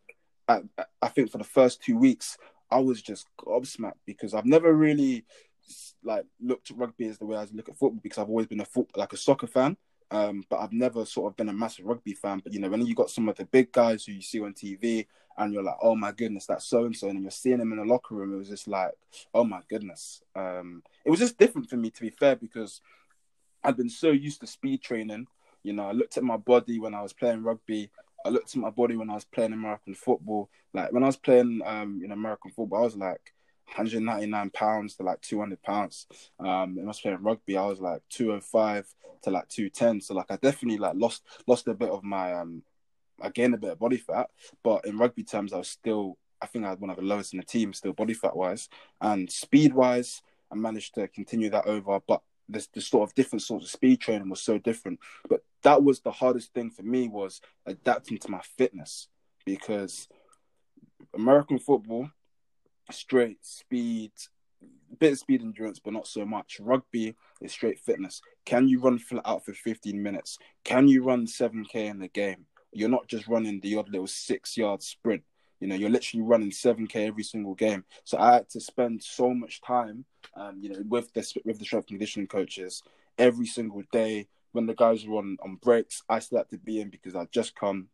I, 0.49 0.63
I 1.01 1.09
think 1.09 1.31
for 1.31 1.39
the 1.39 1.45
first 1.45 1.83
two 1.83 1.97
weeks 1.97 2.37
I 2.71 2.81
was 2.81 3.03
just 3.03 3.27
gobsmacked 3.39 4.01
because 4.07 4.35
I've 4.35 4.47
never 4.47 4.73
really 4.73 5.25
like 6.03 6.25
looked 6.41 6.71
at 6.71 6.79
rugby 6.79 7.07
as 7.07 7.19
the 7.19 7.27
way 7.27 7.37
I 7.37 7.47
look 7.53 7.69
at 7.69 7.77
football 7.77 8.01
because 8.03 8.19
I've 8.19 8.29
always 8.29 8.47
been 8.47 8.61
a 8.61 8.65
foot 8.65 8.89
like 8.97 9.13
a 9.13 9.17
soccer 9.17 9.47
fan. 9.47 9.77
Um, 10.13 10.43
but 10.51 10.59
I've 10.59 10.73
never 10.73 11.05
sort 11.05 11.31
of 11.31 11.37
been 11.37 11.49
a 11.49 11.53
massive 11.53 11.85
rugby 11.85 12.15
fan. 12.15 12.41
But 12.43 12.53
you 12.53 12.59
know, 12.59 12.69
when 12.69 12.85
you 12.85 12.97
got 12.97 13.11
some 13.11 13.29
of 13.29 13.37
the 13.37 13.45
big 13.45 13.71
guys 13.71 14.05
who 14.05 14.13
you 14.13 14.23
see 14.23 14.41
on 14.41 14.55
TV, 14.55 15.07
and 15.41 15.55
you're 15.55 15.63
like, 15.63 15.79
oh 15.83 15.97
my 15.97 16.13
goodness, 16.13 16.47
that's 16.47 16.67
so 16.67 16.85
and 16.85 16.95
so, 16.95 17.09
and 17.09 17.23
you're 17.23 17.31
seeing 17.31 17.61
him 17.61 17.73
in 17.73 17.79
the 17.79 17.85
locker 17.85 18.15
room, 18.15 18.35
it 18.35 18.39
was 18.39 18.49
just 18.51 18.69
like, 18.69 18.93
oh 19.33 19.43
my 19.43 19.61
goodness. 19.69 20.23
Um, 20.37 20.83
it 21.05 21.11
was 21.11 21.19
just 21.19 21.39
different 21.39 21.71
for 21.71 21.77
me, 21.77 21.91
to 21.91 22.01
be 22.03 22.11
fair, 22.11 22.37
because 22.37 22.83
I'd 23.65 23.77
been 23.77 23.89
so 23.89 24.11
used 24.11 24.41
to 24.41 24.47
speed 24.47 24.83
training. 24.83 25.27
You 25.63 25.73
know, 25.73 25.85
I 25.85 25.93
looked 25.93 26.19
at 26.19 26.25
my 26.25 26.37
body 26.37 26.79
when 26.79 26.95
I 26.95 27.03
was 27.03 27.15
playing 27.15 27.43
rugby. 27.43 27.91
I 28.25 28.29
looked 28.29 28.55
at 28.55 28.61
my 28.61 28.71
body 28.71 28.97
when 28.97 29.09
I 29.09 29.15
was 29.15 29.25
playing 29.25 29.55
American 29.55 29.95
football. 29.95 30.51
Like 30.75 30.93
when 30.93 31.03
I 31.03 31.07
was 31.07 31.17
playing 31.17 31.63
um 31.65 32.03
in 32.05 32.13
American 32.13 32.51
football, 32.51 32.81
I 32.81 32.85
was 32.85 32.97
like 32.97 33.33
199 33.67 34.51
pounds 34.51 34.97
to 34.97 35.05
like 35.05 35.23
200 35.23 35.63
pounds. 35.63 36.07
Um, 36.39 36.77
when 36.77 36.85
I 36.85 36.89
was 36.89 37.01
playing 37.01 37.23
rugby, 37.23 37.57
I 37.57 37.65
was 37.65 37.81
like 37.81 38.03
205 38.11 38.87
to 39.23 39.31
like 39.31 39.49
210. 39.49 40.03
So 40.03 40.15
like 40.15 40.31
I 40.31 40.37
definitely 40.37 40.79
like 40.79 40.95
lost 40.97 41.23
lost 41.47 41.69
a 41.69 41.75
bit 41.75 41.91
of 41.91 42.05
my 42.05 42.35
um, 42.35 42.63
I 43.23 43.31
gained 43.31 43.55
a 43.55 43.59
bit 43.59 43.73
of 43.73 43.79
body 43.79 43.99
fat, 43.99 44.31
but 44.63 44.87
in 44.87 44.99
rugby 44.99 45.25
terms, 45.25 45.53
I 45.53 45.59
was 45.59 45.69
still 45.69 46.17
I 46.43 46.47
think 46.47 46.65
I 46.65 46.71
had 46.71 46.81
one 46.81 46.91
of 46.91 46.97
the 46.97 47.03
lowest 47.03 47.33
in 47.33 47.39
the 47.39 47.45
team, 47.45 47.73
still 47.73 47.93
body 47.93 48.15
fat 48.15 48.37
wise 48.37 48.69
and 49.01 49.31
speed 49.31 49.75
wise. 49.75 50.23
I 50.51 50.55
managed 50.55 50.95
to 50.95 51.07
continue 51.09 51.51
that 51.51 51.67
over, 51.67 52.01
but 52.07 52.23
the, 52.49 52.67
the 52.73 52.81
sort 52.81 53.09
of 53.09 53.15
different 53.15 53.43
sorts 53.43 53.65
of 53.65 53.71
speed 53.71 54.01
training 54.01 54.29
was 54.29 54.41
so 54.41 54.59
different. 54.59 54.99
But 55.29 55.45
that 55.63 55.83
was 55.83 56.01
the 56.01 56.11
hardest 56.11 56.53
thing 56.53 56.71
for 56.71 56.83
me 56.83 57.09
was 57.09 57.41
adapting 57.67 58.19
to 58.19 58.31
my 58.31 58.41
fitness 58.57 59.09
because 59.45 60.09
American 61.15 61.59
football, 61.59 62.11
straight 62.91 63.45
speed, 63.45 64.13
bit 64.99 65.13
of 65.13 65.19
speed 65.19 65.43
endurance, 65.43 65.79
but 65.79 65.93
not 65.93 66.07
so 66.07 66.25
much. 66.25 66.59
Rugby 66.61 67.17
is 67.41 67.53
straight 67.53 67.79
fitness. 67.79 68.21
Can 68.45 68.69
you 68.69 68.81
run 68.81 68.99
flat 68.99 69.23
out 69.25 69.45
for 69.45 69.53
15 69.53 70.03
minutes? 70.03 70.39
Can 70.65 70.89
you 70.89 71.05
run 71.05 71.27
7k 71.27 71.75
in 71.75 71.99
the 71.99 72.09
game? 72.09 72.47
You're 72.73 72.89
not 72.89 73.09
just 73.09 73.27
running 73.29 73.61
the 73.61 73.77
odd 73.77 73.89
little 73.89 74.07
six 74.07 74.57
yard 74.57 74.83
sprint. 74.83 75.23
You 75.61 75.69
know, 75.69 75.75
you're 75.75 75.91
literally 75.91 76.25
running 76.25 76.51
7k 76.51 77.07
every 77.07 77.23
single 77.23 77.55
game. 77.55 77.85
So 78.05 78.19
I 78.19 78.35
had 78.35 78.49
to 78.51 78.61
spend 78.61 79.03
so 79.03 79.35
much 79.35 79.61
time, 79.61 80.05
um, 80.35 80.59
you 80.63 80.71
know, 80.71 80.83
with 80.89 81.13
the 81.13 81.27
with 81.45 81.59
the 81.59 81.65
strength 81.65 81.89
conditioning 81.89 82.29
coaches 82.29 82.83
every 83.19 83.47
single 83.47 83.83
day. 83.93 84.29
When 84.53 84.67
the 84.67 84.75
guys 84.75 85.07
were 85.07 85.19
on 85.19 85.37
on 85.43 85.57
breaks, 85.57 86.03
I 86.09 86.19
still 86.19 86.39
had 86.39 86.49
to 86.51 86.59
be 86.59 86.81
in 86.81 86.89
because 86.91 87.15
I'd 87.15 87.31
just 87.31 87.55
come. 87.55 87.89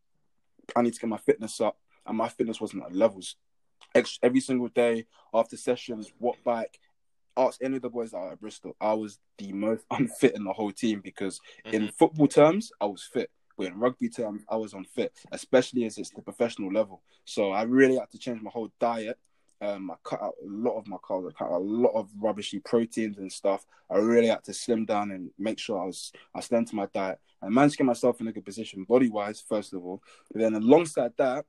I 0.74 0.82
need 0.82 0.94
to 0.94 1.00
get 1.00 1.08
my 1.10 1.18
fitness 1.18 1.60
up, 1.60 1.76
and 2.06 2.16
my 2.16 2.28
fitness 2.28 2.60
wasn't 2.60 2.84
at 2.84 2.94
levels. 2.94 3.36
Every 4.22 4.40
single 4.40 4.68
day 4.68 5.06
after 5.32 5.56
sessions, 5.56 6.12
what 6.18 6.42
bike, 6.44 6.80
ask 7.36 7.62
any 7.62 7.76
of 7.76 7.82
the 7.82 7.90
boys 7.90 8.10
that 8.10 8.18
are 8.18 8.32
at 8.32 8.40
Bristol, 8.40 8.76
I 8.80 8.92
was 8.94 9.18
the 9.38 9.52
most 9.52 9.84
unfit 9.90 10.34
in 10.34 10.44
the 10.44 10.52
whole 10.52 10.72
team 10.72 11.00
because 11.00 11.40
Mhm. 11.66 11.72
in 11.74 11.88
football 11.88 12.28
terms, 12.28 12.72
I 12.80 12.86
was 12.86 13.02
fit. 13.04 13.30
But 13.56 13.68
in 13.68 13.78
rugby 13.78 14.08
terms, 14.08 14.44
I 14.48 14.56
was 14.56 14.74
unfit, 14.74 15.12
especially 15.32 15.84
as 15.84 15.98
it's 15.98 16.10
the 16.10 16.22
professional 16.22 16.72
level. 16.72 17.02
So 17.24 17.52
I 17.52 17.62
really 17.62 17.96
had 17.96 18.10
to 18.10 18.18
change 18.18 18.42
my 18.42 18.50
whole 18.50 18.70
diet. 18.78 19.18
Um, 19.62 19.90
I 19.90 19.94
cut 20.04 20.22
out 20.22 20.34
a 20.42 20.46
lot 20.46 20.76
of 20.76 20.86
my 20.86 20.98
carbs. 20.98 21.30
I 21.30 21.32
cut 21.32 21.50
out 21.50 21.60
a 21.60 21.64
lot 21.64 21.92
of 21.94 22.10
rubbishy 22.18 22.58
proteins 22.60 23.16
and 23.18 23.32
stuff. 23.32 23.64
I 23.90 23.96
really 23.96 24.28
had 24.28 24.44
to 24.44 24.52
slim 24.52 24.84
down 24.84 25.10
and 25.10 25.30
make 25.38 25.58
sure 25.58 25.80
I 25.80 25.86
was 25.86 26.12
I 26.34 26.40
stayed 26.40 26.66
to 26.66 26.76
my 26.76 26.86
diet. 26.92 27.18
I 27.42 27.48
managed 27.48 27.74
to 27.74 27.78
get 27.78 27.86
myself 27.86 28.20
in 28.20 28.28
a 28.28 28.32
good 28.32 28.44
position 28.44 28.84
body 28.84 29.08
wise, 29.08 29.42
first 29.46 29.72
of 29.72 29.84
all. 29.84 30.02
But 30.30 30.42
then 30.42 30.54
alongside 30.54 31.12
that, 31.16 31.46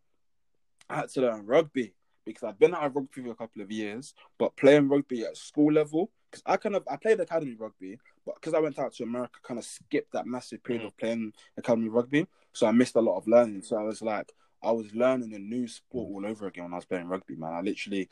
I 0.90 0.98
had 0.98 1.10
to 1.10 1.22
learn 1.22 1.46
rugby 1.46 1.94
because 2.26 2.44
I've 2.44 2.60
been 2.60 2.76
out 2.76 2.86
of 2.86 2.96
rugby 2.96 3.24
for 3.24 3.32
a 3.32 3.36
couple 3.36 3.62
of 3.62 3.72
years, 3.72 4.14
but 4.38 4.56
playing 4.56 4.90
rugby 4.90 5.24
at 5.24 5.38
school 5.38 5.72
level, 5.72 6.12
because 6.30 6.44
I 6.46 6.58
kind 6.58 6.76
of 6.76 6.84
I 6.90 6.98
played 6.98 7.20
academy 7.20 7.56
rugby, 7.58 7.98
but 8.28 8.36
because 8.36 8.54
I 8.54 8.60
went 8.60 8.78
out 8.78 8.94
to 8.96 9.04
America, 9.04 9.40
kind 9.42 9.58
of 9.58 9.66
skipped 9.66 10.12
that 10.12 10.28
massive 10.28 10.62
period 10.62 10.84
mm. 10.84 10.88
of 10.88 10.98
playing 10.98 11.32
academy 11.58 11.88
rugby, 11.88 12.28
so 12.52 12.68
I 12.68 12.72
missed 12.72 12.98
a 12.98 13.02
lot 13.02 13.18
of 13.18 13.26
learning. 13.26 13.62
So 13.62 13.78
I 13.78 13.84
was 13.84 14.02
like, 14.02 14.34
I 14.62 14.72
was 14.72 14.94
learning 14.94 15.34
a 15.34 15.40
new 15.40 15.66
sport 15.68 16.10
all 16.12 16.30
over 16.30 16.48
again 16.48 16.66
when 16.66 16.74
I 16.74 16.76
was 16.76 16.86
playing 16.86 17.08
rugby, 17.08 17.38
man. 17.38 17.54
I 17.54 17.62
literally 17.62 18.10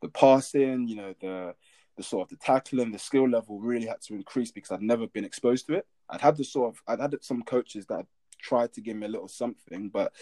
the 0.00 0.08
passing, 0.08 0.88
you 0.88 0.96
know, 0.96 1.14
the 1.20 1.54
the 1.98 2.02
sort 2.02 2.22
of 2.22 2.30
the 2.30 2.42
tackling, 2.42 2.90
the 2.90 2.98
skill 2.98 3.28
level 3.28 3.60
really 3.60 3.86
had 3.86 4.00
to 4.00 4.14
increase 4.14 4.50
because 4.50 4.70
I'd 4.70 4.80
never 4.80 5.06
been 5.06 5.24
exposed 5.24 5.66
to 5.66 5.74
it. 5.74 5.86
I'd 6.08 6.22
had 6.22 6.38
the 6.38 6.44
sort 6.44 6.74
of 6.74 6.82
I'd 6.88 7.00
had 7.00 7.22
some 7.22 7.42
coaches 7.42 7.84
that 7.86 8.06
tried 8.40 8.72
to 8.72 8.80
give 8.80 8.96
me 8.96 9.06
a 9.06 9.10
little 9.10 9.28
something, 9.28 9.90
but 9.90 10.12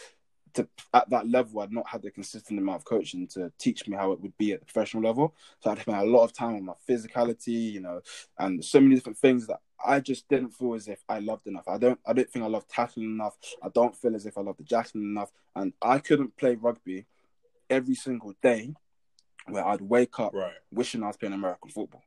to 0.54 0.68
at 0.94 1.08
that 1.10 1.28
level, 1.28 1.60
I'd 1.60 1.72
not 1.72 1.88
had 1.88 2.02
the 2.02 2.10
consistent 2.10 2.58
amount 2.58 2.76
of 2.76 2.84
coaching 2.84 3.26
to 3.28 3.52
teach 3.58 3.86
me 3.88 3.96
how 3.96 4.12
it 4.12 4.20
would 4.20 4.36
be 4.38 4.52
at 4.52 4.60
the 4.60 4.66
professional 4.66 5.02
level. 5.02 5.34
So 5.60 5.70
I'd 5.70 5.80
spent 5.80 5.98
a 5.98 6.04
lot 6.04 6.24
of 6.24 6.32
time 6.32 6.56
on 6.56 6.64
my 6.64 6.74
physicality, 6.88 7.72
you 7.72 7.80
know, 7.80 8.00
and 8.38 8.64
so 8.64 8.80
many 8.80 8.94
different 8.94 9.18
things 9.18 9.46
that 9.46 9.60
I 9.84 10.00
just 10.00 10.28
didn't 10.28 10.50
feel 10.50 10.74
as 10.74 10.88
if 10.88 11.04
I 11.08 11.20
loved 11.20 11.46
enough. 11.46 11.68
I 11.68 11.78
don't 11.78 12.00
I 12.06 12.12
don't 12.12 12.30
think 12.30 12.44
I 12.44 12.48
love 12.48 12.66
tackling 12.68 13.06
enough. 13.06 13.36
I 13.62 13.68
don't 13.68 13.94
feel 13.94 14.14
as 14.16 14.26
if 14.26 14.36
I 14.36 14.40
love 14.40 14.56
the 14.56 14.64
jackling 14.64 15.02
enough. 15.04 15.30
And 15.54 15.72
I 15.80 15.98
couldn't 15.98 16.36
play 16.36 16.56
rugby 16.56 17.06
every 17.70 17.94
single 17.94 18.34
day 18.42 18.74
where 19.46 19.66
I'd 19.66 19.80
wake 19.80 20.18
up 20.18 20.34
Right. 20.34 20.54
wishing 20.70 21.02
I 21.02 21.08
was 21.08 21.16
playing 21.16 21.34
American 21.34 21.70
football. 21.70 22.02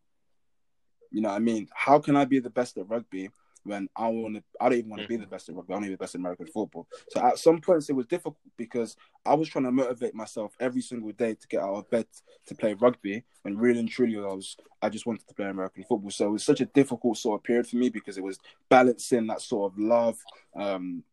You 1.12 1.22
know 1.22 1.30
what 1.30 1.36
I 1.36 1.40
mean? 1.40 1.68
How 1.74 2.00
can 2.00 2.16
I 2.16 2.26
be 2.26 2.40
the 2.40 2.50
best 2.50 2.78
at 2.78 2.90
rugby 2.90 3.32
when 3.64 3.88
I 3.96 4.08
want 4.08 4.36
to? 4.36 4.44
I 4.60 4.70
don't 4.70 4.78
even 4.80 4.90
want 4.90 5.02
to 5.04 5.08
be 5.08 5.18
the 5.18 5.28
best 5.28 5.50
in 5.50 5.56
rugby. 5.56 5.74
I 5.74 5.76
want 5.76 5.86
to 5.86 5.90
be 5.90 5.96
the 5.96 6.00
best 6.00 6.16
in 6.16 6.22
American 6.22 6.48
football. 6.48 6.88
So 7.10 7.22
at 7.22 7.38
some 7.38 7.60
points 7.62 7.90
it 7.90 7.96
was 7.96 8.08
difficult 8.08 8.38
because 8.58 8.96
I 9.26 9.34
was 9.34 9.50
trying 9.50 9.66
to 9.66 9.72
motivate 9.72 10.16
myself 10.16 10.54
every 10.60 10.82
single 10.82 11.12
day 11.12 11.36
to 11.36 11.48
get 11.48 11.62
out 11.62 11.76
of 11.76 11.90
bed 11.90 12.08
to 12.48 12.56
play 12.56 12.74
rugby. 12.74 13.24
and 13.46 13.60
really 13.60 13.80
and 13.80 13.90
truly 13.90 14.18
I 14.18 14.34
was, 14.34 14.58
I 14.82 14.90
just 14.90 15.06
wanted 15.06 15.28
to 15.28 15.34
play 15.34 15.48
American 15.48 15.84
football. 15.84 16.12
So 16.12 16.28
it 16.28 16.32
was 16.32 16.44
such 16.44 16.62
a 16.62 16.66
difficult 16.66 17.18
sort 17.18 17.40
of 17.40 17.44
period 17.44 17.68
for 17.68 17.78
me 17.78 17.90
because 17.90 18.18
it 18.18 18.24
was 18.24 18.40
balancing 18.70 19.28
that 19.28 19.42
sort 19.42 19.72
of 19.72 19.80
love. 19.80 20.18
Um, 20.56 21.04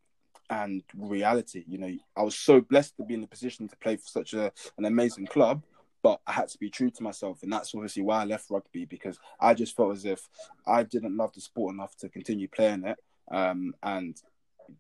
and 0.51 0.82
reality, 0.96 1.64
you 1.68 1.78
know, 1.78 1.94
I 2.16 2.22
was 2.22 2.34
so 2.34 2.61
blessed 2.61 2.96
to 2.96 3.05
be 3.05 3.14
in 3.14 3.20
the 3.20 3.26
position 3.26 3.68
to 3.68 3.76
play 3.76 3.96
for 3.96 4.09
such 4.09 4.32
a, 4.32 4.51
an 4.78 4.86
amazing 4.86 5.26
club, 5.26 5.62
but 6.03 6.20
I 6.26 6.32
had 6.32 6.49
to 6.49 6.59
be 6.59 6.70
true 6.70 6.90
to 6.90 7.03
myself, 7.03 7.42
and 7.42 7.53
that's 7.53 7.74
obviously 7.74 8.03
why 8.03 8.22
I 8.22 8.24
left 8.24 8.51
rugby 8.51 8.84
because 8.84 9.18
I 9.40 9.55
just 9.55 9.76
felt 9.76 9.92
as 9.92 10.05
if 10.05 10.28
I 10.66 10.82
didn't 10.82 11.16
love 11.16 11.32
the 11.32 11.40
sport 11.40 11.74
enough 11.74 11.96
to 11.96 12.09
continue 12.09 12.49
playing 12.49 12.84
it. 12.84 12.99
Um, 13.30 13.74
and 13.82 14.16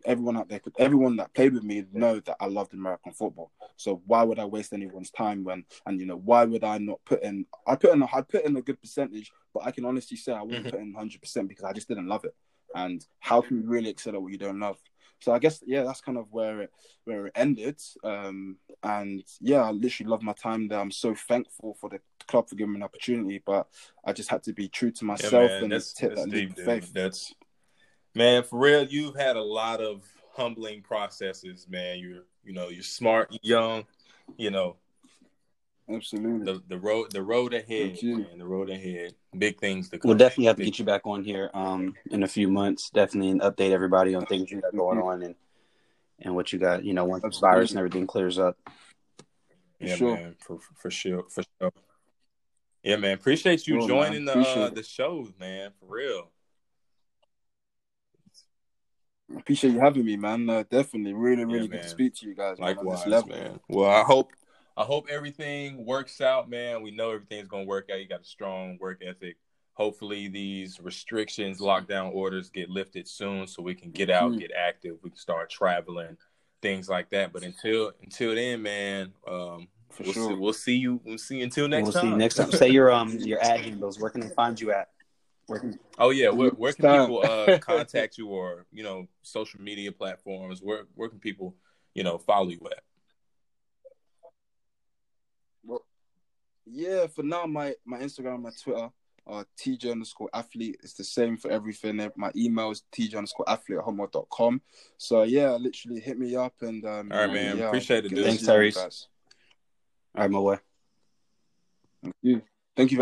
everyone 0.04 0.36
out 0.36 0.48
there, 0.48 0.58
could, 0.58 0.74
everyone 0.78 1.16
that 1.16 1.32
played 1.34 1.54
with 1.54 1.64
me, 1.64 1.84
know 1.92 2.20
that 2.20 2.36
I 2.40 2.46
loved 2.46 2.74
American 2.74 3.12
football. 3.12 3.50
So 3.76 4.02
why 4.06 4.22
would 4.22 4.38
I 4.38 4.44
waste 4.44 4.72
anyone's 4.72 5.10
time 5.10 5.44
when, 5.44 5.64
and 5.86 5.98
you 5.98 6.06
know, 6.06 6.16
why 6.16 6.44
would 6.44 6.64
I 6.64 6.78
not 6.78 7.00
put 7.04 7.22
in? 7.22 7.46
I 7.66 7.74
put 7.76 7.92
in, 7.92 8.02
I 8.02 8.20
put 8.22 8.44
in 8.44 8.56
a 8.56 8.62
good 8.62 8.80
percentage, 8.80 9.32
but 9.54 9.64
I 9.64 9.70
can 9.70 9.84
honestly 9.84 10.16
say 10.16 10.32
I 10.32 10.42
wouldn't 10.42 10.66
Mhm. 10.66 10.70
put 10.70 10.80
in 10.80 10.94
hundred 10.94 11.20
percent 11.20 11.48
because 11.48 11.64
I 11.64 11.72
just 11.72 11.88
didn't 11.88 12.06
love 12.06 12.24
it. 12.24 12.34
And 12.74 13.04
how 13.20 13.40
can 13.40 13.56
you 13.62 13.66
really 13.66 13.90
excel 13.90 14.14
at 14.14 14.22
what 14.22 14.32
you 14.32 14.38
don't 14.38 14.60
love? 14.60 14.78
So 15.20 15.32
I 15.32 15.38
guess 15.38 15.62
yeah, 15.66 15.82
that's 15.84 16.00
kind 16.00 16.18
of 16.18 16.26
where 16.30 16.62
it 16.62 16.72
where 17.04 17.26
it 17.26 17.32
ended. 17.34 17.80
Um, 18.04 18.56
and 18.82 19.22
yeah, 19.40 19.62
I 19.62 19.70
literally 19.70 20.10
love 20.10 20.22
my 20.22 20.32
time 20.32 20.68
there. 20.68 20.80
I'm 20.80 20.90
so 20.90 21.14
thankful 21.14 21.76
for 21.80 21.90
the 21.90 22.00
club 22.26 22.48
for 22.48 22.54
giving 22.56 22.74
me 22.74 22.78
an 22.78 22.84
opportunity, 22.84 23.42
but 23.44 23.66
I 24.04 24.12
just 24.12 24.30
had 24.30 24.42
to 24.44 24.52
be 24.52 24.68
true 24.68 24.90
to 24.92 25.04
Yeah, 25.04 25.06
myself 25.08 25.50
man. 25.50 25.62
and 25.62 25.72
That's, 25.72 25.92
take 25.92 26.10
that's 26.10 26.22
that 26.22 26.30
deep, 26.30 26.54
dude. 26.54 26.66
faith. 26.66 26.92
That's 26.92 27.34
man, 28.14 28.42
for 28.42 28.58
real, 28.58 28.84
you've 28.84 29.16
had 29.16 29.36
a 29.36 29.42
lot 29.42 29.80
of 29.80 30.04
humbling 30.34 30.82
processes, 30.82 31.66
man. 31.68 31.98
You're 31.98 32.24
you 32.44 32.52
know, 32.52 32.68
you're 32.68 32.82
smart, 32.82 33.36
young, 33.42 33.84
you 34.36 34.50
know, 34.50 34.76
Absolutely. 35.90 36.44
the 36.44 36.62
the 36.68 36.78
road 36.78 37.10
the 37.12 37.22
road 37.22 37.54
ahead, 37.54 37.66
Thank 37.92 38.02
you. 38.02 38.18
man. 38.18 38.38
The 38.38 38.46
road 38.46 38.68
ahead. 38.70 39.14
Big 39.36 39.58
things 39.58 39.88
to 39.90 39.98
come. 39.98 40.08
We'll 40.08 40.18
definitely 40.18 40.46
have 40.46 40.56
to 40.56 40.64
get 40.64 40.78
you 40.78 40.84
back 40.84 41.02
on 41.06 41.24
here 41.24 41.50
um, 41.54 41.94
in 42.10 42.22
a 42.22 42.28
few 42.28 42.48
months. 42.48 42.90
Definitely 42.90 43.30
and 43.30 43.40
update 43.40 43.70
everybody 43.70 44.14
on 44.14 44.26
things 44.26 44.50
you 44.50 44.60
got 44.60 44.76
going 44.76 44.98
on 44.98 45.22
and 45.22 45.34
and 46.20 46.34
what 46.34 46.52
you 46.52 46.58
got. 46.58 46.84
You 46.84 46.92
know, 46.94 47.04
once 47.04 47.22
the 47.22 47.38
virus 47.40 47.70
and 47.70 47.78
everything 47.78 48.06
clears 48.06 48.38
up. 48.38 48.58
Yeah, 49.80 49.96
sure. 49.96 50.14
man, 50.16 50.36
for 50.40 50.58
for 50.74 50.90
sure, 50.90 51.24
for 51.30 51.42
sure. 51.60 51.72
Yeah, 52.82 52.96
man. 52.96 53.14
Appreciate 53.14 53.66
you 53.66 53.80
Sure, 53.80 53.88
man. 53.88 53.88
joining 53.88 54.24
the 54.24 54.38
uh, 54.38 54.70
the 54.70 54.82
show, 54.82 55.28
man. 55.40 55.70
For 55.80 55.86
real. 55.86 56.30
I 59.34 59.40
appreciate 59.40 59.72
you 59.72 59.80
having 59.80 60.04
me, 60.04 60.16
man. 60.16 60.48
Uh, 60.48 60.64
definitely, 60.70 61.12
really, 61.12 61.44
really 61.44 61.60
Yeah, 61.62 61.66
good 61.68 61.82
to 61.82 61.88
speak 61.88 62.14
to 62.16 62.26
you 62.26 62.34
guys. 62.34 62.58
man, 62.58 62.70
on 62.70 62.76
Likewise, 62.76 63.04
this 63.04 63.12
level. 63.12 63.28
man. 63.28 63.60
Well, 63.68 63.90
I 63.90 64.02
hope 64.02 64.32
I 64.78 64.84
hope 64.84 65.08
everything 65.10 65.84
works 65.84 66.20
out, 66.20 66.48
man. 66.48 66.82
We 66.82 66.92
know 66.92 67.10
everything's 67.10 67.48
gonna 67.48 67.64
work 67.64 67.90
out. 67.90 67.98
You 67.98 68.06
got 68.06 68.20
a 68.20 68.24
strong 68.24 68.78
work 68.80 69.02
ethic. 69.04 69.36
Hopefully, 69.72 70.28
these 70.28 70.80
restrictions, 70.80 71.58
lockdown 71.60 72.14
orders 72.14 72.48
get 72.48 72.70
lifted 72.70 73.08
soon, 73.08 73.48
so 73.48 73.60
we 73.60 73.74
can 73.74 73.90
get 73.90 74.08
out, 74.08 74.32
Mhm. 74.32 74.38
get 74.38 74.52
active. 74.52 74.98
We 75.02 75.10
can 75.10 75.18
start 75.18 75.50
traveling, 75.50 76.16
things 76.62 76.88
like 76.88 77.10
that. 77.10 77.32
But 77.32 77.42
until 77.42 77.92
until 78.02 78.36
then, 78.36 78.62
man, 78.62 79.12
um, 79.26 79.66
For 79.90 80.04
we'll 80.04 80.12
sure. 80.12 80.28
see. 80.28 80.34
We'll 80.34 80.52
see 80.52 80.76
you. 80.76 81.00
We'll 81.04 81.18
see 81.18 81.38
you 81.38 81.44
until 81.44 81.66
next 81.66 81.80
time. 81.80 81.84
we'll 81.84 81.92
time. 81.92 82.00
see 82.02 82.08
you 82.10 82.16
next 82.16 82.34
time. 82.36 82.52
Say 82.52 82.68
your 82.68 82.92
um 82.92 83.18
your 83.18 83.42
ad 83.42 83.60
handles. 83.60 83.98
Where 83.98 84.10
can 84.10 84.20
they 84.20 84.28
find 84.28 84.60
you 84.60 84.70
at? 84.70 84.90
Where 85.48 85.58
can 85.58 85.76
Oh 85.98 86.10
yeah, 86.10 86.28
where, 86.28 86.50
where 86.50 86.72
can 86.72 86.84
Stop. 86.84 87.08
people 87.08 87.22
uh, 87.24 87.58
contact 87.60 88.16
you 88.16 88.28
or 88.28 88.66
you 88.70 88.84
know 88.84 89.08
social 89.22 89.60
media 89.60 89.90
platforms? 89.90 90.62
Where 90.62 90.84
where 90.94 91.08
can 91.08 91.18
people 91.18 91.56
you 91.94 92.04
know 92.04 92.16
follow 92.18 92.50
you 92.50 92.60
at? 92.70 92.84
Yeah, 96.70 97.06
for 97.06 97.22
now, 97.22 97.46
my 97.46 97.74
my 97.84 97.98
Instagram, 97.98 98.42
my 98.42 98.50
Twitter, 98.62 98.90
uh, 99.26 99.44
TJ 99.58 99.92
underscore 99.92 100.30
athlete. 100.32 100.78
It's 100.82 100.94
the 100.94 101.04
same 101.04 101.36
for 101.36 101.50
everything. 101.50 102.00
My 102.16 102.30
email 102.36 102.70
is 102.70 102.82
TJ 102.92 103.16
underscore 103.16 103.48
athlete 103.48 103.78
at 103.78 103.84
hotmail.com. 103.84 104.60
So 104.96 105.22
yeah, 105.24 105.50
literally 105.52 106.00
hit 106.00 106.18
me 106.18 106.34
up 106.36 106.54
and 106.62 106.84
um, 106.84 107.12
All 107.12 107.18
right, 107.18 107.32
man. 107.32 107.58
yeah, 107.58 107.66
Appreciate 107.66 108.04
it, 108.06 108.10
get 108.10 108.16
dude. 108.16 108.24
Thanks, 108.24 108.42
see 108.42 108.48
Tyrese. 108.50 108.74
guys. 108.74 109.08
all 110.14 110.22
right, 110.22 110.30
my 110.30 110.38
way. 110.38 110.56
Thank 112.02 112.14
you. 112.22 112.42
Thank 112.76 112.92
you. 112.92 113.00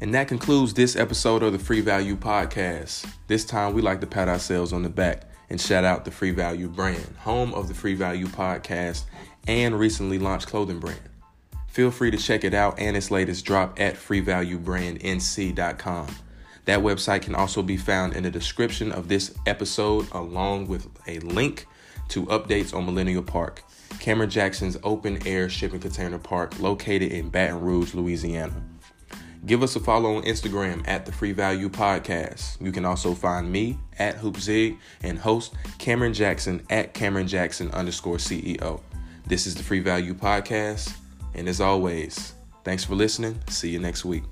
And 0.00 0.14
that 0.14 0.28
concludes 0.28 0.72
this 0.74 0.94
episode 0.94 1.42
of 1.42 1.52
the 1.52 1.58
Free 1.58 1.80
Value 1.80 2.16
Podcast. 2.16 3.10
This 3.26 3.44
time 3.44 3.74
we 3.74 3.82
like 3.82 4.00
to 4.02 4.06
pat 4.06 4.28
ourselves 4.28 4.72
on 4.72 4.82
the 4.82 4.88
back 4.88 5.24
and 5.48 5.60
shout 5.60 5.84
out 5.84 6.04
the 6.04 6.10
Free 6.10 6.32
Value 6.32 6.66
brand, 6.68 7.14
home 7.18 7.54
of 7.54 7.68
the 7.68 7.74
Free 7.74 7.94
Value 7.94 8.26
Podcast 8.26 9.04
and 9.46 9.78
recently 9.78 10.18
launched 10.18 10.48
clothing 10.48 10.80
brand. 10.80 10.98
Feel 11.68 11.90
free 11.90 12.10
to 12.10 12.16
check 12.16 12.42
it 12.44 12.54
out 12.54 12.78
and 12.78 12.96
its 12.96 13.10
latest 13.10 13.44
drop 13.44 13.78
at 13.78 13.96
freevaluebrandnc.com. 13.96 16.06
That 16.64 16.80
website 16.80 17.20
can 17.22 17.34
also 17.34 17.62
be 17.62 17.76
found 17.76 18.14
in 18.14 18.22
the 18.24 18.30
description 18.30 18.90
of 18.90 19.08
this 19.08 19.34
episode, 19.46 20.08
along 20.12 20.68
with 20.68 20.88
a 21.06 21.18
link 21.20 21.66
to 22.08 22.24
updates 22.26 22.74
on 22.74 22.86
Millennial 22.86 23.22
Park, 23.22 23.62
Cameron 24.00 24.30
Jackson's 24.30 24.76
open 24.82 25.24
air 25.26 25.48
shipping 25.48 25.80
container 25.80 26.18
park 26.18 26.58
located 26.58 27.12
in 27.12 27.28
Baton 27.28 27.60
Rouge, 27.60 27.94
Louisiana. 27.94 28.54
Give 29.46 29.62
us 29.62 29.76
a 29.76 29.80
follow 29.80 30.16
on 30.16 30.24
Instagram 30.24 30.82
at 30.88 31.06
the 31.06 31.12
Free 31.12 31.30
Value 31.30 31.68
Podcast. 31.68 32.60
You 32.60 32.72
can 32.72 32.84
also 32.84 33.14
find 33.14 33.50
me 33.50 33.78
at 33.96 34.16
Hoopzig 34.16 34.76
and 35.04 35.16
host 35.16 35.54
Cameron 35.78 36.14
Jackson 36.14 36.66
at 36.68 36.94
Cameron 36.94 37.28
Jackson 37.28 37.70
underscore 37.70 38.16
CEO. 38.16 38.80
This 39.24 39.46
is 39.46 39.54
the 39.54 39.62
Free 39.62 39.78
Value 39.78 40.14
Podcast. 40.14 40.96
And 41.34 41.48
as 41.48 41.60
always, 41.60 42.34
thanks 42.64 42.82
for 42.82 42.96
listening. 42.96 43.38
See 43.48 43.70
you 43.70 43.78
next 43.78 44.04
week. 44.04 44.24